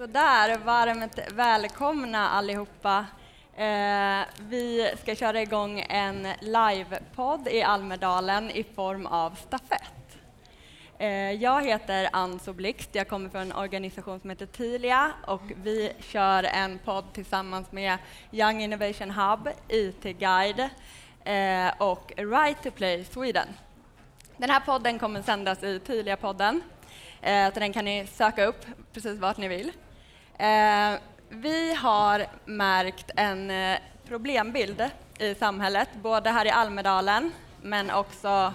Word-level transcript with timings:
Sådär, 0.00 0.58
varmt 0.64 1.18
välkomna 1.32 2.28
allihopa. 2.28 3.06
Eh, 3.56 4.20
vi 4.38 4.94
ska 5.02 5.14
köra 5.14 5.42
igång 5.42 5.84
en 5.88 6.28
livepodd 6.40 7.48
i 7.48 7.62
Almedalen 7.62 8.50
i 8.50 8.64
form 8.64 9.06
av 9.06 9.30
stafett. 9.30 10.18
Eh, 10.98 11.32
jag 11.32 11.64
heter 11.64 12.08
Ann 12.12 12.40
Blixt, 12.46 12.90
jag 12.92 13.08
kommer 13.08 13.28
från 13.28 13.40
en 13.40 13.52
organisation 13.52 14.20
som 14.20 14.30
heter 14.30 14.46
Tilia 14.46 15.12
och 15.26 15.42
vi 15.62 15.92
kör 15.98 16.44
en 16.44 16.78
podd 16.78 17.12
tillsammans 17.12 17.72
med 17.72 17.98
Young 18.32 18.62
Innovation 18.62 19.10
Hub, 19.10 19.48
IT 19.68 20.02
Guide 20.02 20.68
eh, 21.24 21.82
och 21.82 22.12
Right 22.16 22.62
to 22.62 22.70
Play 22.70 23.04
Sweden. 23.04 23.48
Den 24.36 24.50
här 24.50 24.60
podden 24.60 24.98
kommer 24.98 25.22
sändas 25.22 25.62
i 25.62 25.80
Tilia-podden, 25.80 26.62
eh, 27.22 27.52
så 27.52 27.60
den 27.60 27.72
kan 27.72 27.84
ni 27.84 28.06
söka 28.06 28.44
upp 28.44 28.66
precis 28.92 29.18
vart 29.18 29.36
ni 29.36 29.48
vill. 29.48 29.72
Eh, 30.40 30.98
vi 31.28 31.74
har 31.74 32.26
märkt 32.44 33.10
en 33.16 33.50
eh, 33.50 33.78
problembild 34.08 34.90
i 35.18 35.34
samhället, 35.34 35.88
både 35.94 36.30
här 36.30 36.46
i 36.46 36.50
Almedalen 36.50 37.32
men 37.62 37.90
också 37.90 38.52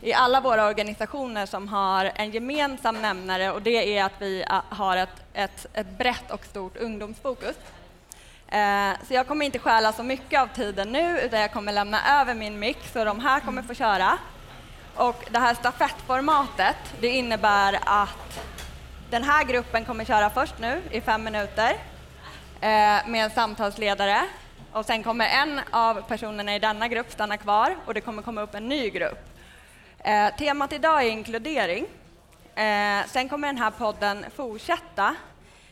i 0.00 0.12
alla 0.12 0.40
våra 0.40 0.66
organisationer 0.66 1.46
som 1.46 1.68
har 1.68 2.12
en 2.14 2.30
gemensam 2.30 3.02
nämnare 3.02 3.52
och 3.52 3.62
det 3.62 3.98
är 3.98 4.04
att 4.04 4.12
vi 4.18 4.42
eh, 4.42 4.62
har 4.68 4.96
ett, 4.96 5.22
ett, 5.32 5.66
ett 5.74 5.98
brett 5.98 6.30
och 6.30 6.44
stort 6.44 6.76
ungdomsfokus. 6.76 7.56
Eh, 8.48 8.92
så 9.08 9.14
jag 9.14 9.26
kommer 9.26 9.46
inte 9.46 9.58
stjäla 9.58 9.92
så 9.92 10.02
mycket 10.02 10.40
av 10.40 10.46
tiden 10.46 10.92
nu 10.92 11.20
utan 11.20 11.40
jag 11.40 11.52
kommer 11.52 11.72
lämna 11.72 12.20
över 12.20 12.34
min 12.34 12.58
mick 12.58 12.78
så 12.92 13.04
de 13.04 13.20
här 13.20 13.40
kommer 13.40 13.62
få 13.62 13.74
köra. 13.74 14.18
Och 14.94 15.24
det 15.30 15.38
här 15.38 15.54
stafettformatet 15.54 16.76
det 17.00 17.08
innebär 17.08 17.78
att 17.84 18.52
den 19.12 19.24
här 19.24 19.44
gruppen 19.44 19.84
kommer 19.84 20.04
köra 20.04 20.30
först 20.30 20.54
nu 20.58 20.82
i 20.90 21.00
fem 21.00 21.24
minuter 21.24 21.70
eh, 22.60 23.08
med 23.08 23.24
en 23.24 23.30
samtalsledare 23.30 24.22
och 24.72 24.84
sen 24.84 25.02
kommer 25.02 25.28
en 25.28 25.60
av 25.70 26.02
personerna 26.08 26.54
i 26.54 26.58
denna 26.58 26.88
grupp 26.88 27.12
stanna 27.12 27.36
kvar 27.36 27.76
och 27.86 27.94
det 27.94 28.00
kommer 28.00 28.22
komma 28.22 28.42
upp 28.42 28.54
en 28.54 28.68
ny 28.68 28.90
grupp. 28.90 29.18
Eh, 29.98 30.36
temat 30.36 30.72
idag 30.72 31.02
är 31.02 31.10
inkludering. 31.10 31.86
Eh, 32.54 33.06
sen 33.06 33.28
kommer 33.28 33.48
den 33.48 33.58
här 33.58 33.70
podden 33.70 34.24
fortsätta. 34.36 35.14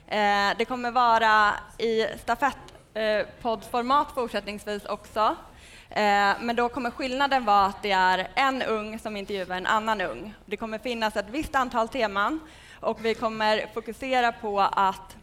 Eh, 0.06 0.50
det 0.58 0.64
kommer 0.68 0.90
vara 0.90 1.54
i 1.78 2.06
stafettpoddformat 2.22 4.08
eh, 4.08 4.14
fortsättningsvis 4.14 4.84
också. 4.84 5.36
Eh, 5.90 6.32
men 6.40 6.56
då 6.56 6.68
kommer 6.68 6.90
skillnaden 6.90 7.44
vara 7.44 7.66
att 7.66 7.82
det 7.82 7.92
är 7.92 8.28
en 8.34 8.62
ung 8.62 8.98
som 8.98 9.16
intervjuar 9.16 9.56
en 9.56 9.66
annan 9.66 10.00
ung. 10.00 10.34
Det 10.46 10.56
kommer 10.56 10.78
finnas 10.78 11.16
ett 11.16 11.30
visst 11.30 11.54
antal 11.54 11.88
teman 11.88 12.40
och 12.80 13.04
vi 13.04 13.14
kommer 13.14 13.66
fokusera 13.74 14.32
på 14.32 14.60
att 14.60 15.16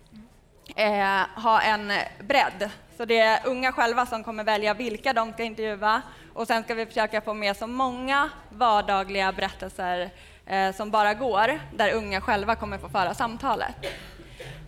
eh, 0.76 1.42
ha 1.44 1.62
en 1.62 1.92
bredd. 2.20 2.70
Så 2.98 3.06
det 3.06 3.20
är 3.20 3.40
unga 3.46 3.72
själva 3.72 4.06
som 4.06 4.24
kommer 4.24 4.44
välja 4.44 4.74
vilka 4.74 5.14
de 5.14 5.34
ska 5.34 5.44
intervjua 5.44 6.02
och 6.34 6.48
sen 6.48 6.64
ska 6.64 6.74
vi 6.74 6.86
försöka 6.86 7.22
få 7.22 7.34
med 7.34 7.58
så 7.58 7.68
många 7.68 8.30
vardagliga 8.50 9.32
berättelser 9.32 10.10
eh, 10.46 10.76
som 10.76 10.92
bara 10.92 11.14
går, 11.14 11.60
där 11.76 11.94
unga 11.94 12.22
själva 12.22 12.56
kommer 12.56 12.78
få 12.78 12.90
föra 12.90 13.14
samtalet. 13.14 13.76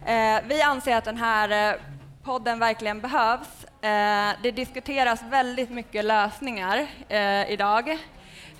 Eh, 0.06 0.38
vi 0.48 0.62
anser 0.62 0.96
att 0.96 1.06
den 1.06 1.18
här 1.18 1.70
eh, 1.74 1.80
podden 2.24 2.60
verkligen 2.60 3.02
behövs. 3.02 3.66
Eh, 3.82 4.36
det 4.44 4.52
diskuteras 4.52 5.22
väldigt 5.30 5.70
mycket 5.70 6.06
lösningar 6.06 6.88
eh, 7.10 7.52
idag 7.52 7.98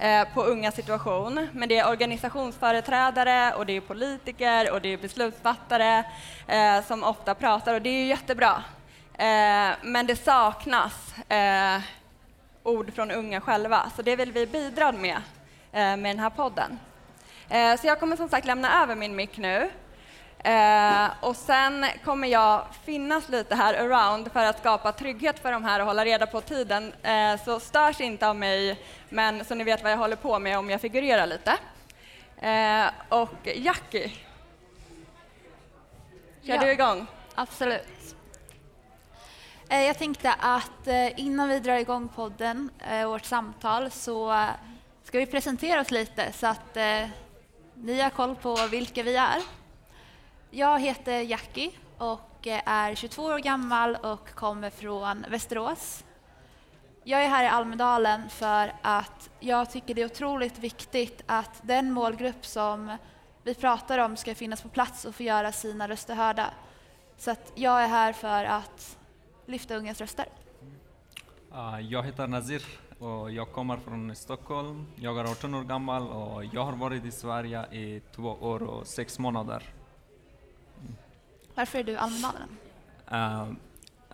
Eh, 0.02 0.28
på 0.34 0.44
unga 0.44 0.72
situation. 0.72 1.48
Men 1.54 1.70
det 1.70 1.78
är 1.78 1.90
organisationsföreträdare 1.90 3.54
och 3.54 3.66
det 3.66 3.74
är 3.74 3.82
politiker 3.82 4.72
och 4.72 4.82
det 4.82 4.94
är 4.94 4.98
beslutsfattare 4.98 6.04
eh, 6.48 6.84
som 6.88 7.04
ofta 7.04 7.36
pratar 7.36 7.74
och 7.74 7.82
det 7.82 7.90
är 7.90 8.02
ju 8.02 8.06
jättebra. 8.06 8.64
Eh, 9.14 9.72
men 9.84 10.08
det 10.08 10.16
saknas 10.16 11.14
eh, 11.30 11.82
ord 12.64 12.94
från 12.94 13.12
unga 13.12 13.42
själva, 13.42 13.92
så 13.96 14.02
det 14.02 14.16
vill 14.16 14.32
vi 14.32 14.46
bidra 14.46 14.92
med 14.92 15.16
eh, 15.72 15.98
med 15.98 16.06
den 16.06 16.20
här 16.20 16.30
podden. 16.30 16.80
Eh, 17.50 17.76
så 17.76 17.88
jag 17.88 18.00
kommer 18.00 18.16
som 18.16 18.30
sagt 18.30 18.46
lämna 18.46 18.84
över 18.84 18.96
min 18.96 19.16
mick 19.16 19.38
nu. 19.38 19.70
Eh, 20.44 21.10
och 21.20 21.36
sen 21.36 21.86
kommer 22.06 22.28
jag 22.28 22.66
finnas 22.84 23.30
lite 23.30 23.56
här 23.56 23.74
around 23.74 24.32
för 24.32 24.46
att 24.46 24.60
skapa 24.60 24.92
trygghet 24.92 25.40
för 25.40 25.52
de 25.52 25.64
här 25.64 25.80
och 25.80 25.86
hålla 25.86 26.06
reda 26.06 26.26
på 26.26 26.42
tiden. 26.42 26.94
Eh, 27.04 27.44
så 27.46 27.60
störs 27.60 28.02
inte 28.02 28.28
av 28.28 28.36
mig, 28.36 28.80
men 29.10 29.46
så 29.46 29.56
ni 29.56 29.64
vet 29.64 29.84
vad 29.84 29.92
jag 29.92 29.98
håller 29.98 30.16
på 30.16 30.40
med 30.40 30.58
om 30.58 30.70
jag 30.70 30.82
figurerar 30.82 31.28
lite. 31.28 31.58
Eh, 32.42 32.92
och 33.10 33.48
Jackie, 33.56 34.12
kör 36.42 36.54
ja, 36.54 36.62
du 36.62 36.72
igång? 36.72 37.08
Absolut. 37.36 38.16
Eh, 39.70 39.82
jag 39.82 39.98
tänkte 39.98 40.34
att 40.40 40.88
eh, 40.88 41.20
innan 41.20 41.50
vi 41.50 41.60
drar 41.60 41.78
igång 41.78 42.08
podden, 42.08 42.70
eh, 42.90 43.08
vårt 43.08 43.26
samtal, 43.26 43.92
så 43.92 44.48
ska 45.04 45.20
vi 45.20 45.26
presentera 45.26 45.82
oss 45.82 45.92
lite 45.92 46.34
så 46.34 46.48
att 46.48 46.78
ni 47.74 48.02
har 48.02 48.10
koll 48.10 48.36
på 48.36 48.56
vilka 48.72 49.04
vi 49.04 49.16
är. 49.16 49.59
Jag 50.52 50.80
heter 50.80 51.22
Jackie 51.22 51.72
och 51.98 52.48
är 52.66 52.96
22 52.96 53.24
år 53.24 53.40
gammal 53.40 53.96
och 53.96 54.30
kommer 54.30 54.70
från 54.70 55.26
Västerås. 55.30 56.06
Jag 57.04 57.24
är 57.24 57.30
här 57.30 57.44
i 57.44 57.48
Almedalen 57.48 58.30
för 58.30 58.74
att 58.82 59.30
jag 59.40 59.72
tycker 59.72 59.94
det 59.94 60.02
är 60.02 60.06
otroligt 60.06 60.60
viktigt 60.60 61.24
att 61.26 61.62
den 61.62 61.92
målgrupp 61.92 62.46
som 62.46 62.98
vi 63.44 63.56
pratar 63.56 63.98
om 64.00 64.18
ska 64.18 64.36
finnas 64.36 64.62
på 64.62 64.70
plats 64.70 65.06
och 65.06 65.16
få 65.16 65.24
göra 65.24 65.52
sina 65.52 65.88
röster 65.88 66.16
hörda. 66.16 66.54
Så 67.18 67.32
att 67.32 67.52
jag 67.56 67.84
är 67.84 67.88
här 67.88 68.14
för 68.14 68.46
att 68.46 68.98
lyfta 69.46 69.76
ungas 69.76 70.02
röster. 70.02 70.26
Ah, 71.52 71.80
jag 71.80 72.04
heter 72.04 72.28
Nazir 72.28 72.64
och 73.00 73.32
jag 73.32 73.52
kommer 73.52 73.78
från 73.78 74.16
Stockholm. 74.16 74.88
Jag 74.96 75.18
är 75.20 75.32
18 75.32 75.56
år 75.56 75.64
gammal 75.64 76.08
och 76.08 76.46
jag 76.46 76.66
har 76.66 76.74
varit 76.74 77.06
i 77.06 77.12
Sverige 77.12 77.66
i 77.72 78.02
två 78.16 78.30
år 78.30 78.64
och 78.64 78.88
sex 78.88 79.20
månader. 79.20 79.79
Varför 81.60 81.80
är 81.80 81.84
du 81.84 81.98
Almedalen? 81.98 82.58
Uh, 83.12 83.52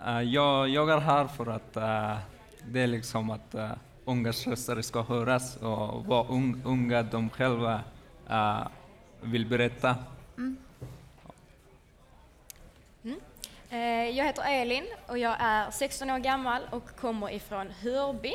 uh, 0.08 0.24
jag, 0.24 0.70
jag 0.70 0.90
är 0.90 0.98
här 0.98 1.28
för 1.28 1.46
att 1.46 1.78
uh, 1.78 2.18
det 2.68 2.82
är 2.82 2.88
liksom 2.88 3.30
att 3.30 3.56
uh, 3.56 3.72
ungas 4.06 4.48
röster 4.48 4.82
ska 4.82 5.02
höras 5.02 5.58
och 5.58 6.06
vad 6.06 6.30
un, 6.30 6.62
unga 6.66 7.04
de 7.04 7.30
själva 7.30 7.82
vill 9.22 9.46
berätta. 9.46 9.96
Mm. 10.38 10.58
Mm. 13.04 14.16
Jag 14.16 14.26
heter 14.26 14.44
Elin 14.48 14.86
och 15.08 15.18
jag 15.18 15.36
är 15.40 15.72
16 15.72 16.10
år 16.10 16.20
gammal 16.20 16.62
och 16.72 16.96
kommer 17.00 17.32
ifrån 17.34 17.68
Hörby. 17.82 18.34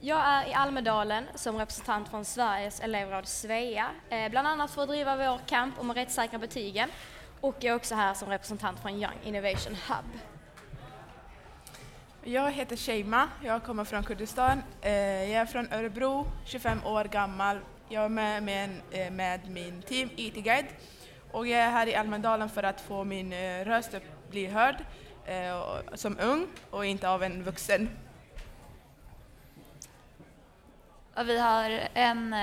Jag 0.00 0.20
är 0.26 0.48
i 0.48 0.52
Almedalen 0.52 1.24
som 1.34 1.56
representant 1.56 2.08
från 2.08 2.24
Sveriges 2.24 2.80
elevråd 2.80 3.28
Svea, 3.28 3.90
bland 4.30 4.48
annat 4.48 4.70
för 4.70 4.82
att 4.82 4.88
driva 4.88 5.16
vår 5.16 5.38
kamp 5.46 5.80
om 5.80 5.94
rättssäkra 5.94 6.38
betygen 6.38 6.88
och 7.42 7.56
jag 7.60 7.72
är 7.72 7.76
också 7.76 7.94
här 7.94 8.14
som 8.14 8.28
representant 8.28 8.80
från 8.80 8.92
Young 8.92 9.18
Innovation 9.24 9.74
Hub. 9.88 10.20
Jag 12.24 12.50
heter 12.50 12.76
Sheima, 12.76 13.28
jag 13.44 13.62
kommer 13.64 13.84
från 13.84 14.04
Kurdistan. 14.04 14.62
Eh, 14.82 14.92
jag 15.30 15.40
är 15.40 15.46
från 15.46 15.72
Örebro, 15.72 16.26
25 16.44 16.86
år 16.86 17.04
gammal. 17.04 17.58
Jag 17.88 18.04
är 18.04 18.08
med, 18.08 18.42
med, 18.42 18.70
eh, 18.90 19.10
med 19.10 19.50
min 19.50 19.82
team 19.82 20.10
IT 20.16 20.34
Guide 20.34 20.66
och 21.32 21.46
jag 21.46 21.60
är 21.60 21.70
här 21.70 21.86
i 21.86 21.94
Almedalen 21.94 22.48
för 22.48 22.62
att 22.62 22.80
få 22.80 23.04
min 23.04 23.32
eh, 23.32 23.64
röst 23.64 23.94
att 23.94 24.30
bli 24.30 24.46
hörd 24.46 24.76
som 25.94 26.18
ung 26.20 26.46
och 26.70 26.86
inte 26.86 27.08
av 27.08 27.22
en 27.22 27.42
vuxen. 27.42 27.88
Och 31.16 31.28
vi 31.28 31.38
har 31.38 31.80
en 31.94 32.34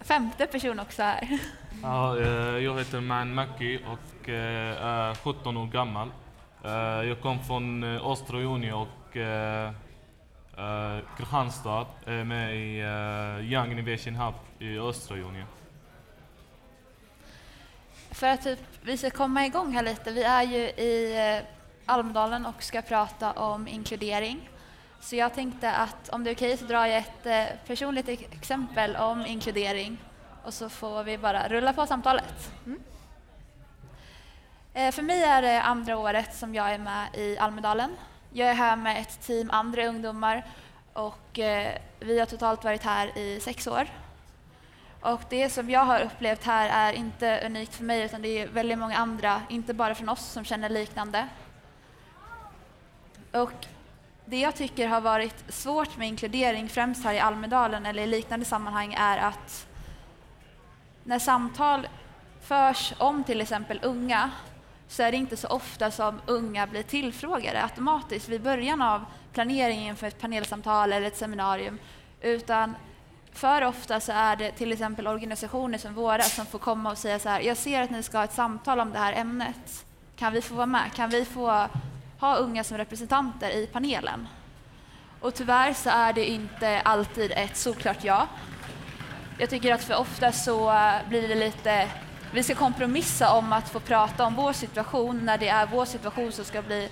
femte 0.00 0.46
person 0.46 0.80
också 0.80 1.02
här. 1.02 1.38
Ja, 1.82 2.18
jag 2.58 2.78
heter 2.78 3.00
Man 3.00 3.34
Maki 3.34 3.78
och 3.86 4.08
Eh, 4.28 4.84
är 4.84 5.14
17 5.14 5.56
år 5.56 5.66
gammal. 5.66 6.10
Eh, 6.64 7.08
jag 7.08 7.20
kom 7.20 7.44
från 7.44 7.82
eh, 7.82 8.06
Östra 8.06 8.40
Umeå 8.40 8.80
och 8.80 8.88
Kristianstad, 11.16 11.86
är 12.06 12.24
med 12.24 12.56
i 12.56 12.78
Young 13.52 13.72
Innovation 13.72 14.14
Hub 14.14 14.34
i 14.58 14.78
Östra 14.78 15.16
Umeå. 15.16 15.44
För 18.10 18.26
att 18.26 18.42
typ, 18.42 18.58
vi 18.82 18.96
ska 18.96 19.10
komma 19.10 19.46
igång 19.46 19.72
här 19.72 19.82
lite, 19.82 20.12
vi 20.12 20.22
är 20.22 20.42
ju 20.42 20.58
i 20.58 21.42
Almedalen 21.86 22.46
och 22.46 22.62
ska 22.62 22.82
prata 22.82 23.32
om 23.32 23.68
inkludering. 23.68 24.48
Så 25.00 25.16
jag 25.16 25.34
tänkte 25.34 25.72
att 25.72 26.08
om 26.08 26.24
det 26.24 26.30
är 26.30 26.34
okej 26.34 26.56
så 26.56 26.64
drar 26.64 26.86
jag 26.86 26.98
ett 26.98 27.66
personligt 27.66 28.08
exempel 28.08 28.96
om 28.96 29.26
inkludering 29.26 29.98
och 30.44 30.54
så 30.54 30.68
får 30.68 31.04
vi 31.04 31.18
bara 31.18 31.48
rulla 31.48 31.72
på 31.72 31.86
samtalet. 31.86 32.52
Mm. 32.66 32.80
Eh, 34.74 34.92
för 34.92 35.02
mig 35.02 35.22
är 35.22 35.42
det 35.42 35.62
andra 35.62 35.98
året 35.98 36.34
som 36.34 36.54
jag 36.54 36.70
är 36.70 36.78
med 36.78 37.08
i 37.14 37.38
Almedalen. 37.38 37.96
Jag 38.32 38.48
är 38.48 38.54
här 38.54 38.76
med 38.76 39.00
ett 39.00 39.20
team 39.20 39.50
andra 39.50 39.86
ungdomar 39.86 40.46
och 40.92 41.38
eh, 41.38 41.78
vi 42.00 42.18
har 42.18 42.26
totalt 42.26 42.64
varit 42.64 42.82
här 42.82 43.18
i 43.18 43.40
sex 43.40 43.66
år. 43.66 43.88
Och 45.00 45.20
det 45.28 45.50
som 45.50 45.70
jag 45.70 45.84
har 45.84 46.00
upplevt 46.00 46.44
här 46.44 46.90
är 46.90 46.92
inte 46.92 47.40
unikt 47.46 47.74
för 47.74 47.84
mig 47.84 48.02
utan 48.02 48.22
det 48.22 48.28
är 48.28 48.48
väldigt 48.48 48.78
många 48.78 48.96
andra, 48.96 49.42
inte 49.48 49.74
bara 49.74 49.94
från 49.94 50.08
oss, 50.08 50.26
som 50.26 50.44
känner 50.44 50.68
liknande. 50.68 51.28
Och 53.32 53.66
det 54.30 54.40
jag 54.40 54.54
tycker 54.54 54.88
har 54.88 55.00
varit 55.00 55.44
svårt 55.48 55.96
med 55.96 56.08
inkludering, 56.08 56.68
främst 56.68 57.04
här 57.04 57.14
i 57.14 57.18
Almedalen 57.18 57.86
eller 57.86 58.02
i 58.02 58.06
liknande 58.06 58.44
sammanhang, 58.44 58.94
är 58.98 59.18
att 59.18 59.66
när 61.04 61.18
samtal 61.18 61.88
förs 62.42 62.92
om 62.98 63.24
till 63.24 63.40
exempel 63.40 63.80
unga 63.82 64.30
så 64.88 65.02
är 65.02 65.10
det 65.10 65.16
inte 65.16 65.36
så 65.36 65.48
ofta 65.48 65.90
som 65.90 66.20
unga 66.26 66.66
blir 66.66 66.82
tillfrågade 66.82 67.62
automatiskt 67.62 68.28
vid 68.28 68.42
början 68.42 68.82
av 68.82 69.04
planeringen 69.32 69.96
för 69.96 70.06
ett 70.06 70.20
panelsamtal 70.20 70.92
eller 70.92 71.06
ett 71.06 71.16
seminarium, 71.16 71.78
utan 72.20 72.76
för 73.32 73.64
ofta 73.64 74.00
så 74.00 74.12
är 74.12 74.36
det 74.36 74.52
till 74.52 74.72
exempel 74.72 75.06
organisationer 75.06 75.78
som 75.78 75.94
våra 75.94 76.22
som 76.22 76.46
får 76.46 76.58
komma 76.58 76.90
och 76.90 76.98
säga 76.98 77.18
så 77.18 77.28
här, 77.28 77.40
jag 77.40 77.56
ser 77.56 77.82
att 77.82 77.90
ni 77.90 78.02
ska 78.02 78.18
ha 78.18 78.24
ett 78.24 78.34
samtal 78.34 78.80
om 78.80 78.92
det 78.92 78.98
här 78.98 79.12
ämnet. 79.12 79.84
Kan 80.16 80.32
vi 80.32 80.42
få 80.42 80.54
vara 80.54 80.66
med? 80.66 80.92
Kan 80.94 81.10
vi 81.10 81.24
få 81.24 81.68
ha 82.18 82.36
unga 82.36 82.64
som 82.64 82.78
representanter 82.78 83.50
i 83.50 83.66
panelen? 83.66 84.28
Och 85.20 85.34
tyvärr 85.34 85.72
så 85.72 85.90
är 85.90 86.12
det 86.12 86.30
inte 86.30 86.80
alltid 86.80 87.32
ett 87.32 87.56
såklart 87.56 88.04
ja. 88.04 88.26
Jag 89.38 89.50
tycker 89.50 89.74
att 89.74 89.84
för 89.84 89.96
ofta 89.96 90.32
så 90.32 90.70
eh, 90.70 91.08
blir 91.08 91.28
det 91.28 91.34
lite, 91.34 91.88
vi 92.32 92.42
ska 92.42 92.54
kompromissa 92.54 93.32
om 93.32 93.52
att 93.52 93.68
få 93.68 93.80
prata 93.80 94.24
om 94.24 94.34
vår 94.34 94.52
situation 94.52 95.24
när 95.24 95.38
det 95.38 95.48
är 95.48 95.66
vår 95.66 95.84
situation 95.84 96.32
som 96.32 96.44
ska 96.44 96.62
bli 96.62 96.88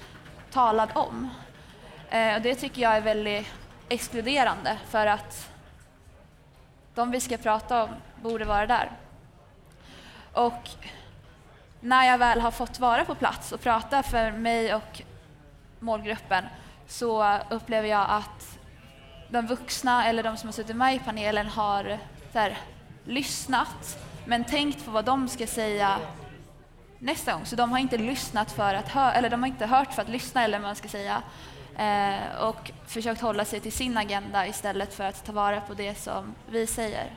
talad 0.51 0.89
om. 0.95 1.31
Eh, 2.11 2.35
och 2.35 2.43
det 2.43 2.55
tycker 2.55 2.83
jag 2.83 2.97
är 2.97 3.01
väldigt 3.01 3.47
exkluderande 3.89 4.79
för 4.89 5.07
att 5.07 5.51
de 6.95 7.11
vi 7.11 7.21
ska 7.21 7.37
prata 7.37 7.85
om 7.85 7.91
borde 8.23 8.45
vara 8.45 8.67
där. 8.67 8.91
Och 10.33 10.69
när 11.81 12.07
jag 12.07 12.19
väl 12.19 12.41
har 12.41 12.51
fått 12.51 12.81
vara 12.81 13.05
på 13.05 13.15
plats 13.15 13.53
och 13.53 13.61
prata 13.61 14.03
för 14.03 14.33
mig 14.33 14.75
och 14.75 15.03
målgruppen 15.81 16.45
så 16.87 17.39
upplever 17.51 17.89
jag 17.89 18.07
att 18.09 18.59
de 19.29 19.47
vuxna 19.47 20.07
eller 20.07 20.23
de 20.23 20.37
som 20.37 20.49
har 20.49 20.53
suttit 20.53 20.77
med 20.77 20.95
i 20.95 20.99
panelen 20.99 21.47
har 21.47 21.99
här, 22.35 22.59
lyssnat 23.05 23.99
men 24.27 24.45
tänkt 24.45 24.85
på 24.85 24.91
vad 24.91 25.05
de 25.05 25.29
ska 25.29 25.47
säga 25.47 25.99
nästa 26.99 27.33
gång. 27.33 27.47
Så 27.47 27.57
de 27.57 27.73
har 27.73 27.79
inte 27.79 27.99
lyssnat 27.99 28.53
för 28.53 28.75
att 28.75 28.89
höra, 28.89 29.13
eller 29.13 29.31
de 29.31 29.43
har 29.43 29.49
inte 29.49 29.67
hört 29.67 29.93
för 29.93 30.03
att 30.03 30.09
lyssna 30.09 30.45
eller 30.45 30.59
vad 30.59 30.69
man 30.69 30.77
ska 30.77 30.89
säga. 30.89 31.23
Eh, 31.77 32.43
och 32.43 32.71
försökt 32.87 33.21
hålla 33.21 33.45
sig 33.45 33.61
till 33.61 33.73
sin 33.73 33.97
agenda 33.97 34.47
istället 34.47 34.95
för 34.95 35.05
att 35.05 35.25
ta 35.25 35.33
vara 35.33 35.61
på 35.61 35.75
det 35.75 35.95
som 35.95 36.35
vi 36.51 36.67
säger. 36.67 37.11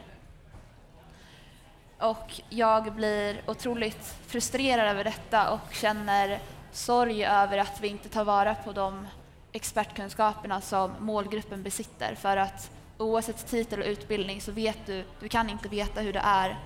Och 1.99 2.41
jag 2.49 2.93
blir 2.93 3.41
otroligt 3.45 4.15
frustrerad 4.27 4.87
över 4.87 5.03
detta 5.03 5.51
och 5.51 5.73
känner 5.73 6.39
sorg 6.71 7.25
över 7.25 7.57
att 7.57 7.81
vi 7.81 7.87
inte 7.87 8.09
tar 8.09 8.23
vara 8.23 8.55
på 8.55 8.71
de 8.71 9.07
expertkunskaperna 9.51 10.61
som 10.61 10.91
målgruppen 10.99 11.63
besitter. 11.63 12.15
För 12.15 12.37
att 12.37 12.71
oavsett 12.97 13.47
titel 13.47 13.79
och 13.79 13.85
utbildning 13.85 14.41
så 14.41 14.51
vet 14.51 14.85
du, 14.85 15.05
du 15.19 15.29
kan 15.29 15.49
inte 15.49 15.69
veta 15.69 16.01
hur 16.01 16.13
det 16.13 16.21
är 16.23 16.59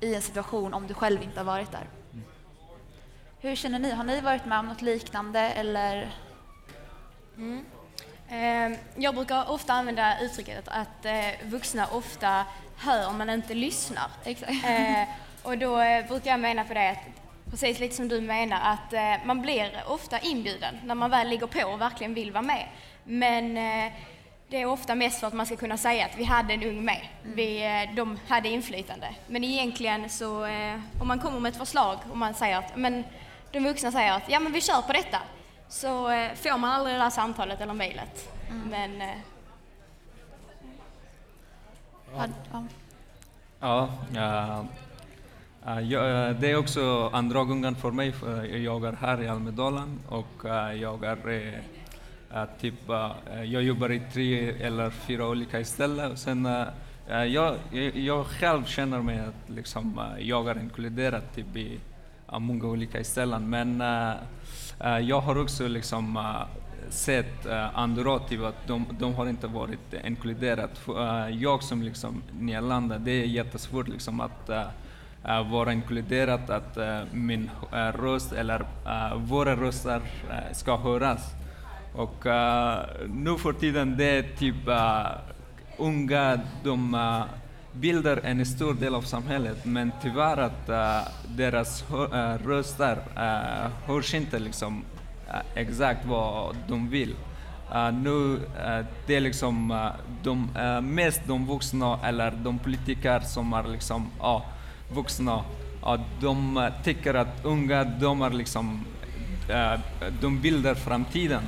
i 0.00 0.14
en 0.14 0.22
situation 0.22 0.74
om 0.74 0.86
du 0.86 0.94
själv 0.94 1.22
inte 1.22 1.40
har 1.40 1.44
varit 1.44 1.72
där. 1.72 1.86
Hur 3.40 3.56
känner 3.56 3.78
ni? 3.78 3.90
Har 3.90 4.04
ni 4.04 4.20
varit 4.20 4.44
med 4.44 4.58
om 4.58 4.66
något 4.66 4.82
liknande 4.82 5.40
eller? 5.40 6.10
Mm. 7.36 7.64
Eh, 8.28 8.78
jag 8.96 9.14
brukar 9.14 9.50
ofta 9.50 9.72
använda 9.72 10.20
uttrycket 10.20 10.68
att 10.68 11.04
eh, 11.04 11.48
vuxna 11.48 11.86
ofta 11.86 12.44
hör 12.76 13.12
men 13.12 13.30
inte 13.30 13.54
lyssnar. 13.54 14.10
Exakt. 14.24 14.64
Eh, 14.64 15.08
och 15.42 15.58
då 15.58 15.80
eh, 15.80 16.06
brukar 16.06 16.30
jag 16.30 16.40
mena 16.40 16.64
på 16.64 16.74
det 16.74 16.90
att 16.90 17.17
precis 17.50 17.80
lite 17.80 17.94
som 17.94 18.08
du 18.08 18.20
menar 18.20 18.60
att 18.60 18.92
eh, 18.92 19.26
man 19.26 19.42
blir 19.42 19.82
ofta 19.86 20.18
inbjuden 20.18 20.78
när 20.84 20.94
man 20.94 21.10
väl 21.10 21.28
ligger 21.28 21.46
på 21.46 21.68
och 21.68 21.80
verkligen 21.80 22.14
vill 22.14 22.32
vara 22.32 22.42
med. 22.42 22.66
Men 23.04 23.56
eh, 23.56 23.92
det 24.48 24.62
är 24.62 24.66
ofta 24.66 24.94
mest 24.94 25.20
för 25.20 25.26
att 25.26 25.34
man 25.34 25.46
ska 25.46 25.56
kunna 25.56 25.76
säga 25.76 26.06
att 26.06 26.18
vi 26.18 26.24
hade 26.24 26.54
en 26.54 26.62
ung 26.62 26.84
med. 26.84 27.08
Mm. 27.24 27.36
Vi, 27.36 27.64
eh, 27.64 27.94
de 27.94 28.18
hade 28.28 28.48
inflytande. 28.48 29.14
Men 29.26 29.44
egentligen 29.44 30.10
så, 30.10 30.44
eh, 30.44 30.80
om 31.00 31.08
man 31.08 31.18
kommer 31.18 31.40
med 31.40 31.50
ett 31.50 31.58
förslag 31.58 31.98
och 32.10 32.16
man 32.16 32.34
säger 32.34 32.58
att, 32.58 32.76
men 32.76 33.04
de 33.52 33.60
vuxna 33.60 33.92
säger 33.92 34.12
att 34.12 34.30
ja 34.30 34.40
men 34.40 34.52
vi 34.52 34.60
kör 34.60 34.82
på 34.82 34.92
detta. 34.92 35.18
Så 35.68 36.10
eh, 36.10 36.34
får 36.34 36.58
man 36.58 36.70
aldrig 36.70 36.94
det 36.94 36.98
där 36.98 37.10
samtalet 37.10 37.60
eller 37.60 37.74
mejlet. 37.74 38.32
Mm. 38.50 38.68
Men 38.68 39.00
eh, 39.00 39.16
Ja, 42.16 42.26
ja. 43.60 43.88
Ja, 44.14 44.66
Eh, 45.68 45.78
eh, 45.78 46.36
det 46.40 46.50
är 46.50 46.56
också 46.56 47.10
andra 47.12 47.44
gången 47.44 47.74
för 47.74 47.90
mig. 47.90 48.14
Jag 48.64 48.84
är 48.84 48.92
här 48.92 49.22
i 49.22 49.28
Almedalen 49.28 49.98
och 50.08 50.44
eh, 50.44 50.72
jag 50.72 51.04
är 51.04 51.58
typ, 52.60 52.74
jag 53.44 53.62
jobbar 53.62 53.92
i 53.92 54.02
tre 54.12 54.50
eller 54.50 54.90
fyra 54.90 55.28
olika 55.28 55.64
ställen. 55.64 56.12
Och 56.12 56.18
Sen, 56.18 56.48
jag, 57.08 57.54
jag, 57.94 58.26
själv 58.26 58.64
känner 58.64 59.02
mig 59.02 59.18
att 59.18 59.50
liksom, 59.50 60.00
jag 60.18 60.48
är 60.48 60.60
inkluderad 60.60 61.22
typ, 61.34 61.56
i 61.56 61.80
många 62.38 62.64
olika 62.64 63.04
ställen. 63.04 63.50
Men 63.50 63.82
jag 65.02 65.20
har 65.20 65.38
också 65.38 65.68
liksom, 65.68 66.34
sett 66.88 67.46
andra 67.74 68.18
typ 68.18 68.42
att 68.42 68.66
de, 68.66 68.86
de 68.98 69.14
har 69.14 69.28
inte 69.28 69.46
varit 69.46 69.94
inkluderade. 70.04 70.68
Jag 71.30 71.62
som 71.62 71.82
liksom 71.82 72.22
nyanlända, 72.40 72.98
det 72.98 73.10
är 73.10 73.26
jättesvårt 73.26 73.88
liksom 73.88 74.20
att 74.20 74.50
eh, 75.24 75.50
vara 75.50 75.72
inkluderad, 75.72 76.50
att 76.50 76.76
eh, 76.76 77.00
min 77.12 77.50
eh, 77.72 77.76
röst 77.76 78.32
eller 78.32 78.60
eh, 78.86 79.16
våra 79.16 79.56
röster 79.56 80.00
ska 80.52 80.76
höras. 80.76 81.34
Och 81.94 82.26
nu 83.08 83.38
för 83.38 83.52
tiden 83.52 83.96
det 83.96 84.04
är 84.04 84.22
typ 84.22 84.68
unga, 85.78 86.40
de 86.64 86.96
bildar 87.72 88.20
en 88.24 88.46
stor 88.46 88.74
del 88.74 88.94
av 88.94 89.02
samhället 89.02 89.64
men 89.64 89.92
tyvärr 90.02 90.36
att 90.36 90.68
eh, 90.68 91.08
deras 91.28 91.84
hö- 91.90 92.38
röster 92.44 92.96
uh, 93.16 93.70
hörs 93.86 94.14
inte 94.14 94.38
liksom 94.38 94.84
eh, 95.28 95.62
exakt 95.62 96.06
vad 96.06 96.56
de 96.68 96.88
vill. 96.88 97.14
Nu 98.02 98.34
eh, 98.34 98.86
det 99.06 99.16
är 99.16 99.20
liksom 99.20 99.90
de, 100.22 100.48
mest 100.82 101.20
de 101.26 101.46
vuxna 101.46 101.98
eller 102.04 102.30
de 102.30 102.58
politiker 102.58 103.20
som 103.20 103.52
är 103.52 103.68
liksom 103.68 104.10
uh, 104.20 104.42
vuxna, 104.92 105.44
att 105.82 106.00
de 106.20 106.56
eh, 106.56 106.72
tycker 106.84 107.14
att 107.14 107.44
unga, 107.44 107.84
de 107.84 108.22
är 108.22 108.30
liksom 108.30 108.84
eh, 109.48 109.80
de 110.20 110.40
bildar 110.40 110.74
framtiden. 110.74 111.42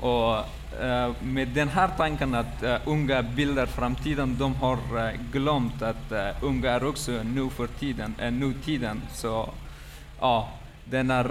Och 0.00 0.36
eh, 0.82 1.12
med 1.22 1.48
den 1.48 1.68
här 1.68 1.90
tanken 1.96 2.34
att 2.34 2.64
unga 2.84 3.22
bildar 3.22 3.66
framtiden, 3.66 4.36
de 4.38 4.54
har 4.54 4.78
glömt 5.32 5.82
att 5.82 6.12
unga 6.42 6.70
är 6.70 6.84
också 6.84 7.12
nu 7.12 7.50
för 7.50 7.66
tiden, 7.66 8.14
nutiden. 8.30 9.02
Så 9.12 9.50
ja, 10.20 10.48
den 10.84 11.10
är, 11.10 11.26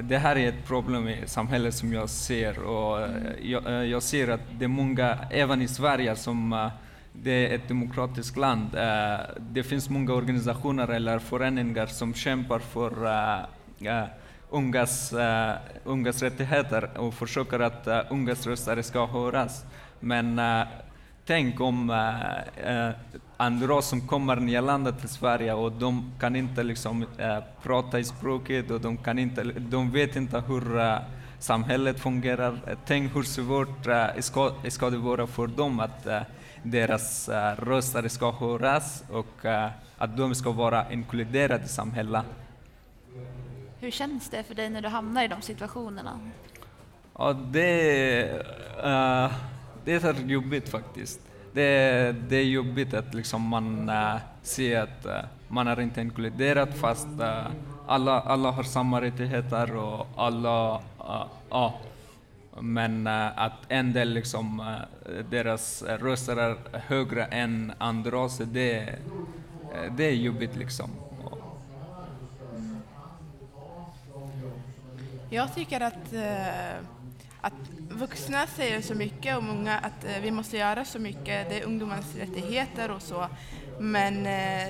det 0.00 0.18
här 0.18 0.36
är 0.36 0.48
ett 0.48 0.66
problem 0.66 1.08
i 1.08 1.22
samhället 1.26 1.74
som 1.74 1.92
jag 1.92 2.10
ser 2.10 2.62
och 2.62 3.08
jag, 3.42 3.86
jag 3.86 4.02
ser 4.02 4.28
att 4.28 4.40
det 4.58 4.64
är 4.64 4.68
många, 4.68 5.18
även 5.30 5.62
i 5.62 5.68
Sverige, 5.68 6.16
som 6.16 6.70
det 7.12 7.30
är 7.46 7.54
ett 7.54 7.68
demokratiskt 7.68 8.36
land. 8.36 8.74
Eh, 8.74 9.20
det 9.38 9.62
finns 9.62 9.90
många 9.90 10.12
organisationer 10.14 10.88
eller 10.88 11.18
föreningar 11.18 11.86
som 11.86 12.14
kämpar 12.14 12.58
för 12.58 13.06
eh, 13.06 13.98
eh, 13.98 14.04
ungas, 14.50 15.12
uh, 15.12 15.52
ungas 15.84 16.22
rättigheter 16.22 16.98
och 16.98 17.14
försöker 17.14 17.60
att 17.60 17.88
uh, 17.88 18.00
ungas 18.10 18.46
röster 18.46 18.82
ska 18.82 19.06
höras. 19.06 19.64
Men 20.00 20.38
uh, 20.38 20.66
tänk 21.26 21.60
om 21.60 21.90
uh, 21.90 21.96
uh, 22.70 22.90
andra 23.36 23.82
som 23.82 24.00
kommer 24.00 24.36
nyanlända 24.36 24.92
till 24.92 25.08
Sverige 25.08 25.52
och 25.52 25.72
de 25.72 26.12
kan 26.20 26.36
inte 26.36 26.62
liksom, 26.62 27.02
uh, 27.02 27.38
prata 27.62 27.98
i 27.98 28.04
språket 28.04 28.70
och 28.70 28.80
de, 28.80 28.96
kan 28.96 29.18
inte, 29.18 29.42
de 29.42 29.90
vet 29.90 30.16
inte 30.16 30.42
hur 30.46 30.76
uh, 30.76 30.98
samhället 31.38 32.00
fungerar. 32.00 32.58
Tänk 32.86 33.16
hur 33.16 33.22
svårt 33.22 33.86
uh, 33.86 34.20
ska, 34.20 34.52
ska 34.68 34.90
det 34.90 34.98
vara 34.98 35.26
för 35.26 35.46
dem 35.46 35.80
att 35.80 36.06
uh, 36.06 36.20
deras 36.62 37.28
uh, 37.28 37.64
röster 37.64 38.08
ska 38.08 38.30
höras 38.30 39.04
och 39.10 39.44
uh, 39.44 39.68
att 39.98 40.16
de 40.16 40.34
ska 40.34 40.50
vara 40.50 40.92
inkluderade 40.92 41.64
i 41.64 41.68
samhället. 41.68 42.24
Hur 43.80 43.90
känns 43.90 44.30
det 44.30 44.42
för 44.42 44.54
dig 44.54 44.70
när 44.70 44.82
du 44.82 44.88
hamnar 44.88 45.24
i 45.24 45.28
de 45.28 45.42
situationerna? 45.42 46.20
Ja, 47.18 47.32
det, 47.32 48.22
uh, 48.84 49.32
det 49.84 50.04
är 50.04 50.14
jobbigt 50.26 50.68
faktiskt. 50.68 51.20
Det, 51.52 52.12
det 52.28 52.36
är 52.36 52.44
jobbigt 52.44 52.94
att 52.94 53.14
liksom 53.14 53.42
man 53.42 53.90
ser 54.42 54.80
att 54.80 55.06
man 55.48 55.68
är 55.68 55.80
inte 55.80 56.00
inkluderad 56.00 56.74
fast 56.74 57.08
alla, 57.86 58.20
alla 58.20 58.50
har 58.50 58.62
samma 58.62 59.00
rättigheter 59.00 59.76
och 59.76 60.06
alla... 60.16 60.80
Uh 61.50 61.89
men 62.60 63.06
eh, 63.06 63.38
att 63.38 63.52
en 63.68 63.92
del 63.92 64.12
liksom, 64.12 64.60
eh, 64.60 65.24
deras 65.30 65.82
röster 65.82 66.36
är 66.36 66.56
högre 66.72 67.24
än 67.24 67.72
andra, 67.78 68.28
det, 68.38 68.78
eh, 68.78 69.92
det 69.96 70.04
är 70.04 70.14
jobbigt 70.14 70.56
liksom. 70.56 70.90
Jag 75.32 75.54
tycker 75.54 75.80
att, 75.80 76.14
att 77.40 77.52
vuxna 77.90 78.46
säger 78.46 78.80
så 78.80 78.94
mycket 78.94 79.36
om 79.38 79.50
unga 79.50 79.78
att 79.78 80.06
vi 80.22 80.30
måste 80.30 80.56
göra 80.56 80.84
så 80.84 80.98
mycket, 80.98 81.48
det 81.48 81.60
är 81.60 81.64
ungdomars 81.64 82.14
rättigheter 82.16 82.90
och 82.90 83.02
så. 83.02 83.26
Men 83.78 84.24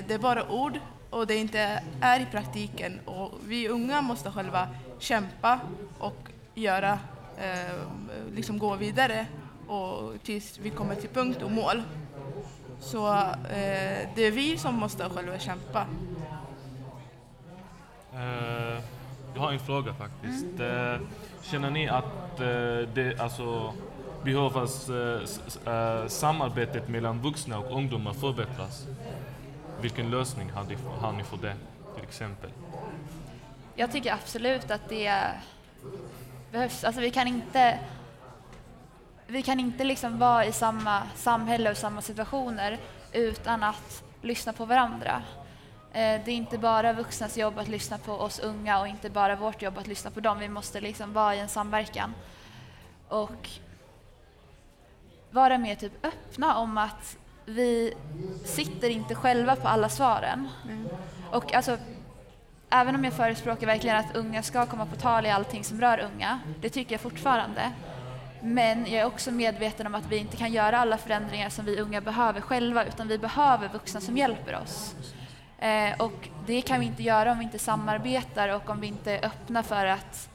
det 0.06 0.14
är 0.14 0.18
bara 0.18 0.50
ord 0.50 0.78
och 1.10 1.26
det 1.26 1.36
inte 1.36 1.82
är 2.00 2.20
i 2.20 2.26
praktiken. 2.30 3.00
Och 3.04 3.32
vi 3.46 3.68
unga 3.68 4.02
måste 4.02 4.30
själva 4.30 4.68
kämpa 4.98 5.60
och 5.98 6.30
göra, 6.54 6.98
eh, 7.40 8.34
liksom 8.34 8.58
gå 8.58 8.76
vidare 8.76 9.26
och 9.66 10.12
tills 10.22 10.58
vi 10.58 10.70
kommer 10.70 10.94
till 10.94 11.10
punkt 11.10 11.42
och 11.42 11.50
mål. 11.50 11.82
Så 12.80 13.08
eh, 13.08 14.08
det 14.14 14.26
är 14.26 14.30
vi 14.30 14.58
som 14.58 14.74
måste 14.74 15.08
själva 15.08 15.38
kämpa. 15.38 15.86
Eh, 18.14 18.82
jag 19.34 19.40
har 19.40 19.52
en 19.52 19.58
fråga 19.58 19.94
faktiskt. 19.94 20.60
Eh, 20.60 20.96
känner 21.42 21.70
ni 21.70 21.88
att 21.88 22.40
eh, 22.40 22.94
det 22.94 23.20
alltså 23.20 23.74
behövs 24.24 24.88
eh, 24.88 25.74
eh, 25.74 26.06
samarbetet 26.06 26.88
mellan 26.88 27.22
vuxna 27.22 27.58
och 27.58 27.76
ungdomar 27.76 28.12
förbättras? 28.12 28.86
Vilken 29.80 30.10
lösning 30.10 30.50
har 30.50 30.64
ni, 30.64 30.76
har 31.00 31.12
ni 31.12 31.24
för 31.24 31.36
det, 31.36 31.54
till 31.94 32.04
exempel? 32.04 32.50
Jag 33.74 33.92
tycker 33.92 34.12
absolut 34.12 34.70
att 34.70 34.88
det 34.88 35.30
behövs. 36.52 36.84
Alltså 36.84 37.00
vi 37.00 37.10
kan 37.10 37.28
inte 37.28 37.78
vi 39.26 39.42
kan 39.42 39.60
inte 39.60 39.84
liksom 39.84 40.18
vara 40.18 40.44
i 40.44 40.52
samma 40.52 41.02
samhälle 41.14 41.70
och 41.70 41.76
samma 41.76 42.02
situationer 42.02 42.78
utan 43.12 43.62
att 43.62 44.02
lyssna 44.22 44.52
på 44.52 44.64
varandra. 44.64 45.22
Eh, 45.92 46.20
Det 46.24 46.30
är 46.30 46.34
inte 46.34 46.58
bara 46.58 46.92
vuxnas 46.92 47.36
jobb 47.36 47.58
att 47.58 47.68
lyssna 47.68 47.98
på 47.98 48.12
oss 48.12 48.38
unga 48.38 48.80
och 48.80 48.88
inte 48.88 49.10
bara 49.10 49.36
vårt 49.36 49.62
jobb 49.62 49.78
att 49.78 49.86
lyssna 49.86 50.10
på 50.10 50.20
dem. 50.20 50.38
Vi 50.38 50.48
måste 50.48 50.80
liksom 50.80 51.12
vara 51.12 51.34
i 51.34 51.38
en 51.40 51.48
samverkan. 51.48 52.14
Och 53.08 53.48
vara 55.30 55.58
mer 55.58 55.74
typ 55.74 56.06
öppna 56.06 56.56
om 56.56 56.78
att 56.78 57.16
vi 57.44 57.94
sitter 58.44 58.90
inte 58.90 59.14
själva 59.14 59.56
på 59.56 59.68
alla 59.68 59.88
svaren. 59.88 60.48
Och 61.30 61.54
alltså, 61.54 61.78
även 62.70 62.94
om 62.94 63.04
jag 63.04 63.12
förespråkar 63.12 63.66
verkligen 63.66 63.96
att 63.96 64.16
unga 64.16 64.42
ska 64.42 64.66
komma 64.66 64.86
på 64.86 64.96
tal 64.96 65.26
i 65.26 65.30
allting 65.30 65.64
som 65.64 65.80
rör 65.80 65.98
unga, 66.14 66.40
det 66.60 66.68
tycker 66.68 66.92
jag 66.92 67.00
fortfarande. 67.00 67.72
Men 68.42 68.86
jag 68.86 68.94
är 68.94 69.04
också 69.04 69.30
medveten 69.30 69.86
om 69.86 69.94
att 69.94 70.06
vi 70.10 70.16
inte 70.16 70.36
kan 70.36 70.52
göra 70.52 70.78
alla 70.78 70.98
förändringar 70.98 71.48
som 71.48 71.64
vi 71.64 71.80
unga 71.80 72.00
behöver 72.00 72.40
själva, 72.40 72.84
utan 72.84 73.08
vi 73.08 73.18
behöver 73.18 73.68
vuxna 73.68 74.00
som 74.00 74.16
hjälper 74.16 74.58
oss. 74.62 74.94
Eh, 75.58 76.00
och 76.00 76.28
det 76.46 76.62
kan 76.62 76.80
vi 76.80 76.86
inte 76.86 77.02
göra 77.02 77.32
om 77.32 77.38
vi 77.38 77.44
inte 77.44 77.58
samarbetar 77.58 78.48
och 78.48 78.70
om 78.70 78.80
vi 78.80 78.86
inte 78.86 79.12
är 79.12 79.26
öppna 79.26 79.62
för 79.62 79.86
att 79.86 80.28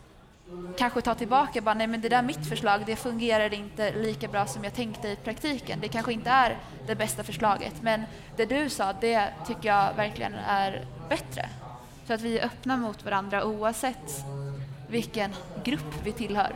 kanske 0.77 1.01
ta 1.01 1.15
tillbaka 1.15 1.61
bara, 1.61 1.75
nej 1.75 1.87
men 1.87 2.01
det 2.01 2.09
där 2.09 2.17
är 2.17 2.23
mitt 2.23 2.49
förslag, 2.49 2.83
det 2.85 2.95
fungerar 2.95 3.53
inte 3.53 3.91
lika 3.91 4.27
bra 4.27 4.45
som 4.45 4.63
jag 4.63 4.73
tänkte 4.73 5.07
i 5.07 5.15
praktiken. 5.15 5.79
Det 5.81 5.87
kanske 5.87 6.13
inte 6.13 6.29
är 6.29 6.57
det 6.87 6.95
bästa 6.95 7.23
förslaget, 7.23 7.81
men 7.81 8.03
det 8.35 8.45
du 8.45 8.69
sa, 8.69 8.93
det 8.93 9.29
tycker 9.47 9.69
jag 9.69 9.93
verkligen 9.93 10.33
är 10.33 10.85
bättre. 11.09 11.49
Så 12.07 12.13
att 12.13 12.21
vi 12.21 12.39
är 12.39 12.45
öppna 12.45 12.77
mot 12.77 13.05
varandra 13.05 13.45
oavsett 13.45 14.25
vilken 14.89 15.31
grupp 15.63 15.95
vi 16.03 16.11
tillhör. 16.11 16.55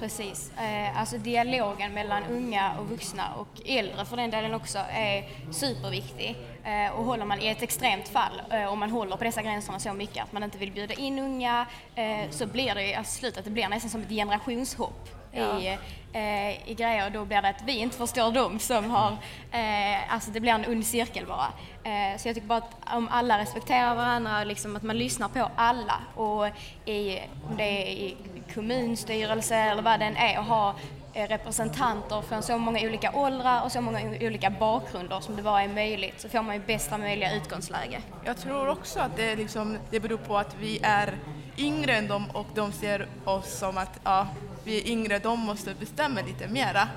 Precis. 0.00 0.52
Eh, 0.58 1.00
alltså 1.00 1.18
dialogen 1.18 1.94
mellan 1.94 2.22
unga 2.24 2.78
och 2.78 2.88
vuxna 2.88 3.34
och 3.34 3.48
äldre 3.66 4.04
för 4.04 4.16
den 4.16 4.30
delen 4.30 4.54
också 4.54 4.78
är 4.78 5.28
superviktig. 5.52 6.36
Eh, 6.64 6.92
och 6.92 7.04
håller 7.04 7.24
man 7.24 7.40
i 7.40 7.46
ett 7.48 7.62
extremt 7.62 8.08
fall, 8.08 8.42
eh, 8.50 8.72
om 8.72 8.78
man 8.78 8.90
håller 8.90 9.16
på 9.16 9.24
dessa 9.24 9.42
gränserna 9.42 9.78
så 9.78 9.92
mycket 9.92 10.24
att 10.24 10.32
man 10.32 10.42
inte 10.42 10.58
vill 10.58 10.72
bjuda 10.72 10.94
in 10.94 11.18
unga, 11.18 11.66
eh, 11.94 12.30
så 12.30 12.46
blir 12.46 12.74
det 12.74 12.94
alltså 12.94 13.18
slutet, 13.18 13.44
det 13.44 13.50
blir 13.50 13.68
nästan 13.68 13.90
som 13.90 14.02
ett 14.02 14.08
generationshopp 14.08 15.17
Ja. 15.32 15.60
i, 15.60 15.78
eh, 16.12 16.70
i 16.70 16.74
grejer 16.74 17.06
och 17.06 17.12
då 17.12 17.24
blir 17.24 17.42
det 17.42 17.48
att 17.48 17.62
vi 17.66 17.78
inte 17.78 17.96
förstår 17.96 18.32
dem 18.32 18.58
som 18.58 18.90
har, 18.90 19.12
eh, 19.52 20.14
alltså 20.14 20.30
det 20.30 20.40
blir 20.40 20.52
en 20.52 20.66
ond 20.66 20.86
cirkel 20.86 21.26
bara. 21.26 21.48
Eh, 21.84 22.18
så 22.18 22.28
jag 22.28 22.34
tycker 22.34 22.48
bara 22.48 22.58
att 22.58 22.94
om 22.94 23.08
alla 23.10 23.38
respekterar 23.38 23.94
varandra, 23.94 24.44
liksom 24.44 24.76
att 24.76 24.82
man 24.82 24.98
lyssnar 24.98 25.28
på 25.28 25.50
alla 25.56 26.00
och 26.14 26.46
i, 26.84 27.18
om 27.48 27.56
det 27.56 27.62
är 27.62 27.90
i 27.90 28.16
kommunstyrelse 28.54 29.56
eller 29.56 29.82
vad 29.82 30.00
den 30.00 30.16
är 30.16 30.38
och 30.38 30.44
ha 30.44 30.74
eh, 31.14 31.28
representanter 31.28 32.22
från 32.22 32.42
så 32.42 32.58
många 32.58 32.80
olika 32.80 33.12
åldrar 33.12 33.62
och 33.64 33.72
så 33.72 33.80
många 33.80 34.00
olika 34.20 34.50
bakgrunder 34.50 35.20
som 35.20 35.36
det 35.36 35.42
bara 35.42 35.62
är 35.62 35.68
möjligt 35.68 36.20
så 36.20 36.28
får 36.28 36.42
man 36.42 36.54
ju 36.54 36.60
bästa 36.60 36.98
möjliga 36.98 37.34
utgångsläge. 37.34 38.00
Jag 38.24 38.36
tror 38.36 38.68
också 38.68 39.00
att 39.00 39.16
det, 39.16 39.36
liksom, 39.36 39.78
det 39.90 40.00
beror 40.00 40.18
på 40.18 40.38
att 40.38 40.56
vi 40.60 40.78
är 40.82 41.14
yngre 41.58 41.92
än 41.92 42.08
dem 42.08 42.24
och 42.32 42.46
de 42.54 42.72
ser 42.72 43.06
oss 43.24 43.58
som 43.58 43.78
att 43.78 44.00
ja, 44.04 44.26
vi 44.68 44.80
är 44.80 44.88
yngre, 44.88 45.18
de 45.18 45.40
måste 45.40 45.74
bestämma 45.74 46.20
lite 46.20 46.48
mera. 46.48 46.88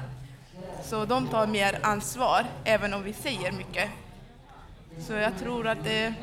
Så 0.83 1.05
de 1.05 1.27
tar 1.27 1.47
mer 1.47 1.79
ansvar, 1.81 2.45
även 2.63 2.93
om 2.93 3.03
vi 3.03 3.13
säger 3.13 3.51
mycket. 3.51 3.89
Så 4.99 5.13
jag 5.13 5.39
tror 5.39 5.67
att 5.67 5.83
det 5.83 6.13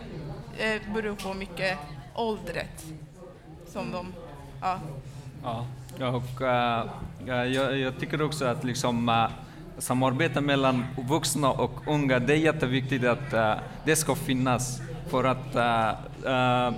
eh, 0.59 0.95
beror 0.95 1.15
på 1.15 1.35
mycket 1.35 1.79
åldret 2.15 2.85
som 3.67 3.93
de... 3.93 4.07
Ja. 4.61 4.79
Ja, 5.99 6.09
och 6.09 6.43
eh, 6.43 6.87
jag, 7.27 7.79
jag 7.79 7.99
tycker 7.99 8.23
också 8.23 8.45
att 8.45 8.65
liksom, 8.65 9.09
uh, 9.09 9.29
samarbete 9.79 10.41
mellan 10.41 10.85
vuxna 11.09 11.51
och 11.51 11.73
unga, 11.87 12.19
det 12.19 12.33
är 12.33 12.37
jätteviktigt 12.39 13.05
att 13.05 13.33
eh, 13.33 13.55
det 13.85 13.97
ska 13.97 14.15
finnas. 14.15 14.81
För 15.11 15.25
att 15.25 15.55
eh, 15.57 16.73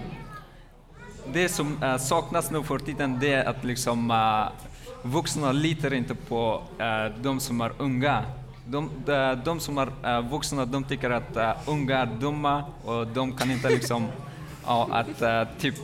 det 1.33 1.49
som 1.49 1.83
eh, 1.83 1.97
saknas 1.97 2.51
nu 2.51 2.63
för 2.63 2.79
tiden, 2.79 3.19
det 3.21 3.33
är 3.33 3.45
att 3.45 3.65
liksom, 3.65 4.11
eh, 4.11 4.69
vuxna 5.03 5.53
litar 5.53 5.95
inte 5.95 6.15
på 6.15 6.63
uh, 6.81 7.23
de 7.23 7.41
som 7.41 7.61
är 7.61 7.73
unga. 7.79 8.25
De, 8.67 8.91
de, 9.07 9.41
de 9.45 9.61
som 9.61 9.79
är 9.79 9.89
eh, 10.05 10.21
vuxna, 10.31 10.65
de 10.65 10.85
tycker 10.85 11.11
att 11.11 11.37
eh, 11.37 11.53
unga 11.67 11.99
är 11.99 12.07
dumma 12.07 12.65
och 12.85 13.07
de 13.07 13.33
kan 13.33 13.51
inte 13.51 13.69
liksom, 13.69 14.09
ja, 14.67 14.89
att 14.91 15.23
typ 15.59 15.75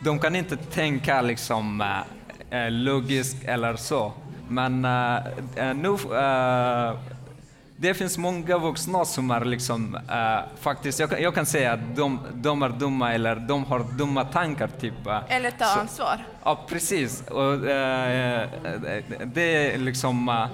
de 0.00 0.18
kan 0.18 0.36
inte 0.36 0.56
tänka 0.56 1.22
liksom 1.22 1.84
logiskt 2.70 3.44
eller 3.44 3.76
så. 3.76 4.12
Men 4.48 4.82
nu, 5.56 5.96
det 7.76 7.94
finns 7.94 8.18
många 8.18 8.58
vuxna 8.58 9.04
som 9.04 9.30
är 9.30 9.44
liksom, 9.44 9.94
eh, 9.94 10.38
faktiskt, 10.60 11.00
jag 11.00 11.10
kan, 11.10 11.22
jag 11.22 11.34
kan 11.34 11.46
säga 11.46 11.72
att 11.72 11.96
de, 11.96 12.18
de 12.34 12.62
är 12.62 12.68
dumma 12.68 13.12
eller 13.14 13.36
de 13.36 13.64
har 13.64 13.84
dumma 13.98 14.24
tankar. 14.24 14.68
Typ. 14.80 15.06
eh. 15.06 15.20
Eller 15.28 15.50
ta 15.50 15.64
Så- 15.64 15.80
ansvar. 15.80 16.26
Ja, 16.44 16.64
precis. 16.68 17.24
Och, 17.28 17.54
eh, 17.68 18.48
det 19.24 19.72
är 19.74 19.78
liksom... 19.78 20.28
eh, 20.28 20.46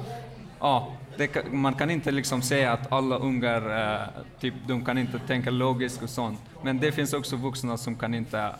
ja, 0.61 0.93
det, 1.17 1.53
man 1.53 1.75
kan 1.75 1.91
inte 1.91 2.11
liksom 2.11 2.43
säga 2.43 2.73
att 2.73 2.93
alla 2.93 3.17
ungar 3.17 4.07
typ, 4.41 4.55
de 4.67 4.85
kan 4.85 4.99
inte 4.99 5.19
tänka 5.19 5.51
logiskt 5.51 6.03
och 6.03 6.11
sånt. 6.11 6.41
Men 6.63 6.79
det 6.81 6.93
finns 6.93 7.13
också 7.13 7.37
vuxna 7.37 7.77
som 7.77 7.97
kan 7.97 8.15
inte 8.15 8.51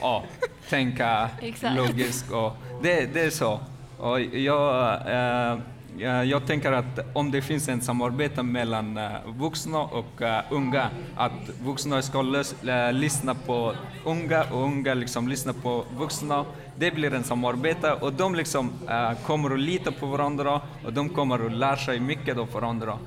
ja, 0.00 0.24
tänka 0.70 1.28
logiskt. 1.76 2.30
Och 2.30 2.56
det, 2.82 3.14
det 3.14 3.20
är 3.20 3.30
så. 3.30 3.60
Och 3.98 4.20
jag, 4.20 4.98
jag, 5.96 6.26
jag 6.26 6.46
tänker 6.46 6.72
att 6.72 6.98
om 7.12 7.30
det 7.30 7.42
finns 7.42 7.68
en 7.68 7.80
samarbete 7.80 8.42
mellan 8.42 8.96
eh, 8.96 9.10
vuxna 9.38 9.78
och 9.78 10.22
eh, 10.22 10.42
unga, 10.50 10.90
att 11.16 11.50
vuxna 11.64 12.02
ska 12.02 12.18
eh, 12.18 12.92
lyssna 12.92 13.34
på 13.34 13.74
unga 14.04 14.44
och 14.50 14.62
unga 14.62 14.94
liksom 14.94 15.28
lyssna 15.28 15.52
på 15.52 15.84
vuxna. 15.98 16.44
Det 16.76 16.90
blir 16.90 17.14
en 17.14 17.24
samarbete 17.24 17.92
och 17.92 18.12
de 18.12 18.34
liksom, 18.34 18.72
kommer 19.26 19.50
att 19.50 19.60
lita 19.60 19.92
på 19.92 20.06
varandra 20.06 20.60
och 20.84 20.92
de 20.92 21.08
kommer 21.08 21.46
att 21.46 21.52
lära 21.52 21.76
sig 21.76 22.00
mycket 22.00 22.38
av 22.38 22.52
varandra. 22.52 22.98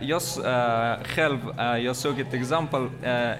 Jag 0.00 0.22
själv, 1.04 1.38
jag 1.58 1.96
såg 1.96 2.20
ett 2.20 2.34
exempel 2.34 2.88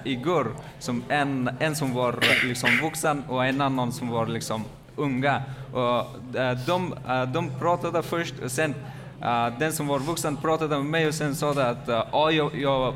igår 0.03 0.47
som 0.79 1.03
en, 1.09 1.49
en 1.59 1.75
som 1.75 1.93
var 1.93 2.19
liksom 2.47 2.69
vuxen 2.83 3.23
och 3.27 3.45
en 3.45 3.61
annan 3.61 3.91
som 3.91 4.09
var 4.09 4.27
liksom 4.27 4.63
unga. 4.95 5.43
Och, 5.73 6.35
eh, 6.39 6.57
de, 6.65 6.93
eh, 7.07 7.23
de 7.23 7.49
pratade 7.59 8.03
först 8.03 8.33
och 8.43 8.51
sen 8.51 8.75
eh, 9.21 9.47
den 9.59 9.73
som 9.73 9.87
var 9.87 9.99
vuxen 9.99 10.37
pratade 10.37 10.77
med 10.77 10.85
mig 10.85 11.07
och 11.07 11.13
sen 11.13 11.35
sa 11.35 11.51
att 11.51 11.87
ja, 12.11 12.31
jag, 12.31 12.55
jag 12.55 12.93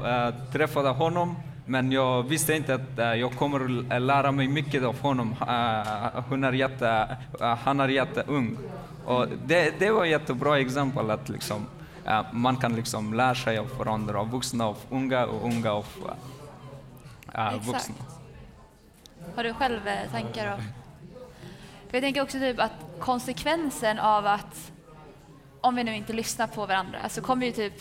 träffade 0.51 0.89
honom 0.89 1.35
men 1.65 1.91
jag 1.91 2.23
visste 2.23 2.53
inte 2.53 2.75
att 2.75 3.17
jag 3.17 3.31
kommer 3.31 3.85
att 3.95 4.01
lära 4.01 4.31
mig 4.31 4.47
mycket 4.47 4.83
av 4.83 4.99
honom. 5.01 5.35
Hon 6.29 6.43
är 6.43 6.51
jätte, 6.51 7.17
han 7.39 7.79
är 7.79 7.87
jätteung. 7.87 8.57
Och 9.05 9.27
det, 9.45 9.79
det 9.79 9.91
var 9.91 10.05
ett 10.05 10.11
jättebra 10.11 10.59
exempel 10.59 11.11
att 11.11 11.29
liksom, 11.29 11.65
man 12.31 12.57
kan 12.57 12.75
liksom 12.75 13.13
lära 13.13 13.35
sig 13.35 13.57
av 13.57 13.77
varandra, 13.77 14.23
vuxna 14.23 14.65
av 14.65 14.77
unga 14.89 15.25
och 15.25 15.45
unga 15.45 15.71
av 15.71 15.85
vuxna. 17.65 17.95
Har 19.35 19.43
du 19.43 19.53
själv 19.53 19.79
tankar? 20.11 20.53
Och... 20.53 20.78
För 21.89 21.97
jag 21.97 22.03
tänker 22.03 22.21
också 22.21 22.39
typ 22.39 22.59
att 22.59 22.71
konsekvensen 22.99 23.99
av 23.99 24.27
att 24.27 24.71
om 25.61 25.75
vi 25.75 25.83
nu 25.83 25.95
inte 25.95 26.13
lyssnar 26.13 26.47
på 26.47 26.65
varandra 26.65 27.09
så 27.09 27.21
kommer 27.21 27.45
ju 27.45 27.51
typ 27.51 27.73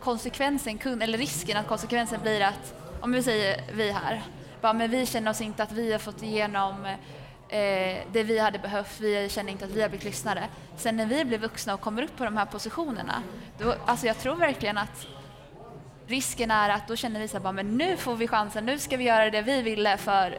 konsekvensen, 0.00 0.78
eller 1.02 1.18
risken 1.18 1.56
att 1.56 1.66
konsekvensen 1.66 2.20
blir 2.22 2.40
att, 2.40 2.74
om 3.00 3.12
vi 3.12 3.22
säger 3.22 3.60
vi 3.72 3.90
här, 3.90 4.22
bara, 4.60 4.72
men 4.72 4.90
vi 4.90 5.06
känner 5.06 5.30
oss 5.30 5.40
inte 5.40 5.62
att 5.62 5.72
vi 5.72 5.92
har 5.92 5.98
fått 5.98 6.22
igenom 6.22 6.84
eh, 7.48 7.98
det 8.12 8.22
vi 8.22 8.38
hade 8.38 8.58
behövt, 8.58 9.00
vi 9.00 9.28
känner 9.28 9.52
inte 9.52 9.64
att 9.64 9.70
vi 9.70 9.82
har 9.82 9.88
blivit 9.88 10.04
lyssnade. 10.04 10.48
Sen 10.76 10.96
när 10.96 11.06
vi 11.06 11.24
blir 11.24 11.38
vuxna 11.38 11.74
och 11.74 11.80
kommer 11.80 12.02
upp 12.02 12.16
på 12.16 12.24
de 12.24 12.36
här 12.36 12.46
positionerna, 12.46 13.22
då, 13.58 13.74
alltså 13.86 14.06
jag 14.06 14.18
tror 14.18 14.36
verkligen 14.36 14.78
att 14.78 15.06
risken 16.06 16.50
är 16.50 16.70
att 16.70 16.88
då 16.88 16.96
känner 16.96 17.20
vi 17.20 17.28
så 17.28 17.36
här, 17.36 17.42
bara, 17.42 17.52
men 17.52 17.78
nu 17.78 17.96
får 17.96 18.16
vi 18.16 18.28
chansen, 18.28 18.66
nu 18.66 18.78
ska 18.78 18.96
vi 18.96 19.04
göra 19.04 19.30
det 19.30 19.42
vi 19.42 19.62
ville 19.62 19.96
för 19.96 20.38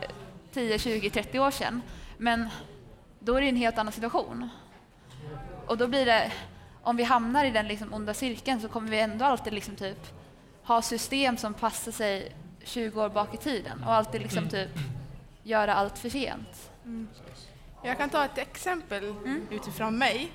10, 0.54 0.80
20, 0.80 1.10
30 1.10 1.40
år 1.40 1.52
sedan. 1.52 1.82
Men 2.18 2.50
då 3.20 3.36
är 3.36 3.42
det 3.42 3.50
en 3.50 3.56
helt 3.56 3.78
annan 3.78 3.94
situation. 3.94 4.50
Och 5.68 5.78
då 5.78 5.88
blir 5.88 6.06
det, 6.06 6.32
om 6.82 6.98
vi 6.98 7.04
hamnar 7.04 7.46
i 7.46 7.52
den 7.52 7.68
liksom 7.68 7.94
onda 7.94 8.14
cirkeln 8.14 8.62
så 8.62 8.68
kommer 8.68 8.90
vi 8.90 9.00
ändå 9.00 9.26
alltid 9.26 9.54
liksom 9.54 9.76
typ 9.76 10.08
ha 10.64 10.82
system 10.82 11.38
som 11.38 11.54
passar 11.54 11.92
sig 11.92 12.36
20 12.64 13.02
år 13.04 13.10
bak 13.10 13.34
i 13.34 13.38
tiden 13.38 13.84
och 13.84 13.94
alltid 13.94 14.22
liksom 14.22 14.50
typ 14.50 14.70
göra 15.44 15.74
allt 15.76 15.98
för 15.98 16.10
sent. 16.10 16.72
Jag 17.84 17.98
kan 17.98 18.10
ta 18.10 18.26
ett 18.26 18.38
exempel 18.38 19.04
Mm. 19.04 19.48
utifrån 19.52 19.98
mig, 19.98 20.32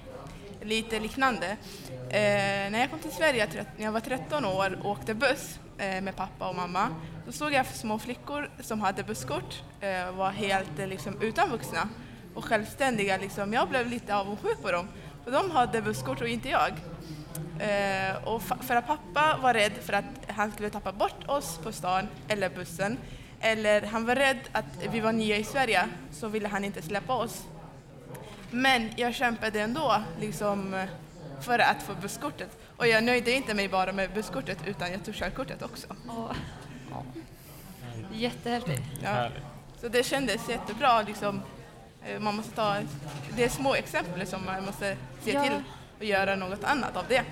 lite 0.63 1.01
liknande. 1.01 1.57
Eh, 2.11 2.71
när 2.71 2.79
jag 2.81 2.91
kom 2.91 2.99
till 2.99 3.11
Sverige 3.13 3.49
när 3.77 3.85
jag 3.85 3.93
var 3.93 4.01
13 4.01 4.45
år 4.45 4.79
och 4.83 4.91
åkte 4.91 5.15
buss 5.15 5.59
Eh, 5.79 6.03
med 6.03 6.17
pappa 6.17 6.49
och 6.49 6.55
mamma, 6.55 6.89
då 7.27 7.33
såg 7.33 7.53
jag 7.53 7.67
små 7.67 7.99
flickor 7.99 8.51
som 8.61 8.81
hade 8.81 9.03
busskort, 9.03 9.63
eh, 9.81 10.09
och 10.09 10.17
var 10.17 10.31
helt 10.31 10.79
eh, 10.79 10.87
liksom, 10.87 11.23
utan 11.23 11.51
vuxna 11.51 11.89
och 12.35 12.45
självständiga. 12.45 13.17
Liksom. 13.17 13.53
Jag 13.53 13.69
blev 13.69 13.87
lite 13.87 14.17
avundsjuk 14.17 14.63
på 14.63 14.73
dem, 14.73 14.89
för 15.25 15.31
de 15.31 15.51
hade 15.51 15.83
busskort 15.83 16.21
och 16.21 16.29
inte 16.29 16.49
jag. 16.49 16.73
Och 18.25 18.43
för 18.43 18.77
att 18.77 18.87
pappa 18.87 19.39
var 19.43 19.55
rädd 19.55 19.73
för 19.73 19.93
att 19.93 20.05
han 20.29 20.53
skulle 20.53 20.71
tappa 20.71 20.93
bort 20.93 21.29
oss 21.29 21.59
på 21.63 21.73
stan 21.73 22.09
eller 22.29 22.49
bussen, 22.49 22.99
eller 23.41 23.83
han 23.83 24.07
var 24.07 24.17
rädd 24.17 24.39
att 24.53 24.65
vi 24.93 25.01
var 25.01 25.13
nya 25.13 25.37
i 25.37 25.45
Sverige, 25.45 25.89
så 26.11 26.29
ville 26.29 26.49
han 26.49 26.65
inte 26.65 26.83
släppa 26.83 27.15
oss. 27.15 27.43
Men 28.51 28.91
jag 28.97 29.15
kämpade 29.15 29.61
ändå 29.61 30.03
liksom, 30.21 30.87
för 31.41 31.59
att 31.59 31.83
få 31.83 31.95
busskortet. 31.95 32.62
Och 32.83 32.89
jag 32.89 33.05
nöjde 33.05 33.33
inte 33.33 33.55
mig 33.55 33.69
bara 33.69 33.93
med 33.93 34.11
busskortet 34.15 34.59
utan 34.67 34.93
jag 34.93 35.05
tog 35.05 35.15
körkortet 35.15 35.63
också. 35.63 35.87
Och 36.09 36.37
Jättehäftigt. 38.13 38.83
Ja. 39.03 39.29
Så 39.81 39.89
det 39.89 40.07
kändes 40.07 40.49
jättebra. 40.49 41.03
Liksom, 41.03 41.43
eh, 42.07 42.21
man 42.21 42.37
måste 42.37 42.53
ta, 42.53 42.77
det 43.37 43.45
är 43.45 43.49
små 43.49 43.75
exempel 43.75 44.27
som 44.27 44.45
man 44.45 44.65
måste 44.65 44.97
se 45.25 45.33
Ja. 45.33 45.43
till 45.43 45.53
och 45.99 46.05
göra 46.05 46.37
något 46.37 46.65
annat 46.65 46.97
av 46.97 47.05
det. 47.09 47.23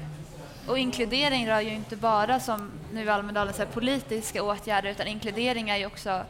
Och 0.67 0.79
inkludering 0.79 1.49
rör 1.49 1.61
ju 1.61 1.71
inte 1.71 1.97
bara 1.97 2.41
som 2.41 2.71
nu 2.93 3.05
i 3.05 3.09
Almedalen 3.09 3.55
så 3.55 3.67
politiska 3.67 4.43
åtgärder 4.43 4.91
utan 4.91 5.07
inkludering 5.07 5.71
är 5.71 5.77
ju 5.77 5.87
också, 5.87 6.25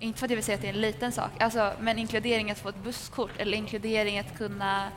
inte 0.00 0.18
för 0.18 0.26
att 0.26 0.30
jag 0.30 0.36
vill 0.36 0.44
säga 0.44 0.54
att 0.54 0.62
det 0.62 0.68
är 0.68 0.74
en 0.74 0.80
liten 0.80 1.12
sak, 1.12 1.30
alltså, 1.40 1.72
men 1.80 1.98
inkludering 1.98 2.50
att 2.50 2.58
få 2.58 2.68
ett 2.68 2.82
busskort 2.84 3.32
eller 3.38 3.58
inkludering 3.58 4.18
att 4.18 4.38
kunna 4.38 4.88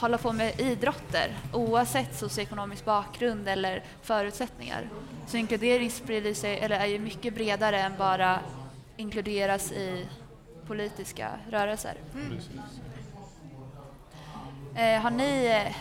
hålla 0.00 0.18
på 0.18 0.32
med 0.32 0.60
idrotter 0.60 1.36
oavsett 1.52 2.16
socioekonomisk 2.16 2.84
bakgrund 2.84 3.48
eller 3.48 3.82
förutsättningar. 4.02 4.88
Så 5.26 5.36
inkludering 5.36 5.90
sprider 5.90 6.34
sig, 6.34 6.58
eller 6.58 6.76
är 6.76 6.86
ju 6.86 6.98
mycket 6.98 7.34
bredare 7.34 7.80
än 7.80 7.92
bara 7.98 8.40
inkluderas 8.96 9.72
i 9.72 10.06
politiska 10.66 11.30
rörelser. 11.50 11.94
Mm. 12.14 12.38
Eh, 14.76 15.02
har 15.02 15.10
ni 15.10 15.46
eh, 15.46 15.76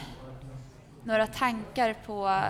några 1.03 1.27
tankar 1.27 1.95
på 2.05 2.41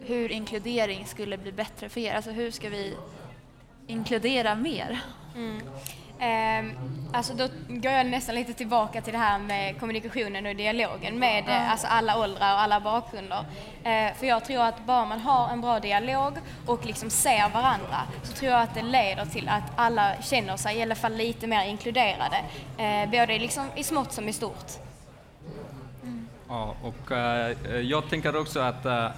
hur 0.00 0.32
inkludering 0.32 1.06
skulle 1.06 1.38
bli 1.38 1.52
bättre 1.52 1.88
för 1.88 2.00
er? 2.00 2.14
Alltså 2.14 2.30
hur 2.30 2.50
ska 2.50 2.68
vi 2.68 2.96
inkludera 3.86 4.54
mer? 4.54 5.00
Mm. 5.34 5.60
Ehm, 6.20 6.72
alltså 7.12 7.34
då 7.34 7.48
går 7.68 7.92
jag 7.92 8.06
nästan 8.06 8.34
lite 8.34 8.52
tillbaka 8.52 9.00
till 9.00 9.12
det 9.12 9.18
här 9.18 9.38
med 9.38 9.80
kommunikationen 9.80 10.46
och 10.46 10.56
dialogen 10.56 11.18
med 11.18 11.48
eh, 11.48 11.70
alltså 11.70 11.86
alla 11.86 12.18
åldrar 12.18 12.54
och 12.54 12.60
alla 12.60 12.80
bakgrunder. 12.80 13.44
Eh, 13.84 14.14
för 14.18 14.26
jag 14.26 14.44
tror 14.44 14.62
att 14.62 14.86
bara 14.86 15.04
man 15.04 15.20
har 15.20 15.48
en 15.48 15.60
bra 15.60 15.80
dialog 15.80 16.32
och 16.66 16.86
liksom 16.86 17.10
ser 17.10 17.48
varandra 17.48 17.98
så 18.22 18.32
tror 18.32 18.52
jag 18.52 18.60
att 18.62 18.74
det 18.74 18.82
leder 18.82 19.24
till 19.24 19.48
att 19.48 19.72
alla 19.76 20.22
känner 20.22 20.56
sig 20.56 20.76
i 20.76 20.82
alla 20.82 20.94
fall 20.94 21.14
lite 21.14 21.46
mer 21.46 21.64
inkluderade. 21.64 22.36
Eh, 22.78 23.10
både 23.10 23.38
liksom 23.38 23.66
i 23.74 23.84
smått 23.84 24.12
som 24.12 24.28
i 24.28 24.32
stort. 24.32 24.72
Ja, 26.48 26.74
och 26.82 27.12
eh, 27.12 27.56
jag 27.80 28.10
tänker 28.10 28.36
också 28.36 28.60
att 28.60 28.86
eh, 28.86 29.08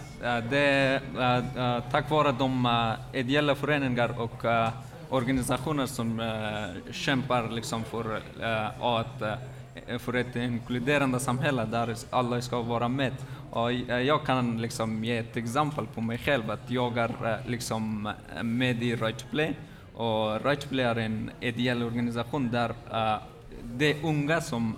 det 0.50 0.58
är 0.58 1.00
eh, 1.18 1.76
eh, 1.76 1.82
tack 1.90 2.10
vare 2.10 2.32
de 2.32 2.66
eh, 2.66 3.20
ideella 3.20 3.54
föreningar 3.54 4.20
och 4.20 4.44
eh, 4.44 4.68
organisationer 5.10 5.86
som 5.86 6.20
eh, 6.20 6.92
kämpar 6.92 7.48
liksom 7.48 7.84
för, 7.84 8.16
eh, 8.40 8.84
att, 8.84 9.22
eh, 9.22 9.98
för 9.98 10.14
ett 10.14 10.36
inkluderande 10.36 11.20
samhälle 11.20 11.64
där 11.64 11.96
alla 12.10 12.40
ska 12.40 12.62
vara 12.62 12.88
med. 12.88 13.12
Och 13.50 13.72
eh, 13.72 14.00
jag 14.00 14.24
kan 14.24 14.62
liksom 14.62 15.04
ge 15.04 15.18
ett 15.18 15.36
exempel 15.36 15.86
på 15.86 16.00
mig 16.00 16.18
själv, 16.18 16.50
att 16.50 16.70
jag 16.70 16.98
är 16.98 17.10
eh, 17.24 17.50
liksom 17.50 18.12
med 18.42 18.82
i 18.82 18.96
Right 18.96 19.30
Play 19.30 19.54
och 19.94 20.44
Right 20.44 20.68
Play 20.68 20.84
är 20.84 20.96
en 20.96 21.30
ideell 21.40 21.82
organisation 21.82 22.50
där 22.50 22.70
eh, 22.92 23.16
det 23.62 23.90
är 23.90 24.06
unga 24.06 24.40
som 24.40 24.74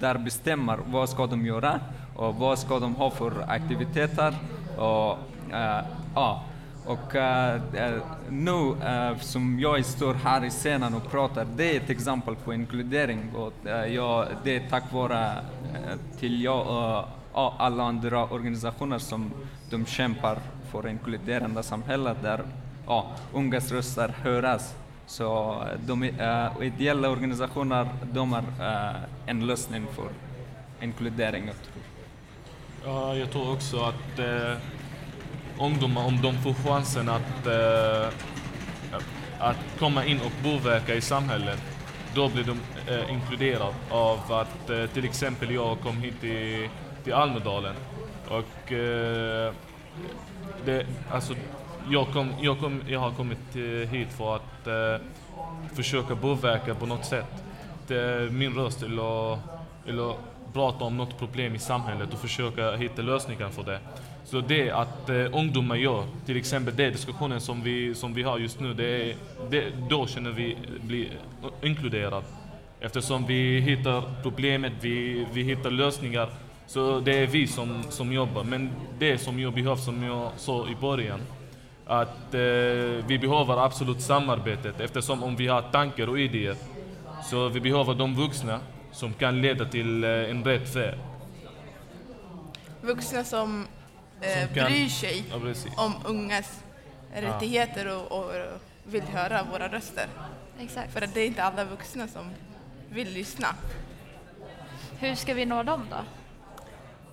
där 0.00 0.18
bestämmer 0.18 0.78
vad 0.86 1.08
ska 1.08 1.26
de 1.26 1.46
göra 1.46 1.80
och 2.16 2.34
vad 2.34 2.58
ska 2.58 2.78
de 2.78 2.94
ha 2.94 3.10
för 3.10 3.32
aktiviteter. 3.48 4.34
Och, 4.76 5.18
ja 6.14 6.42
och 6.88 7.14
eh, 7.14 7.60
eh, 7.74 8.02
nu 8.30 8.74
eh, 8.84 9.18
som 9.18 9.60
jag 9.60 9.84
står 9.84 10.14
här 10.14 10.44
i 10.44 10.50
scenen 10.50 10.94
och 10.94 11.10
pratar, 11.10 11.46
det 11.56 11.76
är 11.76 11.80
ett 11.80 11.90
exempel 11.90 12.36
på 12.36 12.54
inkludering. 12.54 13.30
Och, 13.34 13.66
eh, 13.66 13.94
jag, 13.94 14.26
det 14.44 14.56
är 14.56 14.68
tack 14.70 14.92
vare 14.92 15.32
eh, 15.74 16.18
till 16.18 16.42
jag 16.42 16.66
och 17.32 17.64
alla 17.64 17.84
andra 17.84 18.24
organisationer 18.24 18.98
som 18.98 19.30
de 19.70 19.86
kämpar 19.86 20.38
för 20.70 20.88
inkluderande 20.88 21.62
samhälle 21.62 22.14
där 22.22 22.40
ja, 22.86 23.06
ungas 23.32 23.72
röster 23.72 24.08
höras. 24.08 24.74
Så 25.06 25.52
eh, 25.52 25.80
de 25.86 26.02
uh, 26.02 26.66
ideella 26.66 27.08
organisationer, 27.08 27.88
de 28.12 28.32
är 28.60 28.94
en 29.26 29.46
lösning 29.46 29.86
för 29.92 30.08
inkludering. 30.84 31.46
Jag 31.46 31.56
tror. 31.56 31.84
Ja, 32.84 33.14
jag 33.14 33.30
tror 33.30 33.52
också 33.52 33.80
att 33.80 34.20
ungdomar, 35.60 36.06
om 36.06 36.22
de 36.22 36.34
får 36.34 36.54
chansen 36.54 37.08
att, 37.08 37.46
eh, 37.46 38.08
att 39.38 39.56
komma 39.78 40.04
in 40.04 40.20
och 40.20 40.32
påverka 40.42 40.94
i 40.94 41.00
samhället, 41.00 41.62
då 42.14 42.28
blir 42.28 42.44
de 42.44 42.60
eh, 42.92 43.12
inkluderade 43.12 43.74
av 43.90 44.32
att 44.32 44.70
eh, 44.70 44.86
till 44.86 45.04
exempel 45.04 45.50
jag 45.50 45.80
kom 45.80 45.96
hit 45.96 46.20
till, 46.20 46.68
till 47.04 47.12
Almedalen 47.12 47.74
och 48.28 48.72
eh, 48.72 49.52
det, 50.64 50.86
alltså, 51.10 51.34
jag, 51.90 52.06
kom, 52.12 52.32
jag, 52.40 52.58
kom, 52.58 52.82
jag 52.88 53.00
har 53.00 53.10
kommit 53.10 53.56
eh, 53.56 53.90
hit 53.90 54.08
för 54.12 54.36
att 54.36 54.66
eh, 54.66 55.06
försöka 55.74 56.16
påverka 56.16 56.74
på 56.74 56.86
något 56.86 57.04
sätt. 57.04 57.44
Det, 57.86 58.32
min 58.32 58.54
röst 58.54 58.82
eller, 58.82 59.38
eller 59.86 60.14
prata 60.52 60.84
om 60.84 60.96
något 60.96 61.18
problem 61.18 61.54
i 61.54 61.58
samhället 61.58 62.12
och 62.12 62.18
försöka 62.18 62.76
hitta 62.76 63.02
lösningar 63.02 63.48
för 63.48 63.62
det. 63.62 63.80
Så 64.30 64.40
det 64.40 64.70
att 64.70 65.08
eh, 65.08 65.26
ungdomar 65.32 65.76
gör, 65.76 66.04
till 66.26 66.36
exempel 66.36 66.76
den 66.76 66.92
diskussionen 66.92 67.40
som 67.40 67.62
vi, 67.62 67.94
som 67.94 68.14
vi 68.14 68.22
har 68.22 68.38
just 68.38 68.60
nu, 68.60 68.74
det 68.74 68.84
är, 68.84 69.14
det, 69.50 69.64
då 69.90 70.06
känner 70.06 70.30
vi 70.30 70.56
blir 70.80 71.08
inkluderade. 71.62 72.22
Eftersom 72.80 73.26
vi 73.26 73.60
hittar 73.60 74.02
problemet, 74.22 74.72
vi, 74.80 75.26
vi 75.32 75.42
hittar 75.42 75.70
lösningar, 75.70 76.28
så 76.66 77.00
det 77.00 77.18
är 77.18 77.26
vi 77.26 77.46
som, 77.46 77.82
som 77.88 78.12
jobbar. 78.12 78.44
Men 78.44 78.70
det 78.98 79.18
som 79.18 79.40
jag 79.40 79.54
behöver, 79.54 79.76
som 79.76 80.02
jag 80.02 80.30
sa 80.36 80.68
i 80.68 80.76
början, 80.80 81.20
att 81.86 82.34
eh, 82.34 82.40
vi 83.06 83.18
behöver 83.20 83.64
absolut 83.64 84.00
samarbetet 84.00 84.80
eftersom 84.80 85.22
om 85.22 85.36
vi 85.36 85.46
har 85.46 85.62
tankar 85.62 86.08
och 86.08 86.20
idéer 86.20 86.56
så 87.24 87.48
vi 87.48 87.60
behöver 87.60 87.94
de 87.94 88.14
vuxna 88.14 88.60
som 88.92 89.12
kan 89.12 89.42
leda 89.42 89.64
till 89.64 90.04
eh, 90.04 90.10
en 90.10 90.44
rätt 90.44 90.72
färd. 90.72 90.98
Vuxna 92.80 93.24
som, 93.24 93.66
eh, 94.20 94.48
kan- 94.54 94.64
bryr 94.66 94.88
sig 94.88 95.24
Ja, 95.30 95.84
om 95.84 95.94
ungas 96.04 96.60
rättigheter 97.14 97.96
och, 97.96 98.12
och 98.24 98.32
vill 98.84 99.02
höra 99.02 99.42
våra 99.52 99.68
röster. 99.68 100.06
Exakt. 100.60 100.92
För 100.92 101.02
att 101.02 101.14
det 101.14 101.20
är 101.20 101.26
inte 101.26 101.42
alla 101.44 101.64
vuxna 101.64 102.08
som 102.08 102.30
vill 102.90 103.10
lyssna. 103.12 103.48
Hur 104.98 105.14
ska 105.14 105.34
vi 105.34 105.44
nå 105.46 105.62
dem 105.62 105.86
då? 105.90 105.96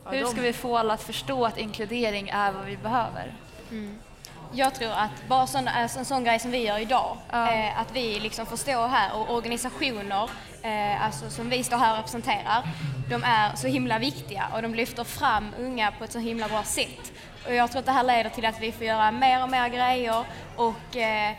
Ja, 0.04 0.12
Hur 0.12 0.22
de- 0.22 0.32
ska 0.32 0.42
vi 0.42 0.54
få 0.54 0.78
alla 0.78 0.94
att 0.94 1.04
förstå 1.04 1.46
att 1.46 1.58
inkludering 1.58 2.30
är 2.30 2.52
vad 2.52 2.66
vi 2.66 2.78
behöver? 2.78 3.34
Jag 4.54 4.76
tror 4.76 4.92
att 4.92 5.28
bara 5.28 5.48
sån, 5.48 5.68
alltså 5.68 6.00
en 6.00 6.06
sån 6.06 6.24
grej 6.24 6.40
som 6.40 6.52
vi 6.52 6.58
gör 6.68 6.78
idag, 6.80 7.18
Ja. 7.32 7.52
eh, 7.52 7.80
att 7.80 7.92
vi 7.96 8.20
liksom 8.20 8.46
får 8.46 8.58
stå 8.58 8.88
här 8.88 9.16
och 9.16 9.34
organisationer 9.36 10.30
eh, 10.62 11.06
alltså 11.06 11.30
som 11.30 11.50
vi 11.50 11.64
står 11.64 11.78
här 11.78 11.92
och 11.92 11.98
representerar, 11.98 12.64
de 13.10 13.24
är 13.24 13.56
så 13.56 13.68
himla 13.68 14.00
viktiga 14.00 14.44
och 14.54 14.62
de 14.62 14.76
lyfter 14.76 15.04
fram 15.04 15.54
unga 15.60 15.92
på 15.92 16.04
ett 16.04 16.12
så 16.12 16.20
himla 16.20 16.48
bra 16.48 16.64
sätt. 16.64 17.12
Och 17.48 17.54
jag 17.56 17.72
tror 17.72 17.80
att 17.80 17.86
det 17.86 17.92
här 17.92 18.04
leder 18.04 18.30
till 18.30 18.46
att 18.46 18.60
vi 18.62 18.72
får 18.72 18.84
göra 18.86 19.12
mer 19.12 19.44
och 19.44 19.50
mer 19.50 19.68
grejer 19.70 20.26
och 20.56 20.96
eh, 20.98 21.34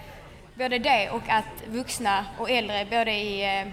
både 0.54 0.78
det 0.78 1.10
och 1.10 1.22
att 1.28 1.68
vuxna 1.68 2.24
och 2.38 2.50
äldre 2.50 2.84
både 2.90 3.12
i, 3.12 3.60
eh, 3.60 3.66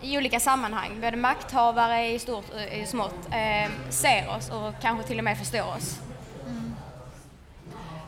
i 0.00 0.18
olika 0.18 0.40
sammanhang, 0.40 1.00
både 1.00 1.16
makthavare 1.16 2.06
i 2.06 2.18
stort 2.18 2.50
och 2.50 2.60
i 2.60 2.86
smått, 2.86 3.14
eh, 3.30 3.70
ser 3.90 4.28
oss 4.36 4.50
och 4.50 4.74
kanske 4.82 5.06
till 5.06 5.18
och 5.18 5.24
med 5.24 5.38
förstår 5.38 5.74
oss. 5.76 5.98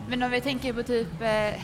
Men 0.09 0.23
om 0.23 0.31
vi 0.31 0.41
tänker 0.41 0.73
på 0.73 0.83
typ 0.83 1.23
eh, 1.23 1.61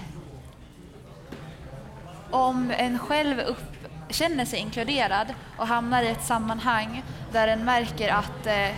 om 2.30 2.72
en 2.76 2.98
själv 2.98 3.40
upp, 3.40 3.88
känner 4.10 4.44
sig 4.44 4.58
inkluderad 4.58 5.34
och 5.56 5.66
hamnar 5.66 6.02
i 6.02 6.08
ett 6.08 6.24
sammanhang 6.24 7.02
där 7.32 7.48
en 7.48 7.64
märker 7.64 8.08
att 8.08 8.46
eh, 8.46 8.76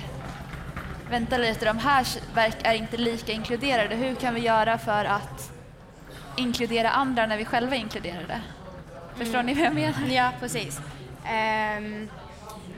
vänta 1.10 1.38
lite, 1.38 1.64
de 1.64 1.78
här 1.78 2.06
verk 2.34 2.56
är 2.62 2.74
inte 2.74 2.96
lika 2.96 3.32
inkluderade. 3.32 3.94
Hur 3.94 4.14
kan 4.14 4.34
vi 4.34 4.40
göra 4.40 4.78
för 4.78 5.04
att 5.04 5.52
inkludera 6.36 6.90
andra 6.90 7.26
när 7.26 7.36
vi 7.36 7.44
själva 7.44 7.76
är 7.76 7.80
inkluderade? 7.80 8.40
Förstår 9.16 9.42
ni 9.42 9.54
vad 9.54 9.64
jag 9.64 9.74
menar? 9.74 10.08
Ja, 10.08 10.32
precis. 10.40 10.80
Ehm, 11.26 12.08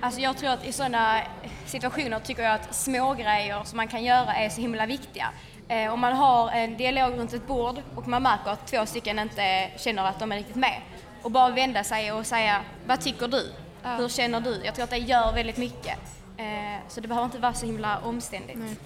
alltså 0.01 0.20
jag 0.20 0.37
tror 0.37 0.51
att 0.51 0.66
i 0.66 0.73
sådana 0.73 1.20
situationer 1.66 2.20
tycker 2.20 2.42
jag 2.42 2.55
att 2.55 2.75
små 2.75 3.14
grejer 3.14 3.64
som 3.64 3.77
man 3.77 3.88
kan 3.88 4.05
göra 4.05 4.35
är 4.35 4.49
så 4.49 4.61
himla 4.61 4.87
viktiga. 4.87 5.27
Eh, 5.68 5.92
om 5.92 6.00
man 6.00 6.12
har 6.12 6.50
en 6.50 6.77
dialog 6.77 7.18
runt 7.18 7.33
ett 7.33 7.46
bord 7.46 7.83
och 7.94 8.09
man 8.09 8.22
märker 8.22 8.50
att 8.50 8.66
två 8.66 8.87
stycken 8.87 9.18
inte 9.18 9.70
känner 9.77 10.05
att 10.05 10.18
de 10.18 10.33
är 10.33 10.37
riktigt 10.37 10.57
med 10.57 10.81
och 11.22 11.31
bara 11.31 11.50
vända 11.50 11.85
sig 11.85 12.12
och 12.12 12.27
säga 12.27 12.61
vad 12.87 13.00
tycker 13.00 13.29
du? 13.29 13.53
Ja. 13.83 13.96
Hur 13.96 14.09
känner 14.09 14.40
du? 14.40 14.61
Jag 14.64 14.74
tror 14.74 14.85
att 14.85 14.90
det 14.90 14.98
gör 14.98 15.33
väldigt 15.33 15.57
mycket. 15.57 15.98
Eh, 16.37 16.88
så 16.88 17.00
det 17.00 17.09
behöver 17.09 17.24
inte 17.24 17.38
vara 17.38 17.55
så 17.55 17.66
himla 17.66 17.98
omständigt. 17.98 18.81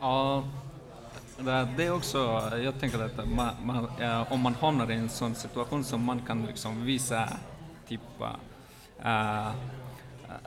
Ja, 0.00 0.44
det 1.38 1.68
det 1.76 1.86
är 1.86 1.94
också, 1.94 2.50
jag 2.64 2.80
tänker 2.80 3.02
att 3.02 3.28
man, 3.28 3.50
man, 3.62 3.90
eh, 4.00 4.32
om 4.32 4.40
man 4.40 4.54
hamnar 4.54 4.90
i 4.90 4.94
en 4.94 5.08
sån 5.08 5.34
situation 5.34 5.84
som 5.84 6.04
man 6.04 6.22
kan 6.26 6.46
liksom 6.46 6.84
visa 6.84 7.28
typ 7.88 8.00
eh, 9.04 9.50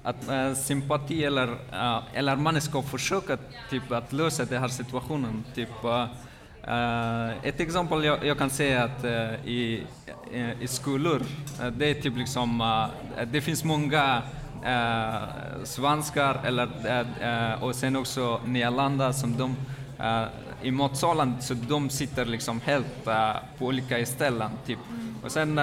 att 0.04 0.30
äh, 0.30 0.54
sympati 0.54 1.24
eller, 1.24 1.48
äh, 1.72 2.00
eller 2.14 2.36
man 2.36 2.62
ska 2.62 2.82
försöka 2.82 3.38
typ, 3.70 3.92
att 3.92 4.14
lösa 4.14 4.46
den 4.46 4.62
här 4.62 4.68
situationen. 4.68 5.44
Typ, 5.56 5.84
äh, 5.84 7.30
ett 7.44 7.60
exempel 7.60 8.04
jag, 8.04 8.26
jag 8.26 8.38
kan 8.38 8.50
säga 8.50 8.84
att 8.84 9.06
i, 9.46 9.84
i, 10.32 10.54
i 10.62 10.68
skolor, 10.68 11.22
det 11.72 11.86
är 11.86 12.02
typ 12.02 12.18
liksom, 12.18 12.80
det 13.32 13.42
finns 13.42 13.64
många 13.64 14.22
svenskar 15.64 16.42
eller, 16.44 17.64
och 17.64 17.76
sen 17.76 17.96
också 17.96 18.42
nyanlända 18.46 19.14
som 19.14 19.38
de 19.38 19.56
i 20.62 20.72
matsalen 20.72 21.36
så 21.42 21.54
de 21.54 21.90
sitter 21.90 22.26
liksom 22.26 22.62
helt 22.62 23.04
på 23.58 23.66
olika 23.66 24.06
ställen. 24.06 24.52
Typ. 24.66 24.80
Och 25.24 25.32
sen 25.32 25.58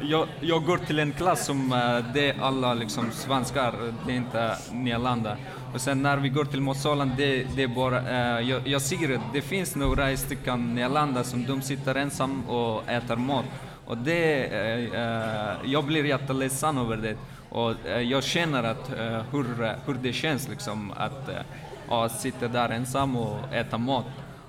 jag, 0.00 0.28
jag 0.40 0.64
går 0.64 0.78
till 0.78 0.98
en 0.98 1.12
klass 1.12 1.46
som 1.46 1.72
eh, 1.72 2.12
det 2.14 2.30
är 2.30 2.40
alla 2.42 2.74
liksom 2.74 3.10
svenskar, 3.10 3.74
det 4.06 4.12
är 4.12 4.16
inte 4.16 4.56
nyanlända. 4.72 5.36
Och 5.74 5.80
sen 5.80 6.02
när 6.02 6.16
vi 6.16 6.28
går 6.28 6.44
till 6.44 6.60
matsalen, 6.60 7.12
det, 7.16 7.46
det 7.56 7.62
är 7.62 7.68
bara, 7.68 7.98
eh, 7.98 8.48
jag, 8.48 8.68
jag 8.68 8.82
ser 8.82 9.14
att 9.14 9.32
det 9.32 9.42
finns 9.42 9.76
några 9.76 10.16
stycken 10.16 10.74
nyanlända 10.74 11.24
som 11.24 11.46
de 11.46 11.62
sitter 11.62 11.94
ensam 11.94 12.50
och 12.50 12.88
äter 12.88 13.16
mat. 13.16 13.44
Och 13.86 13.96
det, 13.96 14.44
eh, 14.44 15.70
jag 15.70 15.84
blir 15.84 16.04
jätteledsen 16.04 16.78
över 16.78 16.96
det. 16.96 17.16
Och 17.48 17.74
jag 18.02 18.24
känner 18.24 18.62
att, 18.62 18.90
hur, 19.32 19.74
hur 19.86 19.94
det 19.94 20.12
känns 20.12 20.48
liksom 20.48 20.92
att 20.96 21.28
eh, 21.90 22.08
sitta 22.08 22.48
där 22.48 22.68
ensam 22.68 23.16
och 23.16 23.54
äta 23.54 23.78
mat. 23.78 24.04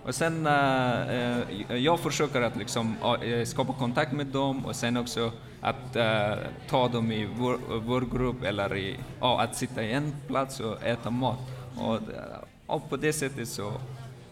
Och 0.05 0.15
sen 0.15 0.47
eh, 0.47 1.39
eh, 1.69 1.75
jag 1.75 1.99
försöker 1.99 2.41
att 2.41 2.55
liksom, 2.55 2.95
eh, 3.23 3.45
skapa 3.45 3.73
kontakt 3.73 4.11
med 4.11 4.27
dem 4.27 4.65
och 4.65 4.75
sen 4.75 4.97
också 4.97 5.31
att 5.61 5.95
eh, 5.95 6.33
ta 6.69 6.87
dem 6.87 7.11
i 7.11 7.29
vår, 7.37 7.57
vår 7.85 8.01
grupp 8.01 8.43
eller 8.43 8.77
i, 8.77 8.99
ja, 9.19 9.41
att 9.41 9.55
sitta 9.55 9.83
i 9.83 9.93
en 9.93 10.15
plats 10.27 10.59
och 10.59 10.83
äta 10.83 11.09
mat. 11.09 11.39
Och, 11.77 11.95
eh, 11.95 12.01
och 12.65 12.89
på 12.89 12.97
det 12.97 13.13
sättet 13.13 13.49
så 13.49 13.73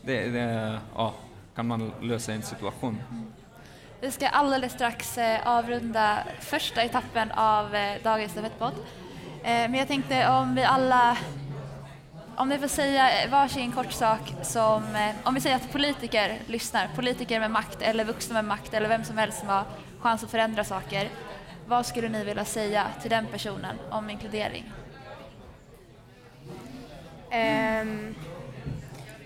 det, 0.01 0.25
det, 0.29 0.79
ja, 0.95 1.13
kan 1.55 1.67
man 1.67 1.91
lösa 2.01 2.33
en 2.33 2.41
situation. 2.41 2.97
Vi 4.01 4.11
ska 4.11 4.27
alldeles 4.27 4.73
strax 4.73 5.17
avrunda 5.45 6.23
första 6.39 6.83
etappen 6.83 7.31
av 7.31 7.69
dagens 8.03 8.31
stafettpodd. 8.31 8.73
Men 9.43 9.73
jag 9.73 9.87
tänkte 9.87 10.29
om 10.29 10.55
vi 10.55 10.63
alla, 10.63 11.17
om 12.39 12.49
ni 12.49 12.59
får 12.59 12.67
säga 12.67 13.27
varsin 13.31 13.71
kort 13.71 13.91
sak 13.91 14.33
som, 14.41 14.95
eh, 14.95 15.15
om 15.23 15.33
vi 15.33 15.41
säger 15.41 15.55
att 15.55 15.71
politiker 15.71 16.39
lyssnar, 16.47 16.87
politiker 16.95 17.39
med 17.39 17.51
makt 17.51 17.81
eller 17.81 18.05
vuxna 18.05 18.33
med 18.33 18.45
makt 18.45 18.73
eller 18.73 18.89
vem 18.89 19.03
som 19.03 19.17
helst 19.17 19.39
som 19.39 19.47
har 19.47 19.63
chans 19.99 20.23
att 20.23 20.31
förändra 20.31 20.63
saker. 20.63 21.09
Vad 21.67 21.85
skulle 21.85 22.09
ni 22.09 22.23
vilja 22.23 22.45
säga 22.45 22.87
till 23.01 23.09
den 23.09 23.27
personen 23.27 23.75
om 23.89 24.09
inkludering? 24.09 24.71
Ehm, 27.31 28.15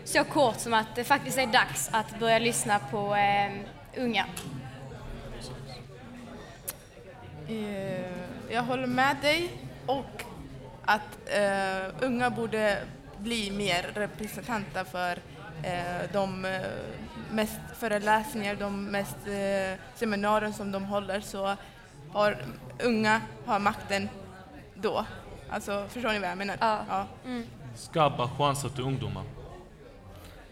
så 0.03 0.23
kort 0.23 0.59
som 0.59 0.73
att 0.73 0.95
det 0.95 1.03
faktiskt 1.03 1.37
är 1.37 1.47
dags 1.47 1.89
att 1.91 2.19
börja 2.19 2.39
lyssna 2.39 2.79
på 2.79 3.15
ehm, 3.15 3.59
unga. 3.97 4.25
Eh, 7.47 8.11
Jag 8.49 8.63
håller 8.63 8.87
med 8.87 9.15
dig 9.21 9.51
och 9.85 10.23
att 10.85 11.17
eh, 11.25 12.05
unga 12.05 12.29
borde 12.29 12.77
bli 13.23 13.51
mer 13.51 13.91
representanta 13.93 14.85
för 14.85 15.17
eh, 15.63 16.09
de 16.13 16.45
eh, 16.45 16.61
mest 17.31 17.59
föreläsningar, 17.73 18.55
de 18.55 18.85
mest 18.85 19.17
eh, 19.27 19.79
seminarier 19.95 20.51
som 20.51 20.71
de 20.71 20.83
håller 20.83 21.21
så 21.21 21.55
har 22.11 22.37
unga 22.83 23.21
har 23.45 23.59
makten 23.59 24.09
då. 24.75 25.05
Alltså, 25.49 25.85
förstår 25.89 26.09
ni 26.09 26.19
vad 26.19 26.29
jag 26.29 26.37
menar? 26.37 26.57
Ja. 26.59 27.05
Skapa 27.75 28.29
chanser 28.37 28.69
till 28.69 28.83
ungdomar. 28.83 29.23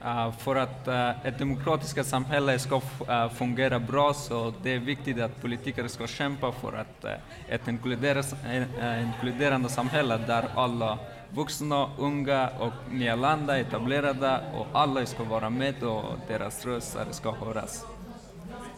Uh, 0.06 0.32
för 0.32 0.56
att 0.56 0.88
uh, 0.88 1.28
ett 1.28 1.40
demokratiskt 1.40 2.06
samhälle 2.06 2.60
ska 2.60 2.76
uh, 2.76 3.30
fungera 3.30 3.80
bra 3.80 4.14
så 4.14 4.54
det 4.64 4.70
är 4.70 4.80
viktigt 4.80 5.22
att 5.22 5.42
politiker 5.42 5.88
ska 5.88 6.08
kämpa 6.08 6.52
för 6.52 6.74
att 6.74 7.06
uh, 7.06 7.12
ett 7.50 7.68
inkluderande 7.68 9.70
samhälle 9.70 10.18
där 10.18 10.46
alla 10.56 11.00
vuxna, 11.34 11.90
unga 11.98 12.50
och 12.60 12.74
nyanlända, 12.90 13.58
etablerade 13.58 14.40
och 14.54 14.68
alla 14.74 15.06
ska 15.06 15.24
vara 15.24 15.50
med 15.50 15.84
och 15.84 16.04
deras 16.28 16.66
röster 16.66 17.06
ska 17.12 17.32
höras. 17.32 17.86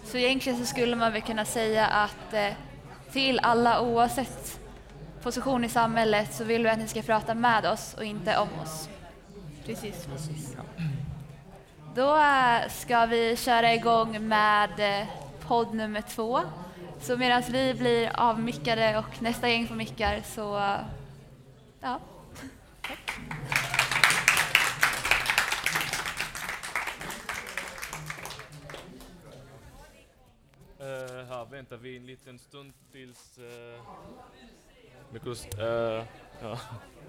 Så 0.03 0.17
egentligen 0.17 0.59
så 0.59 0.65
skulle 0.65 0.95
man 0.95 1.13
väl 1.13 1.21
kunna 1.21 1.45
säga 1.45 1.87
att 1.87 2.33
eh, 2.33 2.53
till 3.11 3.39
alla 3.39 3.81
oavsett 3.81 4.59
position 5.23 5.63
i 5.63 5.69
samhället 5.69 6.33
så 6.33 6.43
vill 6.43 6.63
vi 6.63 6.69
att 6.69 6.79
ni 6.79 6.87
ska 6.87 7.01
prata 7.01 7.33
med 7.33 7.65
oss 7.65 7.93
och 7.97 8.03
inte 8.03 8.37
om 8.37 8.49
oss. 8.63 8.89
Precis. 9.65 10.07
Då 11.95 12.17
eh, 12.17 12.69
ska 12.69 13.05
vi 13.05 13.35
köra 13.35 13.73
igång 13.73 14.27
med 14.27 15.01
eh, 15.01 15.07
podd 15.47 15.73
nummer 15.73 16.01
två. 16.01 16.39
Så 16.99 17.17
medan 17.17 17.43
vi 17.49 17.73
blir 17.73 18.11
avmickade 18.19 18.97
och 18.97 19.21
nästa 19.21 19.49
gäng 19.49 19.67
får 19.67 19.75
mickar 19.75 20.21
så 20.25 20.77
ja. 21.81 21.99
Uh, 22.83 22.89
här 31.29 31.45
väntar 31.51 31.77
vi 31.77 31.97
en 31.97 32.05
liten 32.05 32.39
stund 32.39 32.73
tills 32.91 33.37
eh, 33.37 33.45
uh, 33.45 33.81
mikros, 35.11 35.47
uh, 35.57 35.63
eh, 35.63 36.05
ja. 36.41 36.59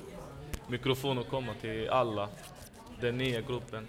mikrofoner 0.68 1.22
kommer 1.22 1.54
till 1.54 1.88
alla. 1.88 2.28
Den 3.00 3.18
nya 3.18 3.40
gruppen. 3.40 3.88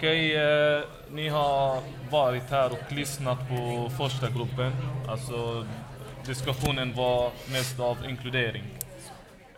Okej, 0.00 0.36
eh, 0.36 0.82
ni 1.10 1.28
har 1.28 1.80
varit 2.10 2.50
här 2.50 2.72
och 2.72 2.92
lyssnat 2.92 3.38
på 3.48 3.90
första 3.98 4.30
gruppen. 4.30 4.72
Alltså, 5.08 5.66
diskussionen 6.26 6.94
var 6.94 7.30
mest 7.52 7.80
av 7.80 7.96
inkludering. 8.08 8.64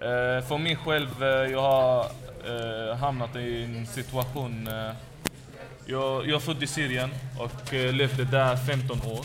Eh, 0.01 0.47
för 0.49 0.59
mig 0.59 0.77
själv, 0.77 1.23
eh, 1.23 1.29
jag 1.29 1.61
har 1.61 2.07
eh, 2.47 2.97
hamnat 2.97 3.37
i 3.37 3.65
en 3.65 3.87
situation... 3.87 4.69
Eh, 4.69 4.95
jag, 5.87 6.27
jag 6.27 6.35
är 6.35 6.39
född 6.39 6.63
i 6.63 6.67
Syrien 6.67 7.11
och 7.39 7.75
eh, 7.75 7.93
levde 7.93 8.25
där 8.25 8.57
15 8.57 8.99
år. 9.07 9.25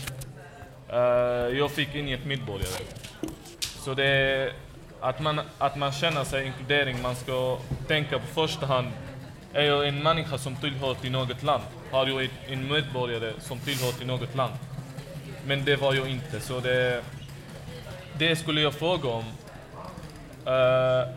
Eh, 0.88 1.58
jag 1.58 1.70
fick 1.70 1.94
inget 1.94 2.26
medborgare. 2.26 2.84
Så 3.60 3.94
det 3.94 4.06
är 4.06 4.52
att 5.00 5.20
man, 5.20 5.40
att 5.58 5.76
man 5.76 5.92
känner 5.92 6.24
sig 6.24 6.46
inkludering, 6.46 7.02
man 7.02 7.16
ska 7.16 7.58
tänka 7.86 8.18
på 8.18 8.26
första 8.26 8.66
hand 8.66 8.88
är 9.52 9.62
jag 9.62 9.88
en 9.88 10.02
människa 10.02 10.38
som 10.38 10.56
tillhör 10.56 10.94
till 10.94 11.12
något 11.12 11.42
land? 11.42 11.62
Har 11.90 12.06
jag 12.06 12.30
en 12.48 12.68
medborgare 12.68 13.32
som 13.38 13.58
tillhör 13.58 13.92
till 13.92 14.06
något 14.06 14.34
land? 14.34 14.54
Men 15.46 15.64
det 15.64 15.76
var 15.76 15.94
jag 15.94 16.08
inte, 16.08 16.40
så 16.40 16.60
det, 16.60 17.02
det 18.18 18.36
skulle 18.36 18.60
jag 18.60 18.74
fråga 18.74 19.08
om. 19.08 19.24
Uh, 20.46 21.08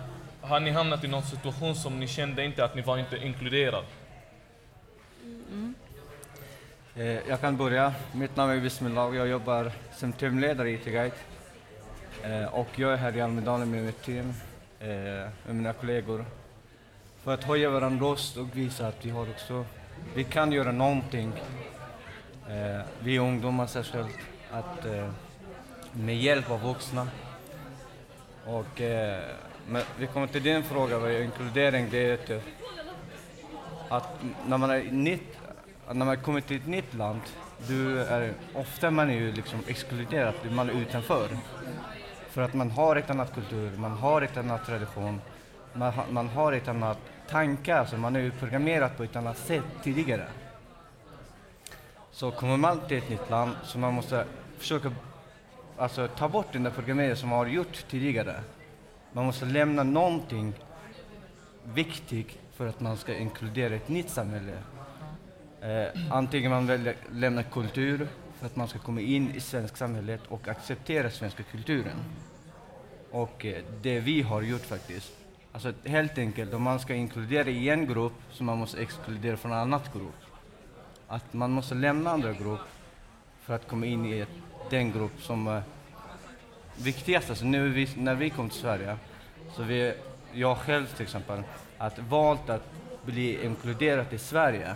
har 0.41 0.59
ni 0.59 0.71
hamnat 0.71 1.03
i 1.03 1.07
någon 1.07 1.23
situation 1.23 1.75
som 1.75 1.99
ni 1.99 2.07
kände 2.07 2.45
inte 2.45 2.65
att 2.65 2.75
ni 2.75 2.81
var 2.81 2.97
inte 2.97 3.17
inkluderad? 3.17 3.83
Mm. 5.23 5.73
Eh, 6.95 7.29
jag 7.29 7.41
kan 7.41 7.57
börja. 7.57 7.93
Mitt 8.11 8.35
namn 8.35 8.51
är 8.51 8.59
Bismillah 8.59 9.07
och 9.07 9.15
jag 9.15 9.27
jobbar 9.27 9.71
som 9.95 10.13
teamledare 10.13 10.69
i 10.69 10.73
IT-guide. 10.73 11.13
Eh, 12.23 12.45
och 12.45 12.67
jag 12.75 12.93
är 12.93 12.97
här 12.97 13.17
i 13.17 13.21
Almedalen 13.21 13.71
med 13.71 13.83
mitt 13.83 14.03
team, 14.03 14.33
eh, 14.79 14.89
med 15.45 15.55
mina 15.55 15.73
kollegor 15.73 16.25
för 17.23 17.33
att 17.33 17.43
höja 17.43 17.69
vår 17.69 18.09
röst 18.09 18.37
och 18.37 18.57
visa 18.57 18.87
att 18.87 19.05
vi 19.05 19.09
har 19.09 19.29
också, 19.29 19.65
vi 20.15 20.23
kan 20.23 20.51
göra 20.51 20.71
någonting. 20.71 21.33
Eh, 22.49 22.81
vi 22.99 23.19
ungdomar 23.19 23.67
särskilt, 23.67 24.17
att 24.51 24.85
eh, 24.85 25.09
med 25.93 26.17
hjälp 26.17 26.51
av 26.51 26.61
vuxna. 26.61 27.07
Och 28.45 28.81
eh, 28.81 29.19
vi 29.97 30.07
kommer 30.07 30.27
till 30.27 30.43
din 30.43 30.63
fråga, 30.63 30.99
vad 30.99 31.11
är 31.11 31.21
inkludering? 31.21 31.87
Det 31.91 32.11
är 32.11 32.17
typ 32.17 32.43
att 33.89 34.19
när 34.47 34.57
man 34.57 34.69
är 34.69 34.83
nytt, 34.83 35.37
när 35.91 36.05
man 36.05 36.17
kommer 36.17 36.41
till 36.41 36.57
ett 36.57 36.67
nytt 36.67 36.93
land, 36.93 37.21
du 37.67 37.99
är, 37.99 38.33
ofta 38.53 38.91
man 38.91 39.09
är 39.09 39.13
ju 39.13 39.31
liksom 39.31 39.59
exkluderad, 39.67 40.33
man 40.51 40.69
är 40.69 40.73
utanför. 40.73 41.27
För 42.29 42.41
att 42.41 42.53
man 42.53 42.71
har 42.71 42.95
ett 42.95 43.09
annat 43.09 43.33
kultur, 43.33 43.77
man 43.77 43.91
har 43.91 44.21
ett 44.21 44.37
annat 44.37 44.65
tradition, 44.65 45.21
man, 45.73 45.93
man 46.09 46.27
har 46.27 46.53
ett 46.53 46.67
annat 46.67 46.97
tankar, 47.31 47.77
alltså, 47.77 47.95
som 47.95 48.01
man 48.01 48.15
är 48.15 48.19
ju 48.19 48.31
programmerad 48.31 48.97
på 48.97 49.03
ett 49.03 49.15
annat 49.15 49.37
sätt 49.37 49.63
tidigare. 49.83 50.27
Så 52.11 52.31
kommer 52.31 52.57
man 52.57 52.79
till 52.87 52.97
ett 52.97 53.09
nytt 53.09 53.29
land 53.29 53.55
så 53.63 53.79
man 53.79 53.93
måste 53.93 54.25
försöka 54.57 54.91
alltså, 55.77 56.07
ta 56.07 56.29
bort 56.29 56.53
den 56.53 56.63
där 56.63 56.71
programmeringen 56.71 57.17
som 57.17 57.29
man 57.29 57.37
har 57.37 57.45
gjort 57.45 57.85
tidigare. 57.89 58.35
Man 59.13 59.25
måste 59.25 59.45
lämna 59.45 59.83
någonting 59.83 60.53
viktigt 61.63 62.37
för 62.53 62.67
att 62.67 62.79
man 62.79 62.97
ska 62.97 63.17
inkludera 63.17 63.75
ett 63.75 63.89
nytt 63.89 64.09
samhälle. 64.09 64.53
Eh, 65.61 66.13
antingen 66.13 66.51
man 66.51 66.67
väljer 66.67 66.95
lämna 67.11 67.43
kultur 67.43 68.07
för 68.39 68.45
att 68.45 68.55
man 68.55 68.67
ska 68.67 68.79
komma 68.79 69.01
in 69.01 69.31
i 69.35 69.39
svenska 69.39 69.77
samhället 69.77 70.21
och 70.27 70.47
acceptera 70.47 71.09
svenska 71.09 71.43
kulturen. 71.43 71.97
Och 73.11 73.45
eh, 73.45 73.63
det 73.81 73.99
vi 73.99 74.21
har 74.21 74.41
gjort 74.41 74.61
faktiskt. 74.65 75.20
Alltså 75.53 75.73
helt 75.85 76.17
enkelt, 76.17 76.53
om 76.53 76.63
man 76.63 76.79
ska 76.79 76.93
inkludera 76.93 77.49
i 77.49 77.69
en 77.69 77.87
grupp 77.87 78.13
så 78.31 78.43
man 78.43 78.57
måste 78.57 78.81
exkludera 78.81 79.37
från 79.37 79.51
en 79.51 79.57
annan 79.57 79.79
grupp. 79.93 80.15
Att 81.07 81.33
man 81.33 81.51
måste 81.51 81.75
lämna 81.75 82.11
andra 82.11 82.33
grupp 82.33 82.59
för 83.41 83.53
att 83.53 83.67
komma 83.67 83.85
in 83.85 84.05
i 84.05 84.25
den 84.69 84.91
grupp 84.91 85.21
som 85.21 85.47
är 85.47 85.63
viktigast. 86.77 87.29
Alltså 87.29 87.45
nu 87.45 87.69
vi, 87.69 87.89
när 87.97 88.15
vi 88.15 88.29
kom 88.29 88.49
till 88.49 88.59
Sverige, 88.59 88.97
så 89.55 89.63
vi, 89.63 89.93
jag 90.33 90.57
själv 90.57 90.85
till 90.85 91.03
exempel, 91.03 91.43
att 91.77 91.99
valt 91.99 92.49
att 92.49 92.71
bli 93.05 93.45
inkluderad 93.45 94.13
i 94.13 94.17
Sverige 94.17 94.75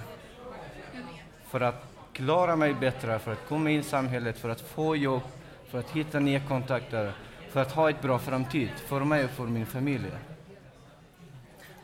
för 1.48 1.62
att 1.62 1.84
klara 2.14 2.56
mig 2.56 2.74
bättre, 2.74 3.20
för 3.20 3.32
att 3.32 3.48
komma 3.48 3.70
in 3.70 3.80
i 3.80 3.84
samhället, 3.84 4.38
för 4.38 4.50
att 4.50 4.62
få 4.62 4.96
jobb, 4.96 5.22
för 5.70 5.80
att 5.80 5.90
hitta 5.90 6.20
nya 6.20 6.40
kontakter, 6.40 7.14
för 7.50 7.62
att 7.62 7.72
ha 7.72 7.90
ett 7.90 8.02
bra 8.02 8.20
framtid 8.20 8.70
för 8.70 9.00
mig 9.00 9.24
och 9.26 9.30
för 9.30 9.44
min 9.44 9.66
familj. 9.66 10.12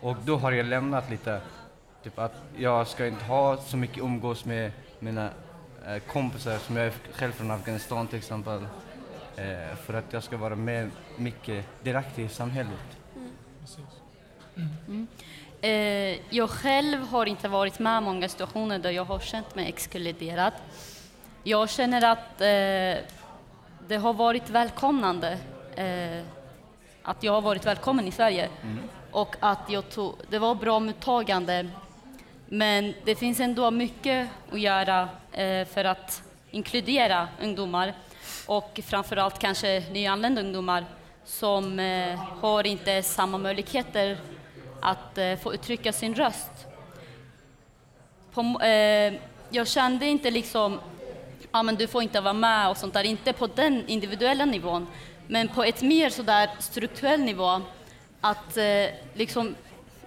Och 0.01 0.17
då 0.25 0.37
har 0.37 0.51
jag 0.51 0.65
lämnat 0.65 1.09
lite, 1.09 1.41
typ 2.03 2.19
att 2.19 2.43
jag 2.57 2.87
ska 2.87 3.07
inte 3.07 3.25
ha 3.25 3.57
så 3.57 3.77
mycket 3.77 3.97
umgås 3.97 4.45
med 4.45 4.71
mina 4.99 5.29
eh, 5.87 5.97
kompisar 5.97 6.57
som 6.57 6.77
jag 6.77 6.85
är 6.85 6.93
själv 7.13 7.31
från 7.31 7.51
Afghanistan 7.51 8.07
till 8.07 8.17
exempel. 8.17 8.65
Eh, 9.35 9.75
för 9.85 9.93
att 9.93 10.13
jag 10.13 10.23
ska 10.23 10.37
vara 10.37 10.55
med 10.55 10.91
mycket 11.17 11.65
direkt 11.83 12.19
i 12.19 12.29
samhället. 12.29 12.97
Mm. 14.55 14.69
Mm. 14.87 15.07
Eh, 15.61 16.19
jag 16.29 16.49
själv 16.49 17.01
har 17.01 17.25
inte 17.25 17.47
varit 17.47 17.79
med 17.79 18.01
i 18.01 18.05
många 18.05 18.29
situationer 18.29 18.79
där 18.79 18.91
jag 18.91 19.05
har 19.05 19.19
känt 19.19 19.55
mig 19.55 19.67
exkluderad. 19.67 20.53
Jag 21.43 21.69
känner 21.69 22.11
att 22.11 22.41
eh, 22.41 23.05
det 23.87 23.97
har 23.97 24.13
varit 24.13 24.49
välkomnande, 24.49 25.37
eh, 25.75 26.25
att 27.03 27.23
jag 27.23 27.33
har 27.33 27.41
varit 27.41 27.65
välkommen 27.65 28.07
i 28.07 28.11
Sverige. 28.11 28.49
Mm 28.63 28.79
och 29.11 29.35
att 29.39 29.69
jag 29.69 29.89
tog, 29.89 30.15
det 30.29 30.39
var 30.39 30.55
bra 30.55 30.79
mottagande. 30.79 31.69
Men 32.45 32.93
det 33.05 33.15
finns 33.15 33.39
ändå 33.39 33.71
mycket 33.71 34.29
att 34.51 34.59
göra 34.59 35.09
eh, 35.31 35.67
för 35.67 35.85
att 35.85 36.23
inkludera 36.51 37.27
ungdomar 37.41 37.93
och 38.45 38.79
framförallt 38.83 39.39
kanske 39.39 39.83
nyanlända 39.91 40.41
ungdomar 40.41 40.85
som 41.25 41.79
eh, 41.79 42.19
har 42.41 42.67
inte 42.67 43.03
samma 43.03 43.37
möjligheter 43.37 44.17
att 44.81 45.17
eh, 45.17 45.35
få 45.35 45.53
uttrycka 45.53 45.93
sin 45.93 46.15
röst. 46.15 46.51
På, 48.33 48.41
eh, 48.61 49.13
jag 49.49 49.67
kände 49.67 50.05
inte 50.05 50.31
liksom, 50.31 50.79
ja 51.51 51.63
men 51.63 51.75
du 51.75 51.87
får 51.87 52.03
inte 52.03 52.21
vara 52.21 52.33
med 52.33 52.69
och 52.69 52.77
sånt 52.77 52.93
där, 52.93 53.03
inte 53.03 53.33
på 53.33 53.47
den 53.47 53.87
individuella 53.87 54.45
nivån, 54.45 54.87
men 55.27 55.47
på 55.47 55.63
ett 55.63 55.81
mer 55.81 56.09
sådär 56.09 56.49
strukturell 56.59 57.21
nivå 57.21 57.61
att 58.21 58.57
eh, 58.57 58.85
liksom 59.13 59.55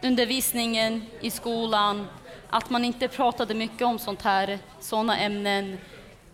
undervisningen 0.02 1.06
i 1.20 1.30
skolan, 1.30 2.06
att 2.50 2.70
man 2.70 2.84
inte 2.84 3.08
pratade 3.08 3.54
mycket 3.54 3.82
om 3.82 3.98
sånt 3.98 4.22
här, 4.22 4.58
sådana 4.80 5.18
ämnen, 5.18 5.78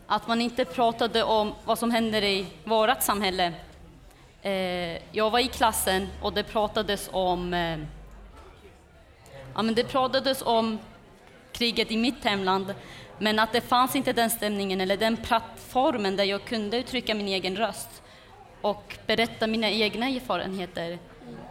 att 0.06 0.28
man 0.28 0.40
inte 0.40 0.64
pratade 0.64 1.22
om 1.22 1.54
vad 1.64 1.78
som 1.78 1.90
händer 1.90 2.22
i 2.24 2.46
vårt 2.64 3.02
samhälle. 3.02 3.52
Eh, 4.42 4.98
jag 5.12 5.30
var 5.30 5.38
i 5.38 5.48
klassen 5.48 6.08
och 6.22 6.32
det 6.32 6.42
pratades 6.42 7.08
om 7.12 7.54
eh, 7.54 7.78
ja, 9.54 9.62
men 9.62 9.74
det 9.74 9.84
pratades 9.84 10.42
om 10.42 10.78
kriget 11.52 11.90
i 11.90 11.96
mitt 11.96 12.24
hemland, 12.24 12.74
men 13.18 13.38
att 13.38 13.52
det 13.52 13.60
fanns 13.60 13.96
inte 13.96 14.12
den 14.12 14.30
stämningen 14.30 14.80
eller 14.80 14.96
den 14.96 15.16
plattformen 15.16 16.16
där 16.16 16.24
jag 16.24 16.44
kunde 16.44 16.76
uttrycka 16.76 17.14
min 17.14 17.28
egen 17.28 17.56
röst 17.56 18.02
och 18.60 18.98
berätta 19.06 19.46
mina 19.46 19.70
egna 19.70 20.08
erfarenheter. 20.08 20.98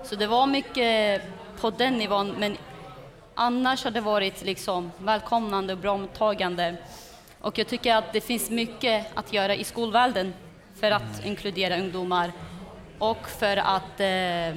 Så 0.04 0.16
det 0.16 0.28
var 0.28 0.48
mycket 0.48 1.22
på 1.62 1.70
den 1.70 1.94
nivån, 1.98 2.36
men 2.38 2.58
annars 3.36 3.84
har 3.84 3.92
det 3.92 4.02
varit 4.02 4.46
liksom 4.46 4.92
välkomnande 4.98 5.74
och 5.74 5.80
bra 5.80 5.98
mottagande. 5.98 6.76
Och 7.42 7.58
jag 7.58 7.68
tycker 7.68 7.96
att 7.96 8.14
det 8.14 8.22
finns 8.22 8.50
mycket 8.50 9.08
att 9.14 9.34
göra 9.34 9.56
i 9.56 9.64
skolvärlden 9.64 10.34
för 10.80 10.92
att 10.92 11.20
mm. 11.20 11.28
inkludera 11.28 11.78
ungdomar 11.78 12.32
och 13.00 13.30
för 13.40 13.58
att 13.58 14.00
eh, 14.00 14.50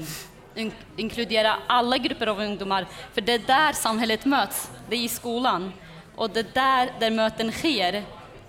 in 0.54 0.72
inkludera 0.96 1.56
alla 1.66 1.98
grupper 1.98 2.26
av 2.26 2.40
ungdomar. 2.40 2.86
För 3.12 3.20
det 3.20 3.32
är 3.32 3.38
där 3.38 3.72
samhället 3.72 4.24
möts, 4.24 4.70
det 4.88 4.96
är 4.96 5.00
i 5.00 5.08
skolan. 5.08 5.72
Och 6.16 6.30
det 6.30 6.40
är 6.40 6.46
där, 6.54 6.92
där 7.00 7.10
möten 7.10 7.52
sker, 7.52 7.94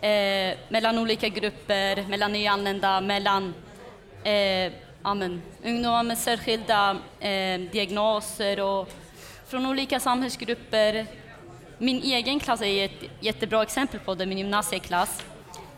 eh, 0.02 0.58
mellan 0.70 1.00
olika 1.00 1.28
grupper, 1.28 2.08
mellan 2.08 2.32
nyanlända, 2.32 3.02
mellan 3.02 3.54
eh, 4.24 4.72
amen, 5.06 5.42
ungdomar 5.64 6.04
med 6.04 6.18
särskilda 6.18 6.98
eh, 7.20 7.60
diagnoser 7.72 8.60
och 8.60 8.90
från 9.48 9.66
olika 9.66 10.00
samhällsgrupper. 10.00 11.06
Min 11.78 12.04
egen 12.04 12.40
klass 12.40 12.62
är 12.62 12.86
ett 12.86 13.04
jättebra 13.20 13.64
exempel 13.64 14.00
på 14.00 14.16
det, 14.16 14.26
min 14.26 14.38
gymnasieklass. 14.38 15.24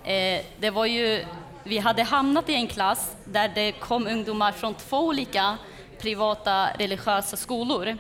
Eh, 0.04 0.42
det 0.60 0.70
var 0.70 0.86
ju, 0.86 1.26
vi 1.64 1.78
hade 1.78 2.04
hamnat 2.04 2.50
i 2.50 2.54
en 2.54 2.68
klass 2.68 3.16
där 3.26 3.52
det 3.56 3.72
kom 3.72 4.08
ungdomar 4.08 4.52
från 4.52 4.74
två 4.74 5.00
olika 5.00 5.58
privata 6.00 6.68
religiösa 6.78 7.38
skolor. 7.38 7.98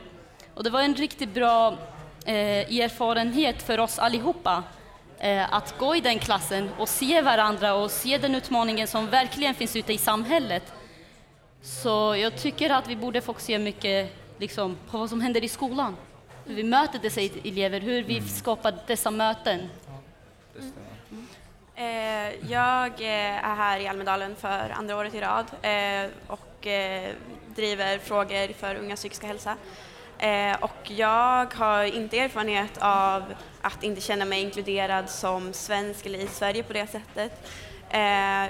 Och 0.53 0.63
det 0.63 0.69
var 0.69 0.81
en 0.81 0.95
riktigt 0.95 1.33
bra 1.33 1.77
eh, 2.25 2.79
erfarenhet 2.79 3.63
för 3.63 3.79
oss 3.79 3.99
allihopa 3.99 4.63
eh, 5.19 5.53
att 5.53 5.77
gå 5.77 5.95
i 5.95 6.01
den 6.01 6.19
klassen 6.19 6.69
och 6.79 6.89
se 6.89 7.21
varandra 7.21 7.73
och 7.73 7.91
se 7.91 8.17
den 8.17 8.35
utmaningen 8.35 8.87
som 8.87 9.09
verkligen 9.09 9.55
finns 9.55 9.75
ute 9.75 9.93
i 9.93 9.97
samhället 9.97 10.63
så 11.65 12.15
jag 12.15 12.37
tycker 12.37 12.69
att 12.69 12.87
vi 12.87 12.95
borde 12.95 13.21
fokusera 13.21 13.59
mycket 13.59 14.11
liksom, 14.37 14.77
på 14.91 14.97
vad 14.97 15.09
som 15.09 15.21
händer 15.21 15.43
i 15.43 15.49
skolan. 15.49 15.95
hur 16.45 16.55
vi 16.55 16.63
möter 16.63 16.99
dessa 16.99 17.21
elever, 17.21 17.79
hur 17.79 18.03
vi 18.03 18.17
Mm. 18.17 18.29
skapar 18.29 18.73
dessa 18.87 19.11
möten. 19.11 19.69
Stämmer. 20.53 21.25
Eh, 21.75 22.51
jag 22.51 22.87
eh, 23.01 23.45
är 23.45 23.55
här 23.55 23.79
i 23.79 23.87
Almedalen 23.87 24.35
för 24.35 24.69
andra 24.77 24.97
året 24.97 25.13
i 25.13 25.21
rad 25.21 25.45
eh, 25.61 26.09
och 26.27 26.67
eh, 26.67 27.11
driver 27.55 27.97
frågor 27.99 28.53
för 28.53 28.75
unga 28.75 28.95
psykiska 28.95 29.27
hälsa. 29.27 29.55
Och 30.59 30.91
jag 30.91 31.53
har 31.53 31.83
inte 31.83 32.19
erfarenhet 32.19 32.77
av 32.81 33.23
att 33.61 33.83
inte 33.83 34.01
känna 34.01 34.25
mig 34.25 34.41
inkluderad 34.41 35.09
som 35.09 35.53
svensk 35.53 36.05
eller 36.05 36.19
i 36.19 36.27
Sverige 36.27 36.63
på 36.63 36.73
det 36.73 36.87
sättet. 36.87 37.47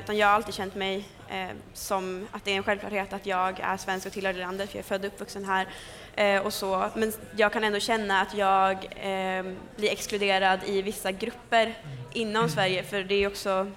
Utan 0.04 0.18
jag 0.18 0.28
har 0.28 0.34
alltid 0.34 0.54
känt 0.54 0.76
mig 0.76 1.06
Ehm, 1.30 1.58
som 1.74 2.28
att 2.32 2.46
det 2.46 2.52
är 2.52 2.56
en 2.56 2.64
självklarhet 2.64 3.14
att 3.14 3.26
jag 3.26 3.60
är 3.60 3.78
svensk 3.78 4.08
och 4.08 4.14
tillhör 4.14 4.34
det 4.34 4.40
landet 4.40 4.70
för 4.70 4.78
jag 4.78 4.84
är 4.84 4.88
född 4.88 5.06
och 5.06 5.08
uppvuxen 5.08 5.46
här. 5.46 5.68
Eh, 6.16 6.46
och 6.46 6.54
så. 6.54 6.90
Men 6.96 7.14
jag 7.36 7.54
kan 7.54 7.64
ändå 7.64 7.80
känna 7.80 8.22
att 8.22 8.34
jag 8.34 8.74
eh, 8.86 9.46
blir 9.76 9.92
exkluderad 9.92 10.60
i 10.66 10.82
vissa 10.82 11.12
grupper 11.12 11.74
inom 12.14 12.50
Sverige 12.50 12.84
för 12.84 13.04
det 13.04 13.16
är 13.16 13.28
också 13.28 13.72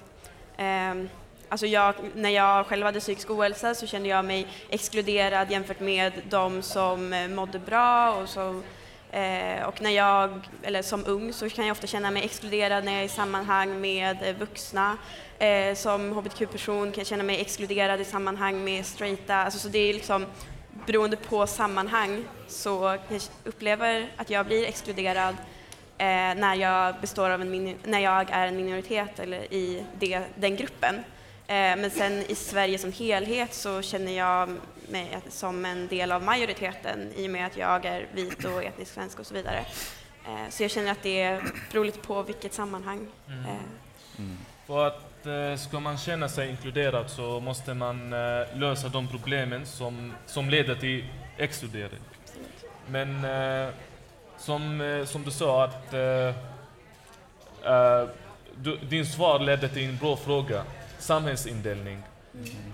ehm, 0.57 1.09
Alltså 1.51 1.65
jag, 1.65 1.95
när 2.15 2.29
jag 2.29 2.65
själv 2.65 2.85
hade 2.85 2.99
psykisk 2.99 3.29
ohälsa 3.29 3.75
så 3.75 3.87
kände 3.87 4.09
jag 4.09 4.25
mig 4.25 4.47
exkluderad 4.69 5.51
jämfört 5.51 5.79
med 5.79 6.13
de 6.29 6.61
som 6.61 7.13
eh, 7.13 7.27
mådde 7.27 7.59
bra 7.59 8.13
och, 8.13 8.29
som 8.29 8.63
eh, 9.11 9.67
och 9.67 9.81
när 9.81 9.91
jag, 9.91 10.49
eller 10.63 10.81
som 10.81 11.05
ung 11.05 11.33
så 11.33 11.49
kan 11.49 11.65
jag 11.65 11.71
ofta 11.71 11.87
känna 11.87 12.11
mig 12.11 12.23
exkluderad 12.23 12.83
när 12.83 12.91
jag 12.91 13.01
är 13.01 13.05
i 13.05 13.09
sammanhang 13.09 13.81
med 13.81 14.17
eh, 14.23 14.35
vuxna. 14.35 14.97
Eh, 15.39 15.75
som 15.75 16.11
hbtq-person 16.11 16.91
kan 16.91 16.99
jag 17.01 17.07
känna 17.07 17.23
mig 17.23 17.41
exkluderad 17.41 18.01
i 18.01 18.05
sammanhang 18.05 18.63
med 18.63 18.85
straighta. 18.85 19.35
Alltså, 19.35 19.59
så 19.59 19.67
det 19.67 19.79
är 19.79 19.93
liksom 19.93 20.25
beroende 20.85 21.17
på 21.17 21.47
sammanhang 21.47 22.23
så 22.47 22.97
jag 23.09 23.21
upplever 23.43 24.11
att 24.17 24.29
jag 24.29 24.45
blir 24.45 24.65
exkluderad 24.65 25.35
eh, 25.97 26.35
när, 26.35 26.55
jag 26.55 26.95
består 27.01 27.29
av 27.29 27.41
en 27.41 27.75
när 27.83 27.99
jag 27.99 28.29
är 28.29 28.47
en 28.47 28.57
minoritet 28.57 29.19
eller 29.19 29.53
i 29.53 29.83
det, 29.99 30.21
den 30.35 30.55
gruppen. 30.55 30.95
Eh, 31.47 31.75
men 31.77 31.89
sen 31.89 32.23
i 32.27 32.35
Sverige 32.35 32.77
som 32.77 32.91
helhet 32.91 33.53
så 33.53 33.81
känner 33.81 34.11
jag 34.11 34.49
mig 34.89 35.13
att- 35.13 35.33
som 35.33 35.65
en 35.65 35.87
del 35.87 36.11
av 36.11 36.23
majoriteten 36.23 37.13
i 37.15 37.27
och 37.27 37.31
med 37.31 37.45
att 37.45 37.57
jag 37.57 37.85
är 37.85 38.07
vit 38.13 38.45
och 38.45 38.63
etnisk 38.63 38.93
svensk 38.93 39.19
och 39.19 39.25
så 39.25 39.33
vidare. 39.33 39.65
Eh, 40.27 40.49
så 40.49 40.63
jag 40.63 40.71
känner 40.71 40.91
att 40.91 41.03
det 41.03 41.39
beror 41.71 41.85
lite 41.85 41.99
på 41.99 42.23
vilket 42.23 42.53
sammanhang. 42.53 43.07
Mm. 43.27 43.45
Eh, 43.45 43.51
Mm. 44.17 44.37
För 44.67 44.87
att 44.87 45.25
eh, 45.25 45.55
ska 45.55 45.79
man 45.79 45.97
känna 45.97 46.29
sig 46.29 46.49
inkluderad 46.49 47.09
så 47.09 47.39
måste 47.39 47.73
man 47.73 48.13
eh, 48.13 48.57
lösa 48.57 48.87
de 48.89 49.07
problemen 49.07 49.65
som, 49.65 50.13
som 50.25 50.49
leder 50.49 50.75
till 50.75 51.05
exkludering. 51.37 51.99
Men 52.87 53.25
eh, 53.25 53.73
som, 54.37 54.81
eh, 54.81 55.05
som 55.05 55.23
du 55.23 55.31
sa 55.31 55.63
att 55.63 55.93
eh, 55.93 56.27
eh, 57.73 58.07
du, 58.55 58.77
din 58.77 59.05
svar 59.05 59.39
ledde 59.39 59.69
till 59.69 59.89
en 59.89 59.97
bra 59.97 60.15
fråga, 60.17 60.63
samhällsindelning. 60.99 62.03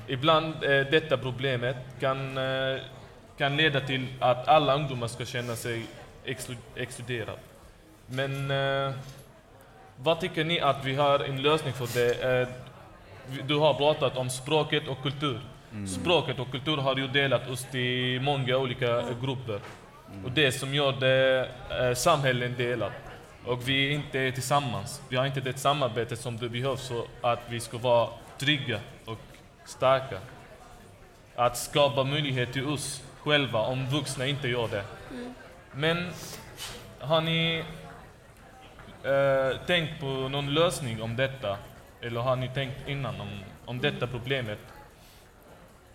Ibland 0.08 0.54
eh, 0.63 0.69
detta 0.69 1.17
problemet 1.17 1.75
kan, 1.99 2.38
eh, 2.38 2.78
kan 3.38 3.58
leda 3.58 3.80
till 3.82 4.08
att 4.19 4.47
alla 4.47 4.75
ungdomar 4.75 5.08
ska 5.08 5.25
känna 5.25 5.56
sig 5.56 5.86
exklu- 6.25 6.58
exkluderade. 6.75 7.39
Men 8.08 8.51
eh, 8.51 8.93
vad 9.97 10.19
tycker 10.19 10.43
ni 10.43 10.60
att 10.60 10.86
vi 10.86 10.95
har 10.95 11.19
en 11.19 11.41
lösning 11.41 11.73
för 11.73 11.88
det? 11.99 12.41
Eh, 12.41 12.47
Du 13.47 13.56
har 13.56 13.73
pratat 13.73 14.17
om 14.17 14.30
språket 14.30 14.88
och 14.88 15.01
kultur. 15.04 15.39
Språket 15.88 16.39
och 16.39 16.51
kultur 16.51 16.78
har 16.78 16.95
ju 16.97 17.08
delat 17.08 17.49
oss 17.49 17.63
till 17.71 18.21
många 18.21 18.58
olika 18.58 19.04
grupper. 19.21 19.60
Och 20.25 20.32
det 20.32 20.51
som 20.51 20.73
gör 20.73 20.91
det 20.91 21.49
eh, 21.69 21.93
samhällen 21.93 22.56
delat. 22.58 22.91
Och 23.45 23.67
vi 23.69 23.88
är 23.88 23.91
inte 23.91 24.32
tillsammans. 24.32 25.01
Vi 25.10 25.17
har 25.17 25.25
inte 25.25 25.39
det 25.41 25.58
samarbete 25.58 26.15
som 26.15 26.38
det 26.38 26.49
behövs 26.49 26.88
för 26.88 27.04
att 27.21 27.39
vi 27.49 27.60
ska 27.60 27.78
vara 27.78 28.10
trygga 28.38 28.80
och 29.06 29.17
starka. 29.65 30.19
Att 31.36 31.58
skapa 31.58 32.04
möjlighet 32.04 32.54
till 32.54 32.67
oss 32.67 33.04
själva 33.23 33.60
om 33.60 33.89
vuxna 33.89 34.25
inte 34.25 34.47
gör 34.47 34.67
det. 34.67 34.84
Men 35.71 36.12
har 36.99 37.21
ni 37.21 37.63
eh, 39.04 39.65
tänkt 39.65 39.99
på 39.99 40.06
någon 40.06 40.54
lösning 40.54 41.01
om 41.01 41.15
detta? 41.15 41.58
Eller 42.01 42.21
har 42.21 42.36
ni 42.36 42.49
tänkt 42.49 42.88
innan 42.88 43.21
om, 43.21 43.30
om 43.65 43.82
detta 43.82 44.08
problemet? 44.08 44.60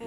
Eh, 0.00 0.06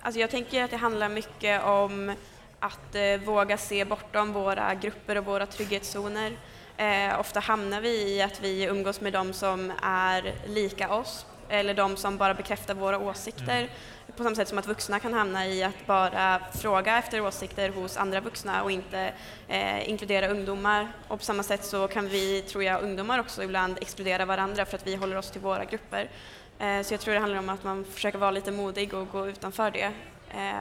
Alltså 0.00 0.20
jag 0.20 0.30
tänker 0.30 0.64
att 0.64 0.70
det 0.70 0.76
handlar 0.76 1.08
mycket 1.08 1.64
om 1.64 2.14
att 2.60 2.94
eh, 2.94 3.20
våga 3.24 3.56
se 3.58 3.84
bortom 3.84 4.32
våra 4.32 4.74
grupper 4.74 5.18
och 5.18 5.24
våra 5.24 5.46
trygghetszoner. 5.46 6.32
Eh, 6.76 7.20
ofta 7.20 7.40
hamnar 7.40 7.80
vi 7.80 8.16
i 8.16 8.22
att 8.22 8.40
vi 8.40 8.64
umgås 8.64 9.00
med 9.00 9.12
de 9.12 9.32
som 9.32 9.72
är 9.82 10.34
lika 10.46 10.94
oss 10.94 11.26
eller 11.48 11.74
de 11.74 11.96
som 11.96 12.16
bara 12.18 12.34
bekräftar 12.34 12.74
våra 12.74 12.98
åsikter. 12.98 13.68
På 14.16 14.22
samma 14.24 14.36
sätt 14.36 14.48
som 14.48 14.58
att 14.58 14.66
vuxna 14.66 15.00
kan 15.00 15.14
hamna 15.14 15.46
i 15.46 15.62
att 15.62 15.86
bara 15.86 16.40
fråga 16.54 16.98
efter 16.98 17.20
åsikter 17.20 17.68
hos 17.68 17.96
andra 17.96 18.20
vuxna 18.20 18.62
och 18.62 18.70
inte 18.70 19.12
eh, 19.48 19.88
inkludera 19.90 20.28
ungdomar. 20.28 20.88
Och 21.08 21.18
på 21.18 21.24
samma 21.24 21.42
sätt 21.42 21.64
så 21.64 21.88
kan 21.88 22.08
vi, 22.08 22.42
tror 22.42 22.64
jag, 22.64 22.82
ungdomar 22.82 23.18
också 23.18 23.42
ibland 23.42 23.78
exkludera 23.80 24.24
varandra 24.24 24.64
för 24.64 24.76
att 24.76 24.86
vi 24.86 24.94
håller 24.96 25.16
oss 25.16 25.30
till 25.30 25.40
våra 25.40 25.64
grupper. 25.64 26.10
Eh, 26.58 26.82
Så 26.82 26.94
jag 26.94 27.00
tror 27.00 27.14
det 27.14 27.20
handlar 27.20 27.38
om 27.38 27.48
att 27.48 27.64
man 27.64 27.84
försöker 27.84 28.18
vara 28.18 28.30
lite 28.30 28.50
modig 28.52 28.94
och 28.94 29.08
gå 29.12 29.28
utanför 29.28 29.70
det. 29.70 29.92
Eh, 30.30 30.52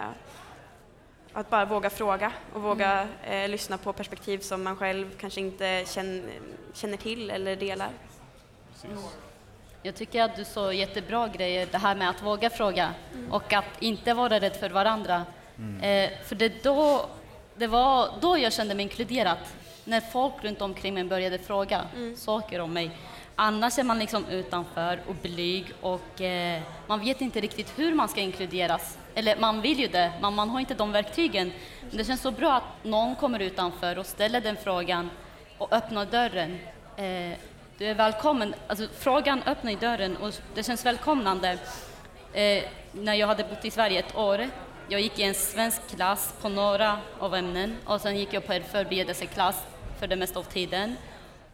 Att 1.33 1.49
bara 1.49 1.65
våga 1.65 1.89
fråga 1.89 2.31
och 2.53 2.61
våga 2.61 3.07
eh, 3.23 3.49
lyssna 3.49 3.77
på 3.77 3.93
perspektiv 3.93 4.39
som 4.39 4.63
man 4.63 4.75
själv 4.77 5.09
kanske 5.19 5.39
inte 5.41 5.83
känner, 5.87 6.23
känner 6.73 6.97
till 6.97 7.29
eller 7.31 7.55
delar. 7.55 7.89
Jag 9.83 9.95
tycker 9.95 10.23
att 10.23 10.35
du 10.35 10.45
sa 10.45 10.73
jättebra 10.73 11.27
grejer, 11.27 11.67
det 11.71 11.77
här 11.77 11.95
med 11.95 12.09
att 12.09 12.23
våga 12.23 12.49
fråga 12.49 12.93
och 13.31 13.53
att 13.53 13.65
inte 13.79 14.13
vara 14.13 14.39
rädd 14.39 14.55
för 14.55 14.69
varandra. 14.69 15.25
Eh, 15.81 16.09
för 16.25 16.35
det, 16.35 16.63
då, 16.63 17.09
det 17.55 17.67
var 17.67 18.09
då 18.21 18.37
jag 18.37 18.53
kände 18.53 18.75
mig 18.75 18.83
inkluderad, 18.83 19.37
när 19.83 20.01
folk 20.01 20.33
runt 20.41 20.61
omkring 20.61 20.93
mig 20.93 21.03
började 21.03 21.37
fråga 21.37 21.81
saker 22.15 22.59
om 22.59 22.73
mig. 22.73 22.91
Annars 23.35 23.79
är 23.79 23.83
man 23.83 23.99
liksom 23.99 24.25
utanför 24.25 24.99
och 25.07 25.15
blyg 25.15 25.65
och 25.81 26.21
eh, 26.21 26.61
man 26.87 26.99
vet 26.99 27.21
inte 27.21 27.41
riktigt 27.41 27.79
hur 27.79 27.95
man 27.95 28.07
ska 28.07 28.21
inkluderas. 28.21 28.97
Eller 29.15 29.37
man 29.37 29.61
vill 29.61 29.79
ju 29.79 29.87
det, 29.87 30.11
men 30.21 30.33
man 30.33 30.49
har 30.49 30.59
inte 30.59 30.73
de 30.73 30.91
verktygen. 30.91 31.51
Men 31.89 31.97
det 31.97 32.05
känns 32.05 32.21
så 32.21 32.31
bra 32.31 32.53
att 32.53 32.83
någon 32.83 33.15
kommer 33.15 33.39
utanför 33.39 33.97
och 33.97 34.05
ställer 34.05 34.41
den 34.41 34.57
frågan 34.63 35.09
och 35.57 35.73
öppnar 35.73 36.05
dörren. 36.05 36.59
Eh, 36.97 37.37
du 37.77 37.85
är 37.85 37.93
välkommen. 37.93 38.55
Alltså, 38.67 38.87
frågan 38.99 39.43
öppnar 39.45 39.71
ju 39.71 39.77
dörren 39.77 40.17
och 40.17 40.33
det 40.55 40.63
känns 40.63 40.85
välkomnande. 40.85 41.57
Eh, 42.33 42.63
när 42.91 43.13
jag 43.13 43.27
hade 43.27 43.43
bott 43.43 43.65
i 43.65 43.71
Sverige 43.71 43.99
ett 43.99 44.15
år, 44.15 44.49
jag 44.89 45.01
gick 45.01 45.19
i 45.19 45.23
en 45.23 45.33
svensk 45.33 45.87
klass 45.95 46.33
på 46.41 46.49
några 46.49 46.99
av 47.19 47.35
ämnen 47.35 47.77
och 47.85 48.01
sen 48.01 48.17
gick 48.17 48.33
jag 48.33 48.45
på 48.47 48.53
en 48.53 48.63
förberedelseklass 48.63 49.63
för 49.99 50.07
det 50.07 50.15
mesta 50.15 50.39
av 50.39 50.43
tiden. 50.43 50.95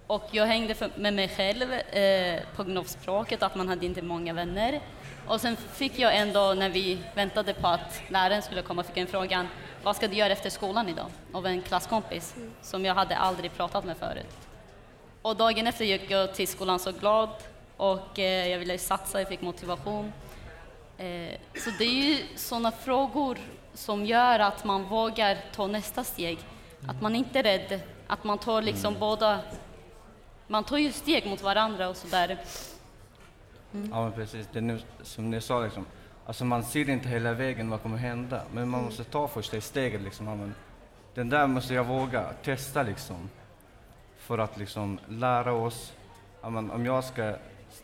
Och 0.08 0.30
jag 0.32 0.46
hängde 0.46 0.74
för, 0.74 0.90
med 0.96 1.14
mig 1.14 1.30
själv 1.30 1.74
eh, 1.74 2.42
på 2.56 2.64
gnovspråket, 2.64 3.44
att 3.44 3.56
man 3.56 3.70
hade 3.70 3.86
inte 3.86 4.02
många 4.02 4.34
vänner. 4.34 4.82
Och 5.28 5.42
sen 5.42 5.56
fick 5.56 6.00
jag 6.00 6.18
en 6.18 6.34
dag 6.34 6.58
när 6.58 6.70
vi 6.70 7.00
väntade 7.16 7.54
på 7.54 7.68
att 7.68 8.02
läraren 8.08 8.42
skulle 8.42 8.62
komma, 8.62 8.84
fick 8.84 8.98
jag 8.98 9.02
en 9.02 9.08
frågan, 9.08 9.48
vad 9.84 9.96
ska 9.96 10.08
du 10.08 10.16
göra 10.16 10.34
efter 10.34 10.50
skolan 10.50 10.90
idag? 10.90 11.08
Av 11.34 11.46
en 11.46 11.62
klasskompis 11.62 12.36
som 12.62 12.86
jag 12.86 12.96
hade 12.96 13.16
aldrig 13.16 13.54
pratat 13.54 13.86
med 13.86 13.98
förut. 13.98 14.53
Och 15.24 15.36
dagen 15.36 15.68
efter 15.68 15.86
gick 15.86 16.12
jag 16.12 16.34
till 16.34 16.48
skolan 16.48 16.80
så 16.80 16.92
glad 16.92 17.30
och 17.78 18.20
eh, 18.20 18.48
jag 18.48 18.60
ville 18.60 18.78
satsa, 18.78 19.20
jag 19.20 19.28
fick 19.30 19.42
motivation. 19.42 20.14
Eh, 20.98 21.40
så 21.56 21.70
det 21.78 21.84
är 21.84 22.10
ju 22.10 22.18
sådana 22.36 22.72
frågor 22.72 23.38
som 23.74 24.06
gör 24.06 24.40
att 24.40 24.64
man 24.66 24.84
vågar 24.84 25.38
ta 25.56 25.68
nästa 25.68 26.04
steg. 26.04 26.40
Att 26.88 27.02
man 27.02 27.16
inte 27.16 27.40
är 27.40 27.44
rädd, 27.44 27.80
att 28.08 28.24
man 28.24 28.38
tar 28.38 28.62
liksom 28.62 28.96
båda, 29.00 29.40
man 30.48 30.64
tar 30.64 30.78
ju 30.78 30.92
steg 30.92 31.26
mot 31.26 31.42
varandra 31.42 31.90
och 31.90 31.98
sådär. 31.98 32.38
Ja, 33.72 34.04
men 34.04 34.12
precis. 34.12 34.48
Det 34.54 34.60
är 34.60 34.62
nu, 34.62 34.80
som 35.04 35.30
ni 35.30 35.42
sa, 35.42 35.60
liksom, 35.60 35.86
alltså 36.26 36.46
man 36.46 36.64
ser 36.64 36.90
inte 36.90 37.10
hela 37.10 37.34
vägen 37.34 37.70
vad 37.70 37.82
kommer 37.82 37.98
hända, 37.98 38.42
men 38.54 38.70
man 38.70 38.84
måste 38.84 39.04
ta 39.04 39.28
första 39.28 39.62
steget. 39.62 40.02
Liksom. 40.02 40.54
Den 41.14 41.30
där 41.30 41.48
måste 41.48 41.74
jag 41.74 41.84
våga 41.84 42.34
testa 42.44 42.84
liksom, 42.84 43.30
för 44.24 44.38
att 44.38 44.58
liksom, 44.58 45.00
lära 45.08 45.54
oss. 45.54 45.94
Ja, 46.42 46.50
men, 46.50 46.72
om 46.72 46.86
jag 46.86 47.04
ska 47.04 47.36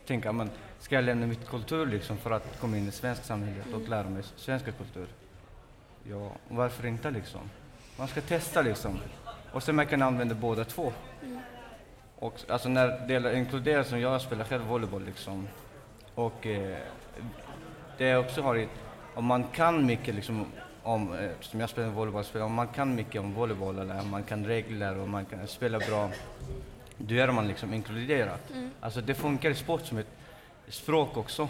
tänka, 0.06 0.28
ja, 0.28 0.32
men, 0.32 0.50
ska 0.78 0.94
jag 0.94 1.04
lämna 1.04 1.26
mitt 1.26 1.48
kultur 1.48 1.86
liksom, 1.86 2.16
för 2.16 2.30
att 2.30 2.60
komma 2.60 2.76
in 2.76 2.88
i 2.88 2.92
svensk 2.92 3.24
samhället 3.24 3.66
och 3.74 3.88
lära 3.88 4.08
mig 4.08 4.22
svenska 4.36 4.72
kultur? 4.72 5.08
Ja, 6.04 6.32
varför 6.48 6.86
inte 6.86 7.10
liksom? 7.10 7.40
Man 7.98 8.08
ska 8.08 8.20
testa 8.20 8.62
liksom. 8.62 8.98
Och 9.52 9.62
sen 9.62 9.76
man 9.76 9.86
kan 9.86 10.02
använda 10.02 10.34
båda 10.34 10.64
två. 10.64 10.92
Och 12.18 12.34
alltså 12.48 12.68
när 12.68 13.06
det 13.06 13.12
gäller 13.12 13.36
inkludera 13.36 13.84
som 13.84 14.00
jag 14.00 14.20
spelar 14.20 14.44
själv 14.44 14.62
volleyboll 14.62 15.04
liksom. 15.04 15.48
Och 16.14 16.46
eh, 16.46 16.78
det 17.98 18.04
jag 18.04 18.20
också 18.20 18.42
har 18.42 18.56
i, 18.56 18.68
om 19.14 19.24
man 19.24 19.44
kan 19.44 19.86
mycket 19.86 20.14
liksom 20.14 20.46
om, 20.82 21.12
eh, 21.12 21.30
som 21.40 21.60
jag 21.60 21.70
spelar 21.70 21.88
volleyboll, 21.88 22.42
om 22.42 22.54
man 22.54 22.68
kan 22.68 22.94
mycket 22.94 23.20
om 23.20 23.34
volleyboll 23.34 23.78
eller 23.78 24.02
man 24.02 24.22
kan 24.22 24.46
regler 24.46 24.98
och 24.98 25.08
man 25.08 25.24
kan 25.24 25.46
spela 25.46 25.78
bra, 25.78 26.10
då 26.96 27.14
är 27.14 27.32
man 27.32 27.48
liksom 27.48 27.74
inkluderad. 27.74 28.38
Mm. 28.52 28.70
Alltså 28.80 29.00
det 29.00 29.14
funkar 29.14 29.50
i 29.50 29.54
sport 29.54 29.86
som 29.86 29.98
ett 29.98 30.12
språk 30.68 31.16
också. 31.16 31.48